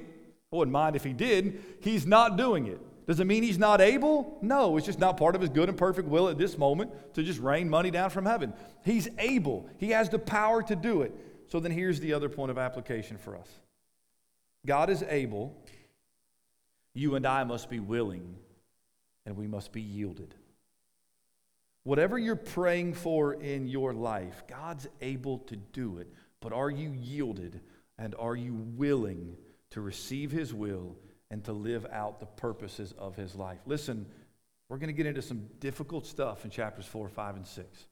I 0.51 0.55
wouldn't 0.55 0.73
mind 0.73 0.95
if 0.95 1.03
he 1.03 1.13
did. 1.13 1.61
He's 1.81 2.07
not 2.07 2.35
doing 2.35 2.65
it. 2.65 2.79
Does 3.05 3.19
it 3.19 3.25
mean 3.25 3.43
he's 3.43 3.59
not 3.59 3.79
able? 3.79 4.39
No, 4.41 4.75
it's 4.75 4.87
just 4.87 4.97
not 4.97 5.17
part 5.17 5.35
of 5.35 5.41
his 5.41 5.51
good 5.51 5.69
and 5.69 5.77
perfect 5.77 6.07
will 6.07 6.29
at 6.29 6.39
this 6.39 6.57
moment 6.57 6.91
to 7.13 7.21
just 7.21 7.39
rain 7.39 7.69
money 7.69 7.91
down 7.91 8.09
from 8.09 8.25
heaven. 8.25 8.53
He's 8.83 9.07
able, 9.19 9.69
he 9.77 9.91
has 9.91 10.09
the 10.09 10.19
power 10.19 10.63
to 10.63 10.75
do 10.75 11.03
it. 11.03 11.13
So 11.47 11.59
then 11.59 11.71
here's 11.71 11.99
the 11.99 12.13
other 12.13 12.27
point 12.27 12.49
of 12.49 12.57
application 12.57 13.17
for 13.17 13.35
us 13.37 13.49
God 14.65 14.89
is 14.89 15.03
able, 15.07 15.55
you 16.95 17.15
and 17.15 17.27
I 17.27 17.43
must 17.43 17.69
be 17.69 17.79
willing, 17.79 18.35
and 19.27 19.37
we 19.37 19.45
must 19.45 19.71
be 19.71 19.81
yielded. 19.81 20.33
Whatever 21.83 22.19
you're 22.19 22.35
praying 22.35 22.93
for 22.93 23.33
in 23.33 23.67
your 23.67 23.93
life, 23.93 24.43
God's 24.47 24.87
able 25.01 25.39
to 25.39 25.55
do 25.55 25.97
it. 25.97 26.07
But 26.39 26.53
are 26.53 26.69
you 26.69 26.91
yielded 26.91 27.61
and 27.97 28.15
are 28.19 28.35
you 28.35 28.53
willing 28.53 29.35
to 29.71 29.81
receive 29.81 30.31
His 30.31 30.53
will 30.53 30.95
and 31.29 31.43
to 31.45 31.53
live 31.53 31.85
out 31.91 32.19
the 32.19 32.25
purposes 32.25 32.93
of 32.97 33.15
His 33.15 33.35
life? 33.35 33.59
Listen, 33.65 34.05
we're 34.69 34.77
going 34.77 34.87
to 34.87 34.93
get 34.93 35.05
into 35.05 35.21
some 35.21 35.47
difficult 35.59 36.05
stuff 36.05 36.45
in 36.45 36.51
chapters 36.51 36.85
4, 36.85 37.09
5, 37.09 37.35
and 37.35 37.47
6. 37.47 37.85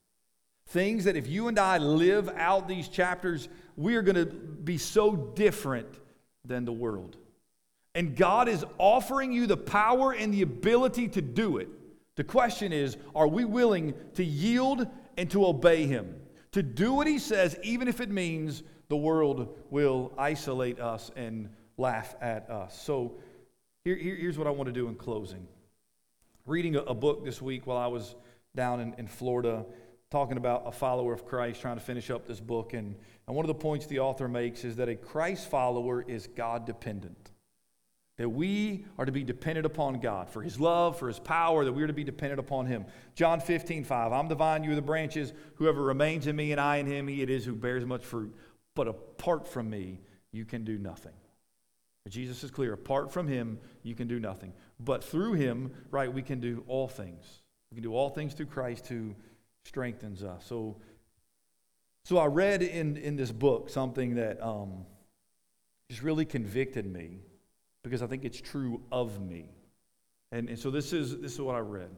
Things 0.67 1.05
that 1.05 1.15
if 1.15 1.27
you 1.27 1.47
and 1.47 1.57
I 1.57 1.79
live 1.79 2.29
out 2.29 2.67
these 2.67 2.87
chapters, 2.87 3.49
we 3.75 3.95
are 3.95 4.03
going 4.03 4.15
to 4.15 4.25
be 4.27 4.77
so 4.77 5.15
different 5.15 5.87
than 6.45 6.63
the 6.63 6.71
world. 6.71 7.17
And 7.95 8.15
God 8.15 8.47
is 8.47 8.63
offering 8.77 9.31
you 9.31 9.47
the 9.47 9.57
power 9.57 10.11
and 10.11 10.31
the 10.33 10.43
ability 10.43 11.07
to 11.09 11.21
do 11.21 11.57
it. 11.57 11.69
The 12.19 12.25
question 12.25 12.73
is 12.73 12.97
are 13.15 13.29
we 13.29 13.45
willing 13.45 13.93
to 14.15 14.25
yield 14.25 14.85
and 15.15 15.31
to 15.31 15.45
obey 15.45 15.85
Him? 15.85 16.19
To 16.51 16.61
do 16.61 16.91
what 16.91 17.07
He 17.07 17.17
says, 17.17 17.57
even 17.63 17.87
if 17.87 18.01
it 18.01 18.09
means 18.09 18.61
the 18.89 18.97
world 18.97 19.57
will 19.69 20.11
isolate 20.17 20.81
us 20.81 21.11
and 21.15 21.47
laugh 21.77 22.15
at 22.19 22.49
us. 22.49 22.77
So 22.77 23.21
here, 23.85 23.95
here, 23.95 24.17
here's 24.17 24.37
what 24.37 24.47
I 24.47 24.49
want 24.49 24.67
to 24.67 24.73
do 24.73 24.89
in 24.89 24.95
closing. 24.95 25.47
Reading 26.45 26.75
a, 26.75 26.79
a 26.79 26.93
book 26.93 27.23
this 27.23 27.41
week 27.41 27.65
while 27.65 27.77
I 27.77 27.87
was 27.87 28.15
down 28.53 28.81
in, 28.81 28.95
in 28.97 29.07
Florida, 29.07 29.65
talking 30.11 30.35
about 30.35 30.63
a 30.65 30.73
follower 30.73 31.13
of 31.13 31.25
Christ, 31.25 31.61
trying 31.61 31.77
to 31.77 31.83
finish 31.83 32.09
up 32.09 32.27
this 32.27 32.41
book. 32.41 32.73
And, 32.73 32.97
and 33.27 33.35
one 33.37 33.45
of 33.45 33.47
the 33.47 33.53
points 33.53 33.85
the 33.85 33.99
author 33.99 34.27
makes 34.27 34.65
is 34.65 34.75
that 34.75 34.89
a 34.89 34.95
Christ 34.97 35.49
follower 35.49 36.01
is 36.05 36.27
God 36.27 36.65
dependent 36.65 37.31
that 38.19 38.27
we 38.27 38.83
are 38.97 39.05
to 39.05 39.13
be 39.13 39.23
dependent 39.23 39.65
upon 39.65 40.01
God 40.01 40.29
for 40.29 40.41
his 40.41 40.59
love, 40.59 40.99
for 40.99 41.07
his 41.07 41.19
power, 41.19 41.63
that 41.63 41.71
we 41.71 41.81
are 41.81 41.87
to 41.87 41.93
be 41.93 42.03
dependent 42.03 42.37
upon 42.37 42.65
him. 42.65 42.85
John 43.15 43.39
15, 43.39 43.85
5. 43.85 44.11
I'm 44.11 44.27
the 44.27 44.35
vine, 44.35 44.65
you 44.65 44.73
are 44.73 44.75
the 44.75 44.81
branches. 44.81 45.31
Whoever 45.55 45.81
remains 45.81 46.27
in 46.27 46.35
me 46.35 46.51
and 46.51 46.59
I 46.59 46.77
in 46.77 46.85
him, 46.85 47.07
he 47.07 47.21
it 47.21 47.29
is 47.29 47.45
who 47.45 47.55
bears 47.55 47.85
much 47.85 48.03
fruit. 48.03 48.35
But 48.75 48.89
apart 48.89 49.47
from 49.47 49.69
me, 49.69 50.01
you 50.33 50.43
can 50.43 50.65
do 50.65 50.77
nothing. 50.77 51.13
Jesus 52.09 52.43
is 52.43 52.51
clear. 52.51 52.73
Apart 52.73 53.13
from 53.13 53.25
him, 53.25 53.57
you 53.83 53.95
can 53.95 54.09
do 54.09 54.19
nothing. 54.19 54.51
But 54.81 55.01
through 55.01 55.33
him, 55.33 55.71
right, 55.89 56.11
we 56.11 56.21
can 56.21 56.41
do 56.41 56.65
all 56.67 56.89
things. 56.89 57.25
We 57.71 57.75
can 57.75 57.83
do 57.83 57.95
all 57.95 58.09
things 58.09 58.33
through 58.33 58.47
Christ 58.47 58.87
who 58.87 59.15
strengthens 59.63 60.23
us. 60.23 60.43
So, 60.45 60.75
so 62.03 62.17
I 62.17 62.25
read 62.25 62.63
in, 62.63 62.97
in 62.97 63.15
this 63.15 63.31
book 63.31 63.69
something 63.69 64.15
that 64.15 64.43
um, 64.45 64.85
just 65.89 66.03
really 66.03 66.25
convicted 66.25 66.85
me 66.85 67.19
because 67.83 68.01
I 68.01 68.07
think 68.07 68.25
it's 68.25 68.39
true 68.39 68.81
of 68.91 69.21
me. 69.21 69.49
And, 70.31 70.49
and 70.49 70.59
so 70.59 70.69
this 70.69 70.93
is, 70.93 71.17
this 71.19 71.33
is 71.33 71.41
what 71.41 71.55
I 71.55 71.59
read. 71.59 71.89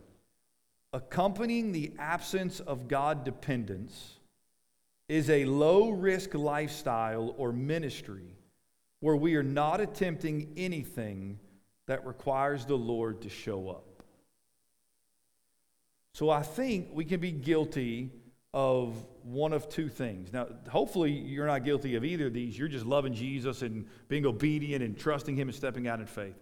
Accompanying 0.93 1.71
the 1.71 1.93
absence 1.99 2.59
of 2.59 2.88
God 2.88 3.23
dependence 3.23 4.17
is 5.07 5.29
a 5.29 5.45
low 5.45 5.89
risk 5.89 6.34
lifestyle 6.34 7.34
or 7.38 7.51
ministry 7.51 8.36
where 8.99 9.15
we 9.15 9.36
are 9.36 9.43
not 9.43 9.82
attempting 9.82 10.53
anything 10.55 11.39
that 11.88 12.05
requires 12.05 12.65
the 12.65 12.77
Lord 12.77 13.21
to 13.21 13.29
show 13.29 13.69
up. 13.69 14.03
So 16.13 16.29
I 16.29 16.43
think 16.43 16.89
we 16.93 17.03
can 17.05 17.19
be 17.19 17.32
guilty 17.32 18.11
of 18.54 18.95
one 19.24 19.54
of 19.54 19.70
two 19.70 19.88
things. 19.88 20.34
Now, 20.34 20.47
hopefully, 20.70 21.12
you're 21.12 21.47
not 21.47 21.64
guilty 21.64 21.95
of 21.95 22.04
either 22.04 22.28
of 22.28 22.34
these. 22.34 22.58
You're 22.58 22.68
just 22.68 22.86
loving 22.86 23.14
Jesus 23.14 23.62
and 23.62 23.86
being 24.10 24.26
obedient 24.26 24.84
and 24.84 24.97
trusting 24.97 25.36
Him 25.36 25.47
and 25.47 25.56
stepping 25.56 25.88
out 25.88 25.99
in 25.99 26.06
faith. 26.06 26.36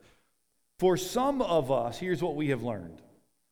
For 0.80 0.98
some 0.98 1.42
of 1.42 1.72
us, 1.72 2.00
here's 2.00 2.24
what 2.24 2.36
we 2.36 2.50
have 2.50 2.64
learned. 2.64 3.02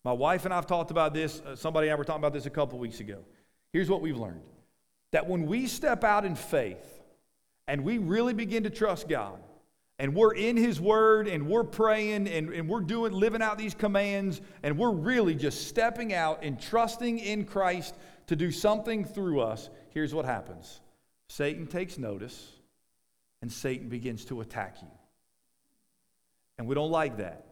My 0.04 0.14
wife 0.14 0.46
and 0.46 0.54
I 0.54 0.58
have 0.58 0.66
talked 0.66 0.92
about 0.92 1.14
this. 1.14 1.42
Uh, 1.42 1.56
somebody 1.56 1.88
and 1.88 1.94
I 1.94 1.98
were 1.98 2.06
talking 2.06 2.22
about 2.22 2.34
this 2.34 2.46
a 2.46 2.50
couple 2.50 2.80
weeks 2.80 3.00
ago. 3.00 3.20
Here's 3.74 3.90
what 3.90 4.02
we've 4.02 4.18
learned 4.18 4.42
that 5.12 5.28
when 5.28 5.46
we 5.46 5.68
step 5.68 6.04
out 6.04 6.26
in 6.26 6.36
faith 6.36 7.02
and 7.68 7.84
we 7.84 7.98
really 7.98 8.34
begin 8.34 8.64
to 8.64 8.70
trust 8.70 9.08
God, 9.08 9.40
and 10.00 10.16
we're 10.16 10.34
in 10.34 10.58
His 10.58 10.80
Word 10.80 11.28
and 11.28 11.48
we're 11.48 11.64
praying 11.64 12.28
and, 12.28 12.54
and 12.54 12.70
we're 12.70 12.82
doing, 12.82 13.14
living 13.14 13.42
out 13.42 13.58
these 13.58 13.74
commands, 13.74 14.42
and 14.64 14.78
we're 14.78 14.92
really 14.92 15.36
just 15.36 15.68
stepping 15.68 16.14
out 16.14 16.40
and 16.44 16.62
trusting 16.62 17.20
in 17.20 17.46
Christ 17.46 17.96
to 18.28 18.36
do 18.36 18.52
something 18.52 19.06
through 19.06 19.42
us, 19.42 19.70
here's 19.90 20.14
what 20.14 20.26
happens 20.26 20.82
Satan 21.30 21.68
takes 21.68 21.98
notice 21.98 22.52
and 23.42 23.52
Satan 23.52 23.90
begins 23.90 24.26
to 24.26 24.42
attack 24.42 24.78
you. 24.82 24.88
And 26.58 26.68
we 26.68 26.76
don't 26.76 26.92
like 26.92 27.18
that. 27.18 27.46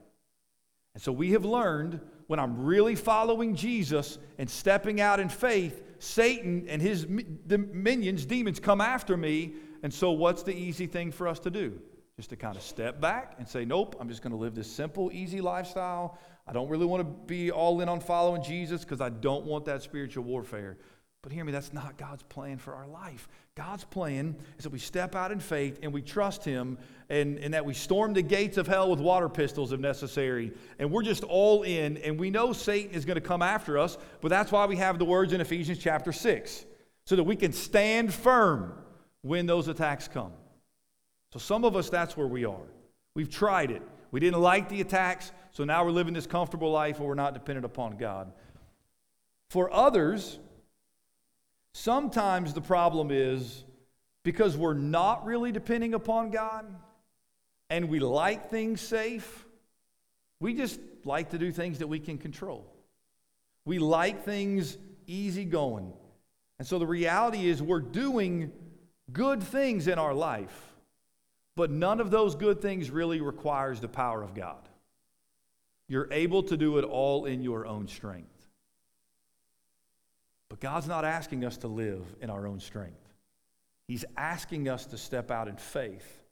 And 0.94 1.04
so 1.04 1.12
we 1.12 1.32
have 1.32 1.46
learned 1.46 2.00
when 2.28 2.40
I'm 2.40 2.66
really 2.66 2.96
following 2.96 3.56
Jesus 3.56 4.18
and 4.38 4.50
stepping 4.50 5.00
out 5.00 5.20
in 5.20 5.30
faith, 5.30 5.84
Satan 6.00 6.66
and 6.70 6.82
his 6.82 7.06
minions, 7.08 8.26
demons, 8.26 8.60
come 8.60 8.82
after 8.82 9.16
me. 9.16 9.54
And 9.84 9.94
so, 9.94 10.12
what's 10.12 10.42
the 10.44 10.56
easy 10.56 10.88
thing 10.88 11.12
for 11.12 11.28
us 11.28 11.40
to 11.40 11.52
do? 11.52 11.80
Just 12.16 12.30
to 12.30 12.36
kind 12.36 12.56
of 12.56 12.64
step 12.64 13.00
back 13.00 13.36
and 13.38 13.48
say, 13.48 13.66
Nope, 13.66 13.96
I'm 14.00 14.10
just 14.10 14.24
going 14.24 14.32
to 14.32 14.38
live 14.38 14.56
this 14.56 14.72
simple, 14.72 15.12
easy 15.14 15.42
lifestyle. 15.42 16.18
I 16.48 16.54
don't 16.54 16.70
really 16.70 16.86
want 16.86 17.02
to 17.02 17.26
be 17.26 17.52
all 17.52 17.82
in 17.82 17.90
on 17.90 18.00
following 18.00 18.44
Jesus 18.44 18.82
because 18.82 19.02
I 19.02 19.10
don't 19.10 19.46
want 19.46 19.66
that 19.66 19.82
spiritual 19.82 20.24
warfare. 20.24 20.78
But 21.26 21.32
hear 21.32 21.44
me, 21.44 21.52
that's 21.52 21.74
not 21.74 21.98
God's 21.98 22.22
plan 22.22 22.60
for 22.60 22.76
our 22.76 22.86
life. 22.86 23.28
God's 23.56 23.84
plan 23.84 24.36
is 24.60 24.64
that 24.64 24.72
we 24.72 24.78
step 24.78 25.16
out 25.16 25.32
in 25.32 25.40
faith 25.40 25.80
and 25.82 25.92
we 25.92 26.04
trust 26.04 26.46
Him 26.46 26.78
and, 27.10 27.40
and 27.40 27.56
that 27.56 27.66
we 27.66 27.74
storm 27.74 28.14
the 28.14 28.22
gates 28.22 28.58
of 28.58 28.68
hell 28.68 28.92
with 28.92 29.00
water 29.00 29.28
pistols 29.28 29.72
if 29.72 29.80
necessary. 29.80 30.52
And 30.78 30.92
we're 30.92 31.02
just 31.02 31.24
all 31.24 31.64
in, 31.64 31.98
and 31.98 32.20
we 32.20 32.30
know 32.30 32.54
Satan 32.54 32.94
is 32.94 33.06
going 33.06 33.16
to 33.16 33.22
come 33.22 33.42
after 33.42 33.80
us, 33.80 33.98
but 34.22 34.30
that's 34.30 34.52
why 34.52 34.68
we 34.68 34.76
have 34.76 35.00
the 35.00 35.06
words 35.06 35.34
in 35.34 35.42
Ephesians 35.42 35.80
chapter 35.80 36.12
6 36.12 36.66
so 37.06 37.16
that 37.16 37.24
we 37.24 37.36
can 37.36 37.54
stand 37.54 38.14
firm 38.14 38.74
when 39.24 39.48
those 39.48 39.68
attacks 39.68 40.08
come. 40.08 40.32
So 41.34 41.40
some 41.40 41.66
of 41.66 41.76
us, 41.76 41.90
that's 41.90 42.16
where 42.16 42.28
we 42.28 42.46
are. 42.46 42.68
We've 43.16 43.32
tried 43.32 43.72
it. 43.72 43.82
We 44.12 44.20
didn't 44.20 44.42
like 44.42 44.70
the 44.70 44.82
attacks, 44.82 45.32
so 45.56 45.64
now 45.64 45.86
we're 45.86 45.92
living 45.92 46.14
this 46.14 46.28
comfortable 46.28 46.70
life 46.72 47.00
where 47.00 47.08
we're 47.08 47.16
not 47.16 47.34
dependent 47.34 47.66
upon 47.66 47.96
God. 47.96 48.34
For 49.50 49.72
others, 49.72 50.38
sometimes 51.74 52.54
the 52.54 52.60
problem 52.60 53.10
is 53.10 53.64
because 54.24 54.58
we're 54.58 54.74
not 54.74 55.26
really 55.26 55.54
depending 55.54 55.94
upon 55.94 56.32
God 56.32 56.66
and 57.70 57.88
we 57.88 58.00
like 58.00 58.50
things 58.50 58.82
safe, 58.82 59.46
we 60.42 60.54
just 60.54 60.80
like 61.06 61.30
to 61.30 61.38
do 61.38 61.52
things 61.52 61.80
that 61.80 61.88
we 61.88 62.00
can 62.00 62.18
control. 62.18 62.68
We 63.64 63.80
like 63.80 64.26
things 64.26 64.78
easy 65.08 65.46
going. 65.46 65.94
And 66.60 66.68
so 66.68 66.80
the 66.80 66.88
reality 66.88 67.48
is 67.48 67.62
we're 67.62 67.80
doing 67.80 68.52
good 69.14 69.42
things 69.42 69.88
in 69.88 70.00
our 70.00 70.14
life 70.14 70.76
but 71.56 71.72
none 71.72 72.00
of 72.00 72.12
those 72.12 72.36
good 72.36 72.62
things 72.62 72.90
really 72.90 73.22
requires 73.22 73.80
the 73.80 73.88
power 73.88 74.22
of 74.22 74.34
God. 74.34 74.68
You're 75.88 76.08
able 76.12 76.44
to 76.44 76.58
do 76.58 76.78
it 76.78 76.84
all 76.84 77.26
in 77.26 77.42
your 77.42 77.66
own 77.66 77.88
strength. 77.88 78.30
But 80.50 80.60
God's 80.60 80.88
not 80.88 81.06
asking 81.06 81.46
us 81.46 81.58
to 81.58 81.68
live 81.68 82.04
in 82.22 82.30
our 82.30 82.48
own 82.48 82.60
strength. 82.60 83.14
He's 83.88 84.06
asking 84.18 84.68
us 84.68 84.86
to 84.88 84.98
step 84.98 85.30
out 85.30 85.48
in 85.48 85.58
faith 85.58 86.24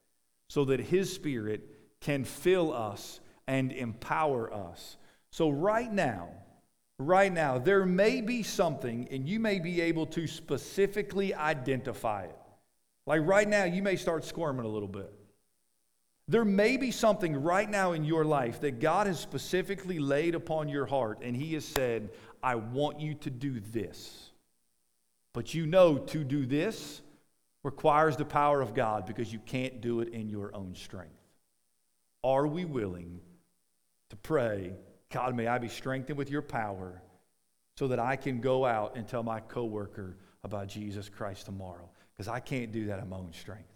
so 0.49 0.65
that 0.65 0.79
His 0.79 1.11
Spirit 1.13 1.61
can 1.99 2.23
fill 2.23 2.73
us 2.73 3.19
and 3.47 3.71
empower 3.71 4.53
us. 4.53 4.97
So, 5.31 5.49
right 5.49 5.91
now, 5.91 6.29
right 6.99 7.31
now, 7.31 7.57
there 7.57 7.85
may 7.85 8.21
be 8.21 8.43
something, 8.43 9.07
and 9.11 9.27
you 9.27 9.39
may 9.39 9.59
be 9.59 9.81
able 9.81 10.05
to 10.07 10.27
specifically 10.27 11.33
identify 11.33 12.23
it. 12.23 12.37
Like 13.05 13.21
right 13.23 13.47
now, 13.47 13.65
you 13.65 13.83
may 13.83 13.95
start 13.95 14.23
squirming 14.23 14.65
a 14.65 14.69
little 14.69 14.87
bit. 14.87 15.13
There 16.27 16.45
may 16.45 16.77
be 16.77 16.91
something 16.91 17.35
right 17.35 17.69
now 17.69 17.91
in 17.91 18.05
your 18.05 18.23
life 18.23 18.61
that 18.61 18.79
God 18.79 19.07
has 19.07 19.19
specifically 19.19 19.99
laid 19.99 20.35
upon 20.35 20.69
your 20.69 20.85
heart, 20.85 21.19
and 21.21 21.35
He 21.35 21.53
has 21.53 21.65
said, 21.65 22.11
I 22.41 22.55
want 22.55 22.99
you 22.99 23.13
to 23.15 23.29
do 23.29 23.59
this. 23.59 24.31
But 25.33 25.53
you 25.53 25.65
know 25.65 25.97
to 25.97 26.23
do 26.23 26.45
this 26.45 27.01
requires 27.63 28.15
the 28.15 28.25
power 28.25 28.61
of 28.61 28.73
God 28.73 29.05
because 29.05 29.33
you 29.33 29.39
can't 29.39 29.81
do 29.81 29.99
it 30.01 30.09
in 30.09 30.29
your 30.29 30.55
own 30.55 30.75
strength. 30.75 31.11
Are 32.23 32.47
we 32.47 32.65
willing 32.65 33.19
to 34.09 34.15
pray, 34.15 34.73
God, 35.11 35.35
may 35.35 35.47
I 35.47 35.57
be 35.57 35.67
strengthened 35.67 36.17
with 36.17 36.29
your 36.29 36.41
power 36.41 37.01
so 37.77 37.87
that 37.87 37.99
I 37.99 38.15
can 38.15 38.39
go 38.39 38.65
out 38.65 38.95
and 38.95 39.07
tell 39.07 39.23
my 39.23 39.39
coworker 39.39 40.17
about 40.43 40.67
Jesus 40.67 41.09
Christ 41.09 41.45
tomorrow? 41.45 41.89
Because 42.13 42.27
I 42.27 42.39
can't 42.39 42.71
do 42.71 42.85
that 42.87 42.99
in 42.99 43.09
my 43.09 43.17
own 43.17 43.33
strength. 43.33 43.72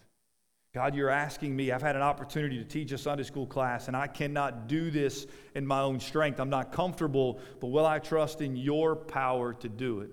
God, 0.74 0.94
you're 0.94 1.10
asking 1.10 1.56
me. 1.56 1.72
I've 1.72 1.82
had 1.82 1.96
an 1.96 2.02
opportunity 2.02 2.58
to 2.58 2.64
teach 2.64 2.92
a 2.92 2.98
Sunday 2.98 3.24
school 3.24 3.48
class, 3.48 3.88
and 3.88 3.98
I 3.98 4.08
cannot 4.08 4.68
do 4.68 4.92
this 4.92 5.26
in 5.56 5.66
my 5.66 5.82
own 5.82 6.00
strength. 6.00 6.40
I'm 6.40 6.50
not 6.50 6.72
comfortable, 6.72 7.40
but 7.60 7.68
will 7.68 7.86
I 7.86 8.00
trust 8.00 8.42
in 8.42 8.56
your 8.56 8.96
power 8.96 9.54
to 9.54 9.70
do 9.70 10.02
it? 10.02 10.12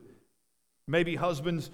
Maybe 0.86 1.16
husbands, 1.16 1.70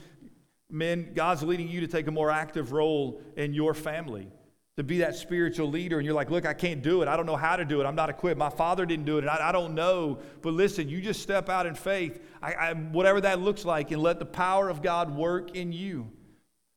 men, 0.70 1.12
God's 1.14 1.43
leading 1.43 1.68
you 1.68 1.81
to 1.81 1.87
take 1.87 2.07
a 2.07 2.11
more 2.11 2.31
active 2.31 2.72
role 2.72 3.22
in 3.37 3.55
your 3.55 3.74
family, 3.74 4.28
to 4.76 4.83
be 4.83 4.99
that 4.99 5.14
spiritual 5.14 5.68
leader. 5.68 5.99
And 5.99 6.07
you're 6.07 6.14
like, 6.14 6.31
look, 6.31 6.47
I 6.47 6.55
can't 6.55 6.83
do 6.83 7.03
it. 7.03 7.09
I 7.09 7.16
don't 7.16 7.26
know 7.26 7.37
how 7.37 7.57
to 7.57 7.64
do 7.64 7.81
it. 7.81 7.85
I'm 7.85 7.95
not 7.95 8.09
equipped. 8.09 8.39
My 8.39 8.51
father 8.51 8.87
didn't 8.87 9.05
do 9.05 9.18
it, 9.18 9.20
and 9.20 9.31
I, 9.31 9.51
I 9.51 9.53
don't 9.53 9.74
know. 9.74 10.18
But 10.43 10.55
listen, 10.55 10.89
you 10.89 11.01
just 11.01 11.22
step 11.22 11.49
out 11.49 11.66
in 11.66 11.74
faith, 11.74 12.20
I, 12.43 12.55
I, 12.55 12.72
whatever 12.72 13.20
that 13.20 13.41
looks 13.41 13.64
like, 13.64 13.91
and 13.93 14.03
let 14.03 14.18
the 14.18 14.26
power 14.26 14.68
of 14.68 14.83
God 14.83 15.14
work 15.14 15.55
in 15.55 15.72
you. 15.72 16.11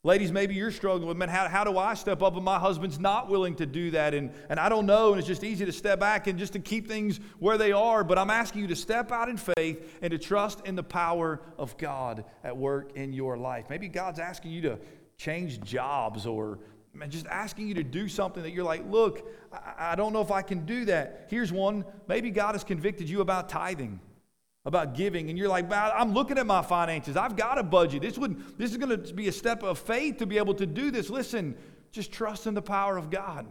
Ladies, 0.05 0.33
maybe 0.33 0.53
you're 0.53 0.69
struggling 0.69 1.07
with, 1.07 1.15
man, 1.15 1.29
how, 1.29 1.47
how 1.47 1.63
do 1.63 1.77
I 1.77 1.93
step 1.93 2.21
up 2.21 2.33
when 2.33 2.43
my 2.43 2.59
husband's 2.59 2.99
not 2.99 3.29
willing 3.29 3.55
to 3.55 3.65
do 3.65 3.91
that? 3.91 4.13
And, 4.13 4.33
and 4.49 4.59
I 4.59 4.67
don't 4.67 4.85
know, 4.85 5.11
and 5.11 5.19
it's 5.19 5.27
just 5.29 5.45
easy 5.45 5.65
to 5.65 5.71
step 5.71 5.97
back 5.97 6.27
and 6.27 6.37
just 6.37 6.51
to 6.53 6.59
keep 6.59 6.89
things 6.89 7.21
where 7.39 7.57
they 7.57 7.71
are. 7.71 8.03
But 8.03 8.19
I'm 8.19 8.29
asking 8.29 8.63
you 8.63 8.67
to 8.67 8.75
step 8.75 9.13
out 9.13 9.29
in 9.29 9.37
faith 9.37 9.97
and 10.01 10.11
to 10.11 10.17
trust 10.17 10.59
in 10.65 10.75
the 10.75 10.83
power 10.83 11.39
of 11.57 11.77
God 11.77 12.25
at 12.43 12.57
work 12.57 12.97
in 12.97 13.13
your 13.13 13.37
life. 13.37 13.67
Maybe 13.69 13.87
God's 13.87 14.19
asking 14.19 14.51
you 14.51 14.61
to 14.63 14.79
change 15.15 15.61
jobs 15.61 16.25
or 16.25 16.59
man, 16.93 17.09
just 17.09 17.27
asking 17.27 17.69
you 17.69 17.75
to 17.75 17.83
do 17.83 18.09
something 18.09 18.43
that 18.43 18.51
you're 18.51 18.65
like, 18.65 18.83
look, 18.91 19.25
I, 19.53 19.93
I 19.93 19.95
don't 19.95 20.11
know 20.11 20.21
if 20.21 20.31
I 20.31 20.41
can 20.41 20.65
do 20.65 20.83
that. 20.83 21.27
Here's 21.29 21.53
one. 21.53 21.85
Maybe 22.09 22.29
God 22.29 22.55
has 22.55 22.65
convicted 22.65 23.07
you 23.07 23.21
about 23.21 23.47
tithing 23.47 24.01
about 24.65 24.95
giving 24.95 25.29
and 25.29 25.37
you're 25.37 25.49
like 25.49 25.71
i'm 25.71 26.13
looking 26.13 26.37
at 26.37 26.45
my 26.45 26.61
finances. 26.61 27.17
I've 27.17 27.35
got 27.35 27.57
a 27.57 27.63
budget. 27.63 28.01
This 28.01 28.17
would 28.17 28.57
this 28.57 28.71
is 28.71 28.77
going 28.77 29.03
to 29.03 29.13
be 29.13 29.27
a 29.27 29.31
step 29.31 29.63
of 29.63 29.77
faith 29.77 30.17
to 30.17 30.25
be 30.25 30.37
able 30.37 30.53
to 30.55 30.65
do 30.65 30.91
this. 30.91 31.09
Listen 31.09 31.55
just 31.91 32.11
trust 32.11 32.47
in 32.47 32.53
the 32.53 32.61
power 32.61 32.97
of 32.97 33.09
god. 33.09 33.45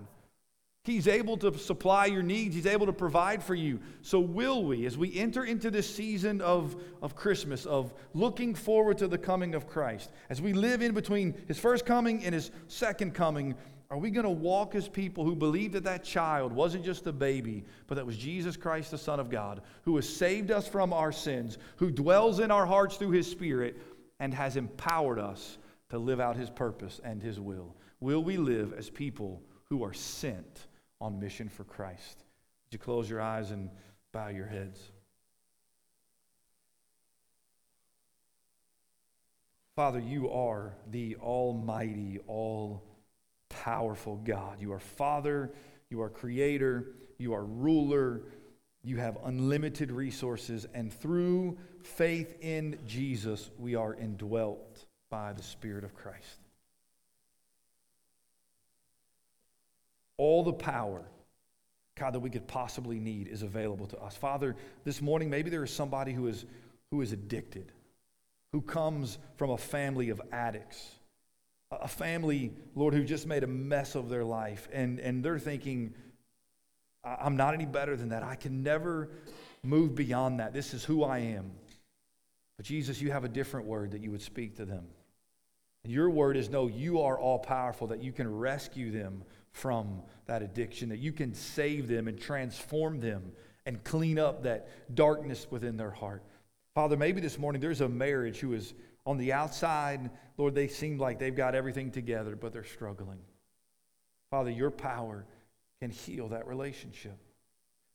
He's 0.85 1.07
able 1.07 1.37
to 1.37 1.57
supply 1.59 2.07
your 2.07 2.25
needs. 2.25 2.57
He's 2.57 2.67
able 2.67 2.87
to 2.87 2.93
provide 2.93 3.41
for 3.45 3.55
you. 3.55 3.79
So 4.01 4.19
will 4.19 4.65
we 4.65 4.85
as 4.85 4.99
we 4.99 5.17
enter 5.17 5.45
into 5.45 5.71
this 5.71 5.93
season 5.95 6.41
of, 6.41 6.75
of 7.03 7.15
christmas 7.15 7.67
of 7.67 7.93
looking 8.15 8.55
forward 8.55 8.99
to 8.99 9.07
the 9.07 9.19
coming 9.19 9.55
of 9.55 9.69
christ 9.69 10.11
as 10.29 10.41
we 10.41 10.53
live 10.53 10.83
in 10.83 10.93
between 10.93 11.35
his 11.47 11.59
first 11.59 11.87
coming 11.87 12.25
and 12.25 12.35
his 12.35 12.51
second 12.69 13.15
coming 13.15 13.55
are 13.93 13.99
we 13.99 14.11
going 14.11 14.25
to 14.25 14.31
walk 14.31 14.75
as 14.75 14.89
people 14.89 15.23
who 15.23 15.37
believe 15.37 15.73
that 15.73 15.85
that 15.85 16.03
child 16.03 16.51
wasn't 16.51 16.83
just 16.83 17.07
a 17.07 17.13
baby, 17.13 17.63
but 17.87 17.97
that 17.97 18.07
was 18.07 18.17
Jesus 18.17 18.57
Christ, 18.57 18.91
the 18.91 18.97
Son 18.97 19.21
of 19.21 19.29
God, 19.29 19.61
who 19.83 19.97
has 19.97 20.09
saved 20.09 20.51
us 20.51 20.67
from 20.67 20.95
our 20.95 21.13
sins, 21.13 21.59
who 21.77 21.91
dwells 21.91 22.41
in 22.41 22.51
our 22.51 22.65
hearts 22.65 22.97
through 22.97 23.11
His 23.11 23.31
Spirit, 23.31 23.77
and 24.19 24.33
has 24.33 24.57
empowered 24.57 25.19
us 25.19 25.59
to 25.91 25.99
live 25.99 26.21
out 26.21 26.37
His 26.37 26.49
purpose 26.49 27.03
and 27.05 27.23
His 27.23 27.39
will? 27.39 27.77
Will 28.01 28.25
we 28.25 28.39
live 28.39 28.73
as 28.73 28.89
people 28.89 29.43
who 29.65 29.85
are 29.85 29.93
sent 29.93 30.69
on 30.99 31.21
mission 31.21 31.51
for 31.51 31.65
Christ? 31.65 32.25
Would 32.65 32.73
you 32.73 32.79
close 32.79 33.11
your 33.11 33.21
eyes 33.21 33.51
and 33.51 33.69
bow 34.11 34.29
your 34.29 34.47
heads? 34.47 34.81
Father, 39.77 40.01
you 40.01 40.31
are 40.31 40.73
the 40.91 41.17
Almighty, 41.17 42.21
all 42.27 42.83
powerful 43.53 44.17
God. 44.17 44.61
You 44.61 44.73
are 44.73 44.81
Father, 44.81 45.53
you 45.91 46.01
are 46.01 46.09
Creator, 46.09 46.89
you 47.19 47.35
are 47.35 47.45
ruler, 47.45 48.23
you 48.83 48.97
have 48.97 49.19
unlimited 49.25 49.93
resources, 49.93 50.67
and 50.75 50.93
through 50.93 51.57
faith 51.83 52.35
in 52.41 52.79
Jesus, 52.87 53.51
we 53.59 53.75
are 53.75 53.95
indwelt 53.95 54.85
by 55.11 55.33
the 55.33 55.43
Spirit 55.43 55.85
of 55.85 55.95
Christ. 55.95 56.41
All 60.17 60.43
the 60.43 60.53
power, 60.53 61.03
God, 61.97 62.15
that 62.15 62.21
we 62.21 62.31
could 62.31 62.47
possibly 62.47 62.99
need 62.99 63.29
is 63.29 63.43
available 63.43 63.87
to 63.87 63.99
us. 63.99 64.17
Father, 64.17 64.57
this 64.85 65.01
morning, 65.01 65.31
maybe 65.31 65.51
there 65.51 65.65
is 65.65 65.71
somebody 65.71 66.13
who 66.13 66.27
is, 66.27 66.45
who 66.91 67.03
is 67.03 67.13
addicted, 67.13 67.73
who 68.53 68.61
comes 68.61 69.19
from 69.37 69.51
a 69.51 69.59
family 69.59 70.11
of 70.11 70.21
addicts 70.33 70.91
a 71.81 71.89
family, 71.89 72.53
Lord, 72.75 72.95
who 72.95 73.05
just 73.05 73.27
made 73.27 73.45
a 73.45 73.49
mess 73.49 73.95
of 73.95 74.09
their 74.09 74.25
life, 74.25 74.69
and, 74.73 74.99
and 75.01 75.25
they're 75.25 75.39
thinking, 75.39 75.95
I'm 77.05 77.37
not 77.37 77.55
any 77.55 77.67
better 77.67 77.97
than 77.97 78.11
that. 78.11 78.23
I 78.23 78.35
can 78.35 78.63
never 78.63 79.11
move 79.63 79.95
beyond 79.95 80.41
that. 80.41 80.53
This 80.53 80.75
is 80.75 80.85
who 80.85 81.03
I 81.05 81.19
am. 81.19 81.53
But 82.57 82.67
Jesus, 82.67 83.01
you 83.01 83.11
have 83.11 83.25
a 83.25 83.29
different 83.29 83.67
word 83.67 83.93
that 83.93 84.03
you 84.03 84.11
would 84.11 84.23
speak 84.23 84.57
to 84.57 84.65
them. 84.65 84.87
Your 85.85 86.11
word 86.11 86.37
is 86.37 86.49
no, 86.49 86.69
you 86.69 87.01
are 87.01 87.19
all 87.19 87.39
powerful, 87.39 87.89
that 87.89 88.03
you 88.03 88.13
can 88.13 88.33
rescue 88.33 88.93
them 88.93 89.25
from 89.51 90.03
that 90.27 90.43
addiction, 90.43 90.89
that 90.91 91.01
you 91.01 91.13
can 91.13 91.35
save 91.35 91.89
them 91.89 92.07
and 92.07 92.21
transform 92.21 93.01
them 93.01 93.33
and 93.67 93.83
clean 93.83 94.19
up 94.19 94.45
that 94.45 94.95
darkness 94.95 95.47
within 95.51 95.77
their 95.77 95.91
heart. 95.91 96.23
Father, 96.75 96.97
maybe 96.97 97.21
this 97.21 97.39
morning 97.39 97.61
there's 97.61 97.81
a 97.81 97.89
marriage 97.89 98.39
who 98.39 98.55
is 98.55 98.75
on 99.05 99.19
the 99.19 99.33
outside, 99.33 100.11
Lord, 100.39 100.55
they 100.55 100.69
seem 100.69 100.99
like 100.99 101.19
they've 101.19 101.35
got 101.35 101.55
everything 101.55 101.91
together, 101.91 102.37
but 102.37 102.53
they're 102.53 102.65
struggling. 102.65 103.19
Father, 104.31 104.51
your 104.51 104.71
power 104.71 105.27
can 105.81 105.91
heal 105.91 106.29
that 106.29 106.47
relationship. 106.47 107.19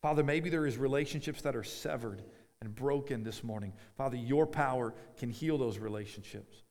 Father, 0.01 0.23
maybe 0.23 0.49
there 0.49 0.65
is 0.67 0.77
relationships 0.77 1.41
that 1.41 1.55
are 1.55 1.63
severed 1.63 2.21
and 2.61 2.75
broken 2.75 3.23
this 3.23 3.43
morning. 3.43 3.73
Father, 3.95 4.17
your 4.17 4.45
power 4.45 4.93
can 5.17 5.29
heal 5.29 5.57
those 5.57 5.77
relationships. 5.77 6.63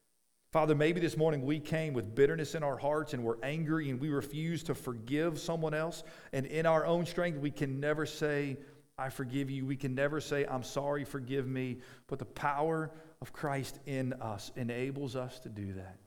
Father, 0.53 0.75
maybe 0.75 1.01
this 1.01 1.17
morning 1.17 1.45
we 1.45 1.59
came 1.59 1.93
with 1.93 2.15
bitterness 2.15 2.55
in 2.55 2.63
our 2.63 2.79
hearts 2.79 3.13
and 3.13 3.23
we're 3.23 3.43
angry 3.43 3.91
and 3.91 4.01
we 4.01 4.09
refuse 4.09 4.63
to 4.65 4.75
forgive 4.75 5.39
someone 5.39 5.75
else. 5.75 6.03
And 6.33 6.47
in 6.47 6.67
our 6.67 6.87
own 6.87 7.05
strength, 7.05 7.39
we 7.39 7.51
can 7.51 7.81
never 7.81 8.07
say, 8.07 8.57
I 8.99 9.11
forgive 9.11 9.51
you. 9.51 9.67
We 9.67 9.77
can 9.77 9.95
never 9.95 10.21
say, 10.21 10.47
I'm 10.47 10.63
sorry, 10.63 11.05
forgive 11.05 11.47
me. 11.47 11.79
But 12.07 12.19
the 12.19 12.25
power 12.25 12.91
of 13.21 13.33
Christ 13.33 13.79
in 13.87 14.13
us 14.15 14.53
enables 14.57 15.17
us 15.17 15.39
to 15.41 15.49
do 15.49 15.73
that. 15.75 15.99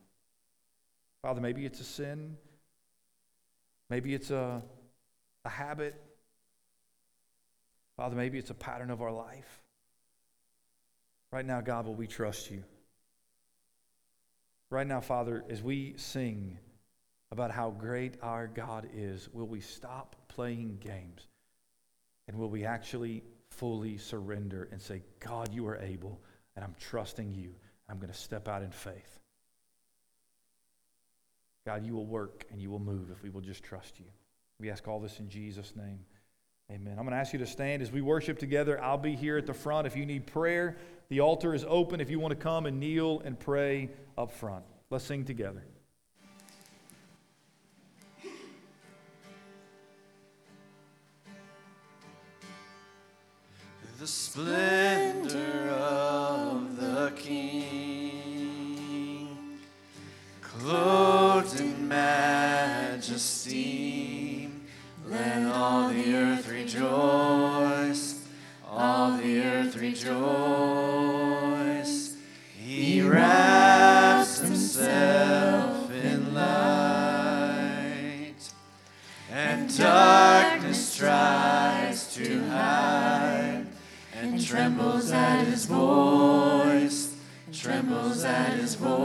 Father, 1.22 1.41
maybe 1.41 1.66
it's 1.66 1.80
a 1.80 1.84
sin, 1.84 2.38
maybe 3.89 4.14
it's 4.14 4.32
a, 4.32 4.62
a 5.45 5.49
habit. 5.49 5.95
Father, 7.97 8.16
maybe 8.16 8.38
it's 8.38 8.49
a 8.49 8.53
pattern 8.53 8.91
of 8.91 9.01
our 9.01 9.12
life. 9.12 9.62
Right 11.34 11.45
now, 11.45 11.60
God, 11.60 11.86
will 11.86 11.95
we 11.95 12.07
trust 12.07 12.49
you? 12.49 12.64
Right 14.70 14.88
now, 14.88 15.01
Father, 15.01 15.43
as 15.49 15.62
we 15.62 15.95
sing 15.97 16.57
about 17.32 17.51
how 17.51 17.72
great 17.72 18.16
our 18.22 18.47
God 18.47 18.88
is, 18.95 19.28
will 19.34 19.47
we 19.47 19.60
stop 19.60 20.16
playing 20.30 20.78
games? 20.80 21.28
And 22.28 22.38
will 22.38 22.49
we 22.49 22.66
actually 22.66 23.24
fully 23.49 23.97
surrender 23.97 24.70
and 24.72 24.82
say, 24.82 25.01
God, 25.20 25.53
you 25.53 25.68
are 25.68 25.78
able 25.78 26.22
and 26.60 26.66
I'm 26.66 26.76
trusting 26.78 27.34
you. 27.34 27.55
I'm 27.88 27.99
going 27.99 28.12
to 28.12 28.18
step 28.18 28.49
out 28.49 28.64
in 28.64 28.70
faith. 28.70 29.20
God, 31.66 31.86
you 31.86 31.93
will 31.93 32.05
work 32.05 32.45
and 32.51 32.62
you 32.62 32.70
will 32.70 32.80
move 32.80 33.12
if 33.12 33.24
we 33.24 33.30
will 33.30 33.39
just 33.39 33.64
trust 33.64 33.97
you. 33.97 34.05
We 34.60 34.70
ask 34.70 34.86
all 34.86 34.99
this 34.99 35.22
in 35.22 35.30
Jesus' 35.30 35.74
name. 35.78 35.99
Amen. 36.70 36.97
I'm 36.99 37.05
going 37.05 37.12
to 37.12 37.18
ask 37.18 37.32
you 37.32 37.39
to 37.39 37.45
stand 37.45 37.82
as 37.82 37.93
we 37.93 38.01
worship 38.01 38.38
together. 38.38 38.84
I'll 38.84 38.97
be 38.97 39.16
here 39.16 39.38
at 39.38 39.45
the 39.45 39.53
front 39.53 39.88
if 39.88 39.95
you 39.95 40.05
need 40.05 40.28
prayer. 40.28 40.76
The 41.07 41.22
altar 41.22 41.53
is 41.55 41.66
open 41.66 42.01
if 42.01 42.10
you 42.10 42.20
want 42.20 42.32
to 42.32 42.36
come 42.36 42.66
and 42.66 42.78
kneel 42.78 43.22
and 43.24 43.39
pray 43.39 43.89
up 44.18 44.30
front. 44.30 44.66
Let's 44.89 45.05
sing 45.05 45.24
together. 45.24 45.64
the 53.99 54.07
splendor 54.07 55.70
of 55.72 56.49
the 57.00 57.12
King, 57.12 59.28
clothed 60.41 61.60
in 61.60 61.88
majesty. 61.88 63.30
Let 65.08 65.45
all 65.45 65.89
the 65.89 66.16
earth 66.16 66.50
rejoice, 66.50 68.26
all 68.68 69.18
the 69.18 69.39
earth 69.39 69.78
rejoice. 69.78 70.18
He 72.58 73.02
wraps 73.02 74.39
himself 74.41 75.91
in 75.91 76.34
light, 76.34 78.34
and 79.32 79.78
darkness 79.78 80.97
tries 80.97 82.14
to 82.16 82.43
hide 82.47 83.68
and 84.14 84.45
trembles 84.45 85.12
at 85.12 85.45
his 85.45 85.66
voice 85.66 86.38
trembles 87.62 88.24
at 88.24 88.53
his 88.53 88.76
voice. 88.76 89.03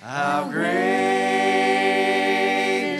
How 0.00 0.48
great 0.48 0.70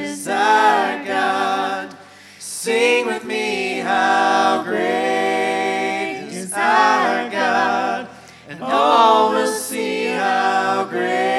is 0.03 0.27
our 0.27 1.05
God! 1.05 1.97
Sing 2.41 3.07
with 3.07 3.25
me, 3.25 3.79
how 3.79 4.65
great 4.65 6.31
is 6.33 6.53
our 6.53 7.31
God! 7.31 8.09
And 8.49 8.61
all 8.61 9.31
will 9.31 9.47
see 9.47 10.07
how 10.07 10.85
great. 10.91 11.32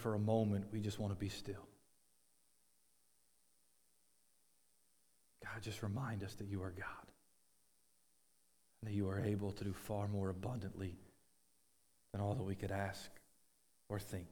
For 0.00 0.14
a 0.14 0.18
moment, 0.18 0.66
we 0.72 0.80
just 0.80 0.98
want 0.98 1.12
to 1.12 1.18
be 1.18 1.28
still. 1.28 1.66
God, 5.44 5.62
just 5.62 5.82
remind 5.82 6.24
us 6.24 6.34
that 6.34 6.48
you 6.48 6.62
are 6.62 6.70
God, 6.70 7.06
and 8.80 8.90
that 8.90 8.94
you 8.94 9.08
are 9.08 9.20
able 9.20 9.52
to 9.52 9.64
do 9.64 9.72
far 9.72 10.08
more 10.08 10.30
abundantly 10.30 10.96
than 12.12 12.20
all 12.20 12.34
that 12.34 12.42
we 12.42 12.54
could 12.54 12.72
ask 12.72 13.10
or 13.88 13.98
think, 13.98 14.26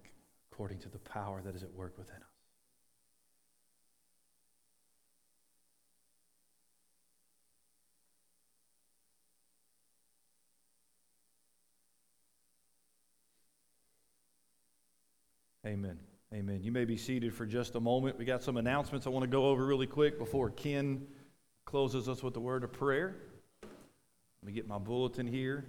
according 0.51 0.79
to 0.81 0.89
the 0.89 0.99
power 0.99 1.41
that 1.43 1.55
is 1.55 1.63
at 1.63 1.73
work 1.75 1.97
within 1.99 2.17
us. 2.17 2.38
Amen. 15.79 15.99
Amen. 16.35 16.65
You 16.65 16.73
may 16.73 16.85
be 16.85 16.97
seated 16.97 17.33
for 17.33 17.47
just 17.47 17.77
a 17.77 17.81
moment. 17.81 18.19
We 18.19 18.25
got 18.25 18.43
some 18.43 18.57
announcements 18.57 19.07
I 19.07 19.11
want 19.11 19.23
to 19.23 19.31
go 19.31 19.47
over 19.47 19.65
really 19.65 19.87
quick 19.87 20.19
before 20.19 20.51
Ken 20.51 21.07
closes 21.67 22.09
us 22.09 22.21
with 22.21 22.35
the 22.35 22.41
word 22.41 22.65
of 22.65 22.73
prayer. 22.73 23.15
Let 23.63 24.47
me 24.49 24.53
get 24.53 24.67
my 24.67 24.79
bulletin 24.79 25.25
here. 25.25 25.67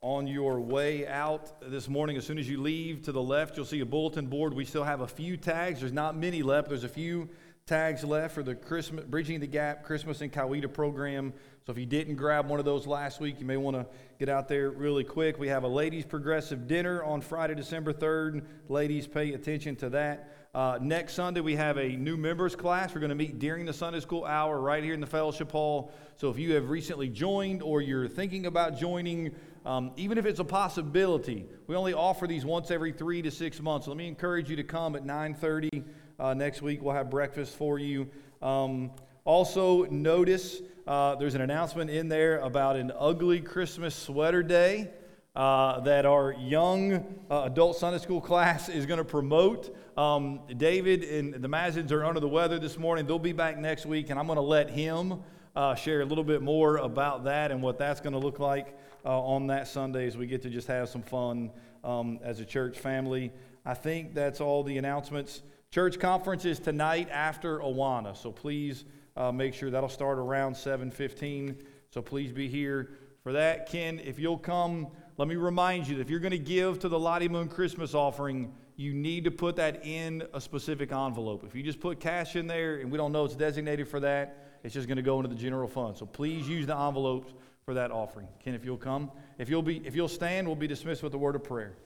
On 0.00 0.26
your 0.26 0.60
way 0.60 1.06
out 1.06 1.60
this 1.60 1.90
morning, 1.90 2.16
as 2.16 2.24
soon 2.24 2.38
as 2.38 2.48
you 2.48 2.58
leave 2.58 3.02
to 3.02 3.12
the 3.12 3.22
left, 3.22 3.54
you'll 3.54 3.66
see 3.66 3.80
a 3.80 3.86
bulletin 3.86 4.26
board. 4.26 4.54
We 4.54 4.64
still 4.64 4.84
have 4.84 5.02
a 5.02 5.06
few 5.06 5.36
tags. 5.36 5.80
There's 5.80 5.92
not 5.92 6.16
many 6.16 6.42
left. 6.42 6.70
There's 6.70 6.84
a 6.84 6.88
few 6.88 7.28
tags 7.66 8.02
left 8.02 8.34
for 8.34 8.42
the 8.42 8.56
Christmas 8.56 9.04
Bridging 9.04 9.38
the 9.38 9.46
Gap 9.46 9.84
Christmas 9.84 10.20
and 10.20 10.32
Coweta 10.32 10.72
program. 10.72 11.32
So 11.64 11.70
if 11.70 11.78
you 11.78 11.86
didn't 11.86 12.16
grab 12.16 12.48
one 12.48 12.58
of 12.58 12.64
those 12.64 12.88
last 12.88 13.20
week, 13.20 13.38
you 13.38 13.46
may 13.46 13.56
want 13.56 13.76
to 13.76 13.86
get 14.18 14.28
out 14.28 14.48
there 14.48 14.70
really 14.70 15.04
quick. 15.04 15.38
We 15.38 15.46
have 15.46 15.62
a 15.62 15.68
ladies 15.68 16.04
progressive 16.04 16.66
dinner 16.66 17.04
on 17.04 17.20
Friday, 17.20 17.54
December 17.54 17.92
3rd. 17.92 18.44
Ladies, 18.68 19.06
pay 19.06 19.32
attention 19.34 19.76
to 19.76 19.90
that. 19.90 20.34
Uh, 20.52 20.80
next 20.82 21.14
Sunday, 21.14 21.40
we 21.40 21.54
have 21.54 21.78
a 21.78 21.90
new 21.90 22.16
members 22.16 22.56
class. 22.56 22.94
We're 22.94 23.00
going 23.00 23.10
to 23.10 23.14
meet 23.14 23.38
during 23.38 23.64
the 23.64 23.72
Sunday 23.72 24.00
school 24.00 24.24
hour 24.24 24.60
right 24.60 24.82
here 24.82 24.92
in 24.92 25.00
the 25.00 25.06
fellowship 25.06 25.52
hall. 25.52 25.92
So 26.16 26.30
if 26.30 26.38
you 26.38 26.54
have 26.54 26.68
recently 26.68 27.08
joined 27.08 27.62
or 27.62 27.80
you're 27.80 28.08
thinking 28.08 28.46
about 28.46 28.76
joining, 28.76 29.36
um, 29.64 29.92
even 29.96 30.18
if 30.18 30.26
it's 30.26 30.40
a 30.40 30.44
possibility, 30.44 31.46
we 31.68 31.76
only 31.76 31.94
offer 31.94 32.26
these 32.26 32.44
once 32.44 32.72
every 32.72 32.92
three 32.92 33.22
to 33.22 33.30
six 33.30 33.60
months. 33.60 33.86
So 33.86 33.92
let 33.92 33.98
me 33.98 34.08
encourage 34.08 34.50
you 34.50 34.56
to 34.56 34.64
come 34.64 34.96
at 34.96 35.04
9:30 35.06 35.84
uh, 36.18 36.34
next 36.34 36.62
week. 36.62 36.82
We'll 36.82 36.94
have 36.94 37.10
breakfast 37.10 37.56
for 37.56 37.78
you. 37.78 38.08
Um, 38.40 38.90
also, 39.24 39.84
notice 39.84 40.60
uh, 40.86 41.14
there's 41.14 41.34
an 41.34 41.40
announcement 41.40 41.90
in 41.90 42.08
there 42.08 42.38
about 42.38 42.76
an 42.76 42.92
ugly 42.98 43.40
Christmas 43.40 43.94
sweater 43.94 44.42
day. 44.42 44.90
uh, 45.34 45.80
that 45.80 46.04
our 46.04 46.34
young 46.34 47.22
uh, 47.30 47.44
adult 47.44 47.76
Sunday 47.76 47.98
school 47.98 48.20
class 48.20 48.68
is 48.68 48.84
going 48.84 48.98
to 48.98 49.04
promote. 49.04 49.74
Um, 49.96 50.40
David 50.56 51.04
and 51.04 51.34
the 51.34 51.48
Mazins 51.48 51.90
are 51.90 52.04
under 52.04 52.20
the 52.20 52.28
weather 52.28 52.58
this 52.58 52.78
morning. 52.78 53.06
They'll 53.06 53.18
be 53.18 53.32
back 53.32 53.58
next 53.58 53.86
week, 53.86 54.10
and 54.10 54.18
I'm 54.18 54.26
going 54.26 54.36
to 54.36 54.42
let 54.42 54.70
him 54.70 55.22
uh, 55.56 55.74
share 55.74 56.02
a 56.02 56.04
little 56.04 56.24
bit 56.24 56.42
more 56.42 56.78
about 56.78 57.24
that 57.24 57.50
and 57.50 57.62
what 57.62 57.78
that's 57.78 58.00
going 58.00 58.12
to 58.12 58.18
look 58.18 58.38
like 58.38 58.76
uh, 59.04 59.20
on 59.20 59.46
that 59.48 59.68
Sunday 59.68 60.06
as 60.06 60.16
we 60.16 60.26
get 60.26 60.42
to 60.42 60.50
just 60.50 60.68
have 60.68 60.88
some 60.88 61.02
fun 61.02 61.50
um, 61.82 62.18
as 62.22 62.40
a 62.40 62.44
church 62.44 62.78
family. 62.78 63.32
I 63.64 63.74
think 63.74 64.14
that's 64.14 64.40
all 64.40 64.62
the 64.62 64.76
announcements. 64.76 65.42
Church 65.72 65.98
conference 65.98 66.44
is 66.44 66.58
tonight 66.58 67.08
after 67.10 67.60
Awana, 67.60 68.14
so 68.14 68.30
please 68.30 68.84
uh, 69.16 69.32
make 69.32 69.54
sure 69.54 69.70
that'll 69.70 69.88
start 69.88 70.18
around 70.18 70.52
7:15. 70.54 71.64
So 71.88 72.02
please 72.02 72.30
be 72.30 72.46
here 72.46 72.90
for 73.22 73.32
that. 73.32 73.70
Ken, 73.70 73.98
if 74.04 74.18
you'll 74.18 74.36
come, 74.36 74.88
let 75.16 75.28
me 75.28 75.36
remind 75.36 75.88
you 75.88 75.94
that 75.94 76.02
if 76.02 76.10
you're 76.10 76.20
going 76.20 76.32
to 76.32 76.38
give 76.38 76.78
to 76.80 76.90
the 76.90 76.98
Lottie 76.98 77.26
Moon 77.26 77.48
Christmas 77.48 77.94
offering, 77.94 78.52
you 78.76 78.92
need 78.92 79.24
to 79.24 79.30
put 79.30 79.56
that 79.56 79.86
in 79.86 80.22
a 80.34 80.42
specific 80.42 80.92
envelope. 80.92 81.42
If 81.42 81.54
you 81.54 81.62
just 81.62 81.80
put 81.80 81.98
cash 82.00 82.36
in 82.36 82.46
there 82.46 82.80
and 82.80 82.90
we 82.90 82.98
don't 82.98 83.10
know 83.10 83.24
it's 83.24 83.34
designated 83.34 83.88
for 83.88 84.00
that, 84.00 84.58
it's 84.64 84.74
just 84.74 84.88
going 84.88 84.96
to 84.96 85.02
go 85.02 85.20
into 85.20 85.30
the 85.30 85.40
general 85.40 85.68
fund. 85.68 85.96
So 85.96 86.04
please 86.04 86.46
use 86.46 86.66
the 86.66 86.76
envelopes 86.76 87.32
for 87.64 87.72
that 87.72 87.90
offering. 87.90 88.28
Ken, 88.44 88.52
if 88.52 88.62
you'll 88.62 88.76
come, 88.76 89.10
if 89.38 89.48
you'll 89.48 89.62
be, 89.62 89.80
if 89.86 89.96
you'll 89.96 90.06
stand, 90.06 90.46
we'll 90.46 90.54
be 90.54 90.66
dismissed 90.66 91.02
with 91.02 91.14
a 91.14 91.18
word 91.18 91.34
of 91.34 91.42
prayer. 91.42 91.76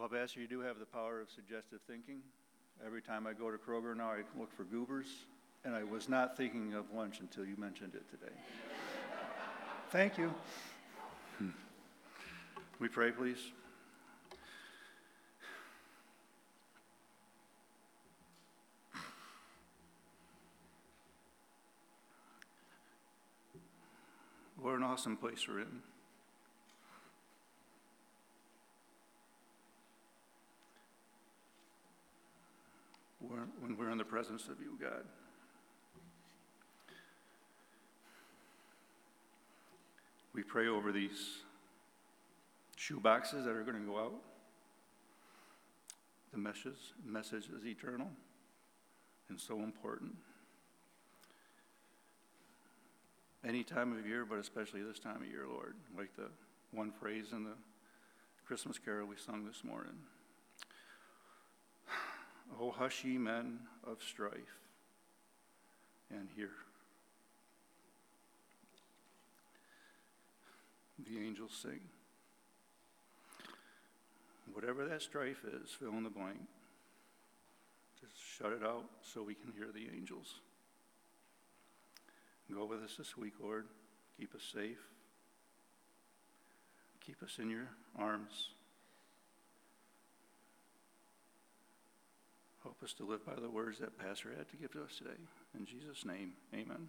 Well, 0.00 0.08
Pastor, 0.08 0.40
you 0.40 0.46
do 0.46 0.60
have 0.60 0.78
the 0.78 0.86
power 0.86 1.20
of 1.20 1.28
suggestive 1.28 1.80
thinking. 1.86 2.20
Every 2.82 3.02
time 3.02 3.26
I 3.26 3.34
go 3.34 3.50
to 3.50 3.58
Kroger 3.58 3.94
now, 3.94 4.12
I 4.12 4.22
look 4.34 4.50
for 4.50 4.64
goobers, 4.64 5.08
and 5.62 5.74
I 5.74 5.84
was 5.84 6.08
not 6.08 6.38
thinking 6.38 6.72
of 6.72 6.86
lunch 6.90 7.20
until 7.20 7.44
you 7.44 7.54
mentioned 7.58 7.94
it 7.94 8.10
today. 8.10 8.32
Thank 9.90 10.16
you. 10.16 10.32
We 12.78 12.88
pray, 12.88 13.10
please. 13.10 13.36
What 24.56 24.76
an 24.76 24.82
awesome 24.82 25.18
place 25.18 25.46
we're 25.46 25.60
in. 25.60 25.89
When 33.20 33.76
we're 33.76 33.90
in 33.90 33.98
the 33.98 34.04
presence 34.04 34.48
of 34.48 34.60
you, 34.60 34.78
God. 34.80 35.04
We 40.32 40.42
pray 40.42 40.68
over 40.68 40.90
these 40.92 41.38
shoe 42.76 43.00
boxes 43.00 43.44
that 43.44 43.50
are 43.50 43.62
going 43.62 43.78
to 43.78 43.86
go 43.86 43.98
out. 43.98 44.14
The 46.32 46.38
message, 46.38 46.94
message 47.04 47.48
is 47.54 47.66
eternal 47.66 48.08
and 49.28 49.38
so 49.38 49.58
important. 49.58 50.12
Any 53.44 53.64
time 53.64 53.96
of 53.96 54.06
year, 54.06 54.24
but 54.24 54.38
especially 54.38 54.82
this 54.82 54.98
time 54.98 55.16
of 55.16 55.28
year, 55.28 55.46
Lord, 55.48 55.74
like 55.96 56.14
the 56.16 56.28
one 56.72 56.92
phrase 56.92 57.32
in 57.32 57.44
the 57.44 57.54
Christmas 58.46 58.78
carol 58.78 59.08
we 59.08 59.16
sung 59.16 59.44
this 59.44 59.64
morning. 59.64 59.96
Oh, 62.58 62.70
hush 62.70 63.04
ye 63.04 63.18
men 63.18 63.58
of 63.86 64.02
strife, 64.02 64.58
and 66.10 66.28
hear. 66.34 66.50
The 71.06 71.18
angels 71.18 71.52
sing. 71.62 71.80
Whatever 74.52 74.86
that 74.86 75.02
strife 75.02 75.44
is, 75.44 75.70
fill 75.70 75.90
in 75.90 76.04
the 76.04 76.10
blank. 76.10 76.40
Just 78.00 78.14
shut 78.36 78.52
it 78.52 78.64
out 78.64 78.84
so 79.02 79.22
we 79.22 79.34
can 79.34 79.52
hear 79.52 79.68
the 79.72 79.88
angels. 79.94 80.40
Go 82.52 82.64
with 82.64 82.82
us 82.82 82.96
this 82.98 83.16
week, 83.16 83.34
Lord. 83.40 83.66
Keep 84.18 84.34
us 84.34 84.42
safe. 84.52 84.78
Keep 87.00 87.22
us 87.22 87.38
in 87.38 87.48
your 87.48 87.68
arms. 87.98 88.50
Help 92.80 92.88
us 92.88 92.94
to 92.94 93.04
live 93.04 93.26
by 93.26 93.34
the 93.34 93.50
words 93.50 93.78
that 93.80 93.98
Pastor 93.98 94.30
had 94.34 94.48
to 94.48 94.56
give 94.56 94.72
to 94.72 94.82
us 94.82 94.96
today. 94.96 95.20
In 95.54 95.66
Jesus' 95.66 96.06
name, 96.06 96.32
amen. 96.54 96.88